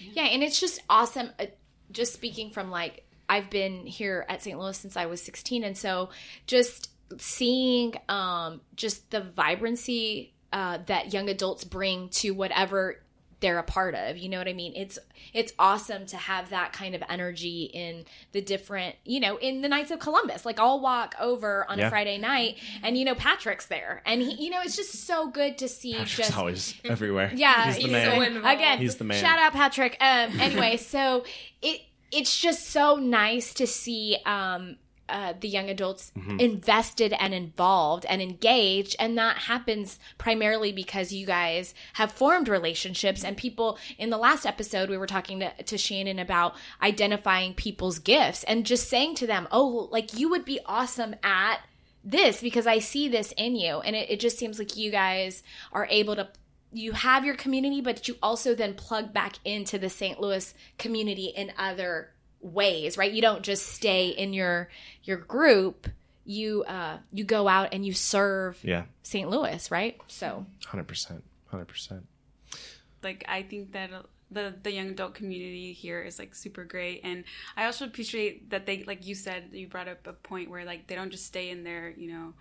Yeah, 0.00 0.24
and 0.24 0.42
it's 0.42 0.58
just 0.58 0.80
awesome. 0.88 1.30
Uh, 1.38 1.46
just 1.92 2.14
speaking 2.14 2.50
from 2.50 2.70
like, 2.70 3.04
I've 3.28 3.50
been 3.50 3.86
here 3.86 4.24
at 4.28 4.42
St. 4.42 4.58
Louis 4.58 4.76
since 4.76 4.96
I 4.96 5.06
was 5.06 5.22
16, 5.22 5.64
and 5.64 5.76
so 5.76 6.10
just 6.46 6.90
seeing 7.18 7.94
um, 8.08 8.60
just 8.74 9.10
the 9.10 9.20
vibrancy 9.20 10.32
uh, 10.52 10.78
that 10.86 11.12
young 11.12 11.28
adults 11.28 11.64
bring 11.64 12.08
to 12.08 12.30
whatever 12.32 13.00
they're 13.46 13.58
a 13.58 13.62
part 13.62 13.94
of 13.94 14.16
you 14.18 14.28
know 14.28 14.38
what 14.38 14.48
i 14.48 14.52
mean 14.52 14.72
it's 14.74 14.98
it's 15.32 15.52
awesome 15.58 16.04
to 16.04 16.16
have 16.16 16.50
that 16.50 16.72
kind 16.72 16.94
of 16.94 17.02
energy 17.08 17.70
in 17.72 18.04
the 18.32 18.40
different 18.40 18.96
you 19.04 19.20
know 19.20 19.36
in 19.36 19.60
the 19.62 19.68
knights 19.68 19.90
of 19.92 19.98
columbus 20.00 20.44
like 20.44 20.58
i'll 20.58 20.80
walk 20.80 21.14
over 21.20 21.64
on 21.70 21.78
Yeah. 21.78 21.86
a 21.86 21.90
friday 21.90 22.18
night 22.18 22.56
and 22.82 22.98
you 22.98 23.04
know 23.04 23.14
patrick's 23.14 23.66
there 23.66 24.02
and 24.04 24.20
he 24.20 24.44
you 24.44 24.50
know 24.50 24.60
it's 24.62 24.74
just 24.76 25.06
so 25.06 25.28
good 25.28 25.58
to 25.58 25.68
see 25.68 25.92
Patrick's 25.92 26.16
just 26.16 26.36
always 26.38 26.74
everywhere. 26.84 27.30
yeah, 27.34 27.72
he's 27.72 27.84
the 27.84 27.90
man. 27.92 28.34
so. 28.42 28.48
Again, 28.48 28.78
He's 28.78 28.96
the 28.96 29.04
man. 29.04 29.20
Shout 29.22 29.38
out 29.38 29.52
Patrick. 29.52 29.96
Um, 30.00 30.40
anyway, 30.40 30.76
so 30.94 31.24
it 31.62 31.82
it's 32.10 32.38
just 32.40 32.66
so 32.70 32.96
nice 32.96 33.54
to 33.54 33.66
see 33.66 34.16
um, 34.26 34.76
uh, 35.08 35.34
the 35.38 35.48
young 35.48 35.68
adults 35.70 36.12
Mm-hmm. 36.16 36.40
invested 36.40 37.14
and 37.20 37.32
involved 37.34 38.04
and 38.08 38.20
engaged, 38.22 38.96
and 38.98 39.16
that 39.18 39.36
happens 39.36 39.98
primarily 40.18 40.72
because 40.72 41.12
you 41.12 41.26
guys 41.26 41.74
have 41.94 42.12
formed 42.12 42.48
relationships 42.48 43.22
and 43.24 43.36
people. 43.36 43.78
In 43.98 44.10
the 44.10 44.18
last 44.18 44.44
episode, 44.46 44.88
we 44.90 44.98
were 44.98 45.06
talking 45.06 45.40
to, 45.40 45.52
to 45.62 45.78
Shannon 45.78 46.18
about 46.18 46.54
identifying 46.82 47.54
people's 47.54 47.98
gifts 47.98 48.44
and 48.44 48.66
just 48.66 48.88
saying 48.88 49.14
to 49.16 49.26
them, 49.26 49.46
"Oh, 49.50 49.88
like 49.92 50.18
you 50.18 50.28
would 50.30 50.44
be 50.44 50.60
awesome 50.66 51.16
at." 51.22 51.60
this 52.08 52.40
because 52.40 52.68
I 52.68 52.78
see 52.78 53.08
this 53.08 53.34
in 53.36 53.56
you. 53.56 53.80
And 53.80 53.96
it, 53.96 54.08
it 54.08 54.20
just 54.20 54.38
seems 54.38 54.60
like 54.60 54.76
you 54.76 54.92
guys 54.92 55.42
are 55.72 55.88
able 55.90 56.14
to, 56.14 56.28
you 56.72 56.92
have 56.92 57.24
your 57.24 57.34
community, 57.34 57.80
but 57.80 58.06
you 58.06 58.14
also 58.22 58.54
then 58.54 58.74
plug 58.74 59.12
back 59.12 59.40
into 59.44 59.76
the 59.76 59.90
St. 59.90 60.20
Louis 60.20 60.54
community 60.78 61.32
in 61.34 61.52
other 61.58 62.10
ways, 62.40 62.96
right? 62.98 63.10
You 63.12 63.22
don't 63.22 63.42
just 63.42 63.66
stay 63.68 64.08
in 64.08 64.32
your, 64.32 64.68
your 65.04 65.16
group. 65.18 65.88
You, 66.24 66.64
uh, 66.64 66.98
you 67.12 67.24
go 67.24 67.46
out 67.46 67.68
and 67.72 67.86
you 67.86 67.92
serve 67.92 68.58
Yeah, 68.64 68.84
St. 69.02 69.28
Louis, 69.30 69.70
right? 69.70 69.96
So, 70.08 70.44
hundred 70.66 70.88
percent, 70.88 71.22
hundred 71.46 71.66
percent. 71.68 72.04
like 73.02 73.24
I 73.28 73.42
think 73.42 73.72
that 73.72 73.90
the 74.30 74.52
the 74.60 74.72
young 74.72 74.88
adult 74.90 75.14
community 75.14 75.72
here 75.72 76.02
is 76.02 76.18
like 76.18 76.34
super 76.34 76.64
great, 76.64 77.02
and 77.04 77.22
I 77.56 77.66
also 77.66 77.84
appreciate 77.84 78.50
that 78.50 78.66
they 78.66 78.82
like 78.82 79.06
you 79.06 79.14
said 79.14 79.50
you 79.52 79.68
brought 79.68 79.86
up 79.86 80.04
a 80.08 80.12
point 80.14 80.50
where 80.50 80.64
like 80.64 80.88
they 80.88 80.96
don't 80.96 81.10
just 81.12 81.26
stay 81.26 81.50
in 81.50 81.62
their 81.62 81.90
you 81.90 82.12
know 82.12 82.34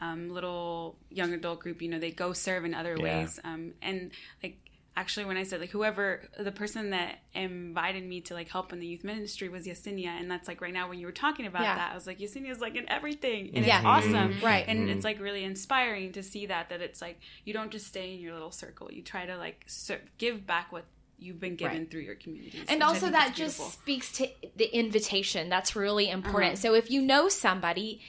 um, 0.00 0.30
little 0.30 0.96
young 1.10 1.34
adult 1.34 1.60
group. 1.60 1.82
You 1.82 1.90
know 1.90 1.98
they 1.98 2.12
go 2.12 2.32
serve 2.32 2.64
in 2.64 2.72
other 2.72 2.96
Yeah. 2.96 3.02
ways, 3.02 3.38
um, 3.44 3.74
and 3.82 4.12
like 4.42 4.56
actually 4.96 5.26
when 5.26 5.36
I 5.36 5.42
said 5.42 5.60
like 5.60 5.70
whoever 5.70 6.22
the 6.38 6.50
person 6.52 6.90
that 6.90 7.18
invited 7.34 8.02
me 8.02 8.22
to 8.22 8.34
like 8.34 8.48
help 8.48 8.72
in 8.72 8.80
the 8.80 8.86
youth 8.86 9.04
ministry 9.04 9.48
was 9.48 9.66
Yesenia, 9.66 10.08
and 10.08 10.30
that's 10.30 10.48
like 10.48 10.60
right 10.60 10.72
now 10.72 10.88
when 10.88 10.98
you 10.98 11.06
were 11.06 11.12
talking 11.12 11.46
about 11.46 11.62
Yeah. 11.62 11.76
that, 11.76 11.92
I 11.92 11.94
was 11.94 12.06
like 12.06 12.18
Yesenia's 12.18 12.60
like 12.60 12.76
in 12.76 12.88
everything, 12.90 13.50
and 13.54 13.66
Yeah. 13.66 13.78
it's 13.78 13.86
awesome, 13.86 14.12
mm-hmm. 14.34 14.44
Right. 14.44 14.64
And 14.66 14.88
it's 14.88 14.98
mm-hmm. 14.98 15.04
like 15.04 15.20
really 15.20 15.44
inspiring 15.44 16.12
to 16.12 16.22
see 16.22 16.46
that 16.46 16.70
that 16.70 16.80
it's 16.80 17.02
like 17.02 17.20
you 17.44 17.52
don't 17.52 17.70
just 17.70 17.86
stay 17.86 18.14
in 18.14 18.20
your 18.20 18.32
little 18.32 18.50
circle, 18.50 18.90
you 18.90 19.02
try 19.02 19.26
to 19.26 19.36
like 19.36 19.64
ser- 19.66 20.00
give 20.18 20.46
back 20.46 20.72
what 20.72 20.84
you've 21.18 21.40
been 21.40 21.56
given 21.56 21.78
Right. 21.78 21.90
through 21.90 22.02
your 22.02 22.14
communities, 22.14 22.64
and 22.68 22.82
also 22.82 23.10
that 23.10 23.34
just 23.34 23.58
speaks 23.72 24.12
to 24.12 24.28
the 24.56 24.66
invitation 24.76 25.48
that's 25.48 25.74
really 25.76 26.08
important 26.10 26.52
Uh-huh. 26.54 26.60
so 26.60 26.74
if 26.74 26.90
you 26.90 27.00
know 27.02 27.28
somebody 27.28 28.00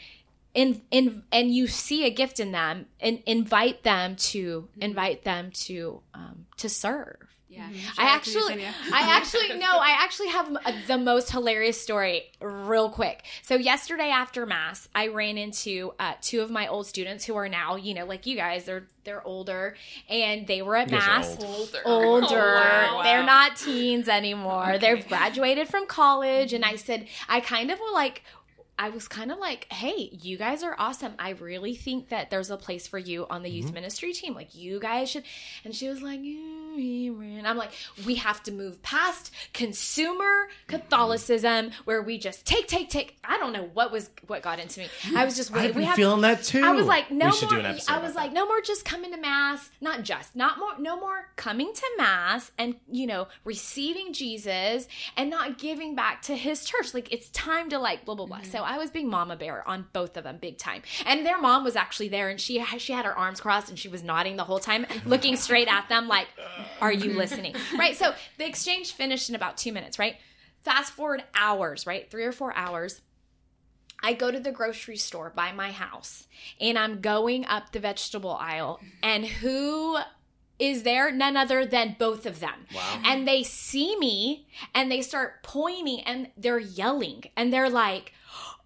in, 0.58 0.82
in 0.92 1.24
and 1.32 1.54
you 1.56 1.68
see 1.68 2.06
a 2.06 2.10
gift 2.10 2.40
in 2.42 2.52
them 2.52 2.88
and 3.00 3.22
invite 3.26 3.84
them 3.84 4.16
to 4.32 4.68
Mm-hmm. 4.72 4.82
invite 4.82 5.24
them 5.24 5.52
to 5.68 6.02
um, 6.14 6.46
to 6.58 6.68
serve 6.68 7.18
yeah. 7.50 7.70
I 7.98 8.10
actually, 8.10 8.64
I 8.66 8.70
actually 9.18 9.58
no, 9.58 9.80
I 9.80 9.96
actually 10.04 10.28
have 10.28 10.48
a, 10.64 10.74
the 10.86 10.98
most 10.98 11.32
hilarious 11.32 11.82
story. 11.82 12.24
Real 12.40 12.90
quick. 12.92 13.24
So 13.42 13.56
yesterday 13.56 14.10
after 14.10 14.46
mass, 14.46 14.88
I 14.94 15.08
ran 15.08 15.40
into 15.40 15.94
uh, 15.98 16.14
two 16.22 16.42
of 16.42 16.52
my 16.52 16.68
old 16.68 16.86
students 16.86 17.26
who 17.26 17.36
are 17.36 17.50
now, 17.50 17.76
you 17.76 17.96
know, 17.96 18.06
like 18.06 18.28
you 18.28 18.36
guys, 18.36 18.66
they're 18.66 18.86
they're 19.06 19.26
older, 19.26 19.76
and 20.10 20.46
they 20.46 20.62
were 20.62 20.76
at 20.76 20.92
You 20.92 21.00
guys 21.00 21.08
are 21.08 21.20
mass. 21.20 21.38
old. 21.44 21.76
Older, 21.86 22.28
Oh, 22.36 22.98
wow. 22.98 23.02
they're 23.04 23.24
not 23.26 23.56
teens 23.56 24.08
anymore. 24.08 24.78
They've 24.82 25.08
graduated 25.08 25.68
from 25.70 25.88
college, 25.88 26.52
and 26.54 26.64
I 26.66 26.76
said, 26.76 27.08
I 27.30 27.40
kind 27.40 27.72
of 27.72 27.80
were 27.80 27.94
like. 27.94 28.24
I 28.80 28.90
was 28.90 29.08
kind 29.08 29.32
of 29.32 29.40
like, 29.40 29.66
hey, 29.72 30.10
you 30.22 30.38
guys 30.38 30.62
are 30.64 30.76
awesome. 30.78 31.14
I 31.18 31.32
really 31.32 31.76
think 31.76 32.10
that 32.10 32.30
there's 32.30 32.52
a 32.52 32.58
place 32.58 32.86
for 32.88 33.00
you 33.00 33.26
on 33.30 33.42
the 33.42 33.50
youth 33.50 33.74
ministry 33.74 34.14
team. 34.14 34.36
Like, 34.36 34.54
you 34.54 34.80
guys 34.80 35.10
should. 35.10 35.24
And 35.66 35.76
she 35.76 35.90
was 35.90 36.02
like, 36.04 36.20
"Mm, 36.20 36.28
and 36.28 36.67
I'm 36.78 37.58
like, 37.58 37.72
we 38.06 38.16
have 38.16 38.44
to 38.44 38.52
move 38.52 38.82
past 38.84 39.34
consumer 39.54 40.48
Catholicism 40.68 41.72
where 41.86 42.02
we 42.02 42.18
just 42.18 42.46
take, 42.46 42.68
take, 42.68 42.90
take. 42.90 43.18
I 43.24 43.38
don't 43.38 43.54
know 43.54 43.70
what 43.74 43.92
was 43.92 44.10
what 44.28 44.42
got 44.42 44.60
into 44.60 44.82
me. 44.82 44.88
I 45.16 45.26
was 45.26 45.36
just 45.36 45.52
I've 45.56 45.76
we 45.76 45.82
been 45.82 45.84
have 45.84 45.96
feeling 45.96 46.22
that 46.22 46.44
too. 46.44 46.64
I 46.64 46.72
was 46.72 46.86
like, 46.86 47.12
no 47.12 47.30
we 47.30 47.42
more. 47.42 47.50
do 47.50 47.60
an. 47.60 47.66
I 47.66 47.70
about 47.72 48.04
was 48.04 48.14
that. 48.14 48.20
like, 48.20 48.34
no 48.34 48.46
more 48.46 48.62
just 48.62 48.86
coming 48.86 49.12
to 49.12 49.18
mass. 49.18 49.70
Not 49.82 50.04
just, 50.04 50.36
not 50.36 50.60
more, 50.60 50.78
no 50.80 51.00
more 51.00 51.30
coming 51.36 51.74
to 51.74 51.86
mass 51.98 52.52
and 52.58 52.76
you 52.92 53.08
know 53.08 53.28
receiving 53.44 54.14
Jesus 54.14 54.88
and 55.16 55.30
not 55.30 55.58
giving 55.58 55.96
back 55.96 56.22
to 56.24 56.36
His 56.36 56.64
church. 56.66 56.94
Like 56.94 57.12
it's 57.12 57.30
time 57.30 57.70
to 57.70 57.80
like 57.80 58.06
blah 58.06 58.16
blah 58.16 58.26
blah. 58.26 58.38
Mm-hmm. 58.38 58.52
So 58.52 58.60
I 58.60 58.78
was 58.78 58.92
being 58.92 59.10
mama 59.10 59.36
bear 59.36 59.68
on 59.68 59.86
both 59.94 60.18
of 60.18 60.24
them 60.24 60.38
big 60.40 60.58
time. 60.58 60.82
And 61.06 61.26
their 61.26 61.40
mom 61.40 61.64
was 61.64 61.76
actually 61.76 62.10
there, 62.10 62.30
and 62.30 62.40
she 62.40 62.64
she 62.78 62.94
had 62.94 63.06
her 63.06 63.18
arms 63.18 63.42
crossed 63.42 63.70
and 63.70 63.78
she 63.80 63.88
was 63.88 64.04
nodding 64.04 64.36
the 64.36 64.44
whole 64.44 64.60
time, 64.60 64.86
looking 65.06 65.36
straight 65.36 65.68
at 65.68 65.90
them 65.90 66.08
like, 66.08 66.28
"Are 66.82 66.92
you 66.92 67.14
listening?" 67.14 67.56
Right. 67.78 67.96
So 67.96 68.14
the 68.38 68.46
exchange 68.46 68.94
finished 68.94 69.30
in 69.30 69.36
about 69.36 69.58
two 69.58 69.72
minutes. 69.72 70.00
Right. 70.00 70.16
Fast 70.62 70.94
forward 70.94 71.24
hours. 71.36 71.86
Right, 71.86 72.10
three 72.10 72.24
or 72.24 72.32
four 72.32 72.56
hours. 72.56 73.02
I 74.04 74.14
go 74.14 74.30
to 74.30 74.40
the 74.40 74.52
grocery 74.52 74.98
store 74.98 75.32
by 75.36 75.52
my 75.52 75.72
house 75.72 76.28
and 76.62 76.78
I'm 76.78 77.02
going 77.02 77.46
up 77.46 77.72
the 77.72 77.80
vegetable 77.80 78.38
aisle, 78.40 78.80
and 79.02 79.26
who 79.26 79.98
is 80.60 80.84
there? 80.84 81.12
None 81.12 81.38
other 81.38 81.66
than 81.66 81.96
both 82.00 82.26
of 82.26 82.40
them. 82.40 82.66
Wow. 82.74 83.02
And 83.06 83.28
they 83.28 83.44
see 83.44 83.96
me 83.98 84.48
and 84.74 84.92
they 84.92 85.02
start 85.02 85.44
pointing 85.44 86.02
and 86.02 86.30
they're 86.36 86.60
yelling 86.60 87.26
and 87.36 87.54
they're 87.54 87.70
like, 87.70 88.14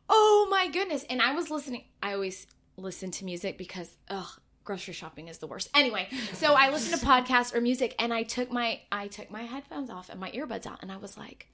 oh 0.10 0.48
my 0.50 0.70
goodness. 0.70 1.06
And 1.10 1.22
I 1.22 1.34
was 1.34 1.50
listening. 1.50 1.86
I 2.02 2.14
always 2.14 2.48
listen 2.78 3.12
to 3.12 3.26
music 3.26 3.58
because, 3.58 3.98
ugh. 4.10 4.40
Grocery 4.63 4.93
shopping 4.93 5.28
is 5.28 5.39
the 5.39 5.47
worst. 5.47 5.69
Anyway, 5.74 6.08
so 6.34 6.54
I 6.54 6.69
listened 6.69 7.00
to 7.00 7.06
podcasts 7.06 7.54
or 7.56 7.62
music, 7.62 7.95
and 7.97 8.13
I 8.13 8.24
took 8.24 8.52
my 8.52 8.80
I 8.91 9.08
took 9.08 9.32
my 9.32 9.43
headphones 9.43 9.89
off 9.89 10.10
and 10.10 10.19
my 10.19 10.32
earbuds 10.32 10.67
out, 10.67 10.80
and 10.82 10.91
I 10.91 10.97
was 10.97 11.17
like, 11.17 11.47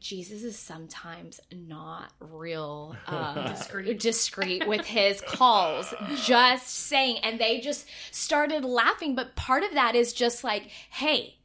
Jesus 0.00 0.42
is 0.42 0.56
sometimes 0.58 1.40
not 1.52 2.12
real 2.18 2.96
uh, 3.06 3.52
discreet. 3.96 4.66
with 4.66 4.86
his 4.86 5.20
calls. 5.20 5.92
Just 6.24 6.68
saying. 6.68 7.18
And 7.22 7.38
they 7.38 7.60
just 7.60 7.86
started 8.10 8.64
laughing. 8.64 9.14
But 9.14 9.36
part 9.36 9.62
of 9.62 9.74
that 9.74 9.94
is 9.94 10.12
just 10.12 10.42
like, 10.42 10.64
hey, 10.90 11.36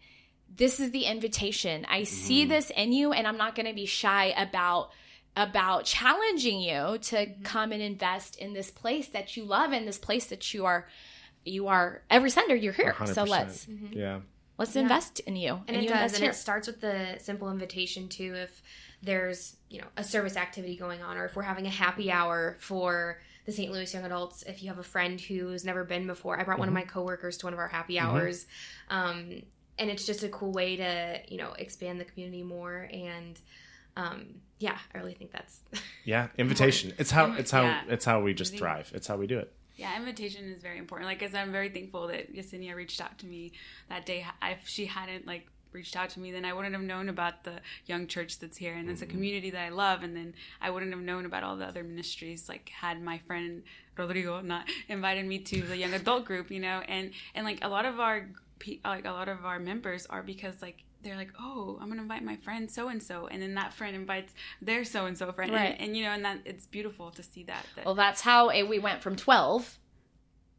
this 0.56 0.80
is 0.80 0.92
the 0.92 1.04
invitation. 1.04 1.86
I 1.90 2.04
see 2.04 2.46
this 2.46 2.72
in 2.76 2.94
you, 2.94 3.12
and 3.12 3.28
I'm 3.28 3.38
not 3.38 3.56
going 3.56 3.68
to 3.68 3.74
be 3.74 3.86
shy 3.86 4.34
about 4.38 4.92
about 5.36 5.86
challenging 5.86 6.60
you 6.60 6.98
to 7.00 7.16
mm-hmm. 7.16 7.44
come 7.44 7.72
and 7.72 7.82
invest 7.82 8.38
in 8.38 8.54
this 8.54 8.72
place 8.72 9.08
that 9.10 9.36
you 9.36 9.44
love 9.44 9.72
and 9.72 9.88
this 9.88 9.98
place 9.98 10.28
that 10.28 10.54
you 10.54 10.66
are 10.66 10.88
you 11.44 11.68
are 11.68 12.02
every 12.10 12.30
Sunday 12.30 12.58
you're 12.60 12.74
here. 12.74 12.96
So 13.06 13.06
100%. 13.06 13.16
Mm-hmm. 13.16 13.30
let's 13.30 13.68
yeah. 13.92 14.20
let's 14.58 14.76
invest 14.76 15.20
in 15.22 15.36
you. 15.36 15.62
and, 15.68 15.78
you 15.78 15.84
it 15.84 15.90
does 15.90 16.14
and 16.14 16.24
here. 16.24 16.32
it 16.32 16.36
starts 16.36 16.68
with 16.68 16.82
the 16.82 17.18
simple 17.20 17.52
invitation 17.52 18.08
too 18.08 18.34
if 18.36 18.62
there's 19.04 19.58
you 19.70 19.80
know 19.80 19.88
a 19.98 20.04
service 20.04 20.36
activity 20.36 20.76
going 20.76 21.02
on 21.02 21.18
or 21.18 21.26
if 21.26 21.36
we're 21.36 21.44
having 21.44 21.68
a 21.68 21.72
happy 21.72 22.12
hour 22.12 22.58
for 22.60 23.22
the 23.46 23.52
st 23.52 23.72
louis 23.72 23.94
young 23.94 24.04
adults 24.04 24.44
if 24.44 24.64
you 24.64 24.70
have 24.70 24.80
a 24.80 24.84
friend 24.84 25.22
who's 25.22 25.64
never 25.64 25.84
been 25.84 26.08
before 26.08 26.40
i 26.40 26.44
brought 26.44 26.58
one 26.58 26.68
of 26.68 26.74
mm-hmm. 26.74 26.86
my 26.86 26.92
coworkers 26.92 27.38
to 27.38 27.46
one 27.46 27.54
of 27.54 27.60
our 27.60 27.68
happy 27.68 28.00
hours 28.00 28.48
um, 28.90 29.42
and 29.78 29.90
it's 29.90 30.06
just 30.06 30.24
a 30.24 30.30
cool 30.30 30.52
way 30.52 30.76
to 30.76 31.20
you 31.28 31.38
know 31.38 31.54
expand 31.60 32.00
the 32.00 32.06
community 32.06 32.42
more 32.42 32.90
and 32.92 33.40
um, 33.98 34.26
yeah 34.60 34.78
i 34.94 34.98
really 34.98 35.14
think 35.14 35.32
that's 35.32 35.62
Yeah, 36.06 36.28
invitation. 36.38 36.94
It's 37.00 37.10
how 37.10 37.34
it's 37.34 37.50
how 37.50 37.64
Yeah. 37.64 37.82
it's 37.90 38.06
how 38.06 38.22
we 38.22 38.34
just 38.36 38.56
thrive. 38.58 38.92
It's 38.94 39.08
how 39.08 39.18
we 39.18 39.26
do 39.26 39.40
it. 39.40 39.52
Yeah, 39.76 39.98
invitation 39.98 40.46
is 40.56 40.62
very 40.62 40.78
important. 40.78 41.10
Like, 41.10 41.24
as 41.24 41.34
I'm 41.34 41.52
very 41.52 41.70
thankful 41.70 42.08
that 42.08 42.34
Yesenia 42.34 42.76
reached 42.76 43.02
out 43.02 43.18
to 43.20 43.26
me 43.26 43.54
that 43.90 44.06
day. 44.06 44.24
If 44.44 44.68
she 44.68 44.86
hadn't 44.86 45.26
like 45.26 45.48
reached 45.72 45.96
out 45.98 46.12
to 46.12 46.20
me, 46.20 46.32
then 46.32 46.46
I 46.46 46.54
wouldn't 46.54 46.74
have 46.76 46.84
known 46.84 47.10
about 47.10 47.44
the 47.44 47.56
young 47.88 48.06
church 48.06 48.38
that's 48.40 48.56
here, 48.56 48.76
and 48.76 48.88
it's 48.90 49.02
a 49.02 49.08
community 49.08 49.50
that 49.50 49.62
I 49.62 49.70
love. 49.70 50.04
And 50.04 50.16
then 50.16 50.36
I 50.62 50.70
wouldn't 50.70 50.94
have 50.94 51.02
known 51.02 51.26
about 51.26 51.44
all 51.44 51.58
the 51.58 51.66
other 51.66 51.84
ministries. 51.84 52.48
Like, 52.48 52.70
had 52.70 53.02
my 53.02 53.18
friend 53.18 53.64
Rodrigo 53.98 54.42
not 54.42 54.66
invited 54.88 55.26
me 55.26 55.40
to 55.40 55.62
the 55.64 55.76
young 55.76 55.94
adult 55.96 56.26
group, 56.26 56.52
you 56.52 56.60
know, 56.60 56.82
and 56.88 57.12
and 57.34 57.46
like 57.46 57.60
a 57.64 57.68
lot 57.68 57.86
of 57.86 58.00
our 58.00 58.30
pe- 58.60 58.80
like 58.86 59.06
a 59.06 59.12
lot 59.12 59.28
of 59.28 59.44
our 59.44 59.58
members 59.60 60.06
are 60.06 60.22
because 60.22 60.62
like 60.62 60.84
they're 61.04 61.16
like, 61.16 61.32
oh, 61.40 61.78
I'm 61.82 61.90
gonna 61.90 62.02
invite 62.02 62.24
my 62.24 62.36
friend 62.38 62.70
so 62.70 62.88
and 62.88 63.02
so, 63.02 63.28
and 63.28 63.42
then 63.42 63.54
that 63.56 63.74
friend 63.74 63.96
invites 63.96 64.34
their 64.62 64.84
so 64.84 65.06
and 65.06 65.18
so 65.18 65.32
friend, 65.32 65.52
Right. 65.54 65.76
and, 65.78 65.82
and 65.90 65.98
you 65.98 66.04
know, 66.04 66.12
and 66.12 66.26
that 66.26 66.40
it's 66.46 66.66
beautiful 66.66 67.12
to 67.12 67.24
see 67.24 67.44
that. 67.44 67.66
that 67.76 67.86
Well, 67.86 67.96
that's 67.96 68.22
how 68.22 68.50
it, 68.50 68.64
we 68.64 68.80
went 68.80 69.02
from 69.02 69.16
12 69.16 69.78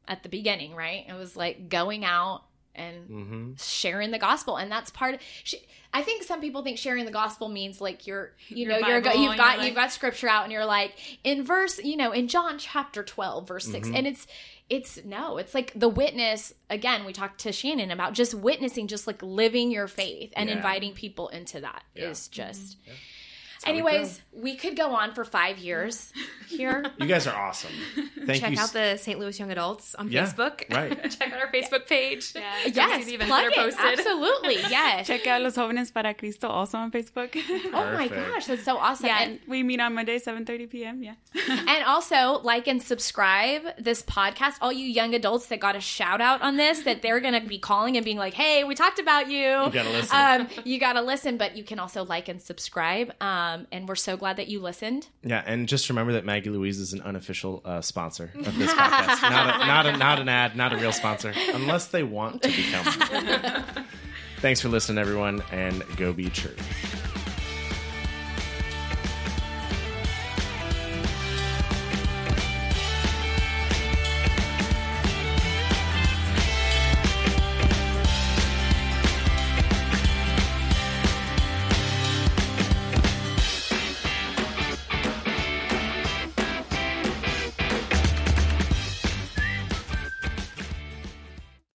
at 0.08 0.22
the 0.22 0.28
beginning, 0.28 0.74
right? 0.74 1.04
It 1.08 1.14
was 1.14 1.36
like 1.36 1.68
going 1.68 2.04
out 2.04 2.42
and 2.74 3.08
Mm-hmm. 3.08 3.50
sharing 3.56 4.10
the 4.10 4.18
gospel 4.18 4.56
and 4.58 4.70
that's 4.70 4.90
part 4.90 5.14
of 5.14 5.20
sh- 5.44 5.54
i 5.94 6.02
think 6.02 6.22
some 6.22 6.42
people 6.42 6.62
think 6.62 6.76
sharing 6.76 7.06
the 7.06 7.10
gospel 7.10 7.48
means 7.48 7.80
like 7.80 8.06
you're 8.06 8.32
you 8.48 8.66
Your 8.68 8.78
know 8.82 8.86
you're 8.88 9.00
go, 9.00 9.12
you've 9.12 9.34
got 9.38 9.52
you're 9.52 9.56
like- 9.60 9.66
you've 9.66 9.74
got 9.74 9.92
scripture 9.92 10.28
out 10.28 10.42
and 10.44 10.52
you're 10.52 10.66
like 10.66 10.92
in 11.24 11.42
verse 11.42 11.78
you 11.82 11.96
know 11.96 12.12
in 12.12 12.28
john 12.28 12.58
chapter 12.58 13.02
12 13.02 13.48
verse 13.48 13.64
6 13.64 13.86
Mm-hmm. 13.88 13.96
and 13.96 14.06
it's 14.06 14.26
it's 14.68 15.04
no 15.04 15.38
it's 15.38 15.54
like 15.54 15.72
the 15.76 15.88
witness 15.88 16.52
again 16.70 17.04
we 17.04 17.12
talked 17.12 17.40
to 17.40 17.52
shannon 17.52 17.90
about 17.92 18.14
just 18.14 18.34
witnessing 18.34 18.88
just 18.88 19.06
like 19.06 19.22
living 19.22 19.70
your 19.70 19.86
faith 19.86 20.32
and 20.36 20.48
Yeah. 20.48 20.56
inviting 20.56 20.92
people 20.92 21.28
into 21.28 21.60
that 21.60 21.84
is 21.94 22.28
mm-hmm. 22.28 22.40
Yeah. 22.40 22.48
just 22.50 22.76
how 22.84 22.92
we 22.92 22.92
anyways 23.66 24.20
we 24.32 24.54
could 24.56 24.76
go 24.76 24.94
on 24.94 25.14
for 25.14 25.24
five 25.24 25.58
years 25.58 26.12
here 26.48 26.84
You 26.98 27.06
guys 27.06 27.26
are 27.26 27.34
awesome. 27.36 27.70
Thank 28.26 28.40
Check 28.42 28.52
you. 28.52 28.60
out 28.60 28.72
the 28.72 28.96
St. 28.96 29.18
Louis 29.18 29.38
Young 29.38 29.50
Adults 29.50 29.94
on 29.94 30.10
Yeah, 30.10 30.26
Facebook. 30.26 30.62
right. 30.74 31.10
Check 31.18 31.32
out 31.32 31.40
our 31.40 31.50
Facebook 31.52 31.86
page. 31.86 32.32
Yeah. 32.34 32.42
Yes 32.66 33.06
plug 33.26 33.44
it 33.46 33.54
posted. 33.54 33.84
absolutely 33.98 34.54
yes 34.70 35.06
Check 35.06 35.26
out 35.26 35.42
Los 35.42 35.56
Jóvenes 35.56 35.92
para 35.92 36.14
Cristo 36.14 36.48
also 36.48 36.78
on 36.78 36.90
Facebook. 36.90 37.36
oh 37.72 37.92
my 37.94 38.08
gosh 38.08 38.46
that's 38.46 38.62
so 38.64 38.76
awesome 38.76 39.06
yeah, 39.06 39.22
And- 39.22 39.30
and 39.32 39.40
we 39.48 39.62
meet 39.62 39.80
on 39.80 39.94
Monday, 39.94 40.18
7.30 40.18 40.70
p.m. 40.70 41.02
Yeah. 41.02 41.14
and 41.48 41.84
also 41.84 42.40
like 42.42 42.68
and 42.68 42.82
subscribe 42.82 43.62
this 43.78 44.02
podcast 44.02 44.54
all 44.60 44.72
you 44.72 44.86
young 44.86 45.14
adults 45.14 45.46
that 45.46 45.60
got 45.60 45.74
a 45.76 45.80
shout 45.80 46.20
out 46.20 46.42
on 46.42 46.56
this 46.56 46.82
that 46.82 47.02
they're 47.02 47.20
gonna 47.20 47.40
be 47.44 47.58
calling 47.58 47.96
and 47.96 48.04
being 48.04 48.18
like 48.18 48.34
hey 48.34 48.64
we 48.64 48.74
talked 48.74 48.98
about 48.98 49.30
you 49.30 49.38
You 49.64 49.70
gotta 49.70 49.90
listen. 49.90 50.16
um, 50.16 50.48
you 50.64 50.78
gotta 50.78 51.00
listen 51.02 51.36
but 51.38 51.56
you 51.56 51.64
can 51.64 51.78
also 51.78 52.04
like 52.04 52.28
and 52.28 52.40
subscribe 52.40 53.12
um, 53.20 53.55
and 53.72 53.88
we're 53.88 53.94
so 53.94 54.16
glad 54.16 54.36
that 54.36 54.48
you 54.48 54.60
listened 54.60 55.08
Yeah, 55.22 55.42
and 55.46 55.68
just 55.68 55.88
remember 55.88 56.12
that 56.14 56.24
Maggie 56.24 56.50
Louise 56.50 56.78
is 56.78 56.92
an 56.92 57.00
unofficial 57.02 57.62
uh, 57.64 57.80
sponsor 57.80 58.30
of 58.34 58.58
this 58.58 58.72
podcast. 58.74 59.22
not, 59.22 59.62
a, 59.62 59.66
not, 59.66 59.86
a, 59.86 59.96
not 59.96 60.20
an 60.20 60.28
ad, 60.28 60.56
not 60.56 60.72
a 60.72 60.76
real 60.76 60.92
sponsor, 60.92 61.32
unless 61.54 61.88
they 61.88 62.02
want 62.02 62.42
to 62.42 62.48
become. 62.48 63.64
Thanks 64.40 64.60
for 64.60 64.68
listening, 64.68 64.98
everyone, 64.98 65.42
and 65.50 65.82
go 65.96 66.12
be 66.12 66.28
church. 66.28 66.58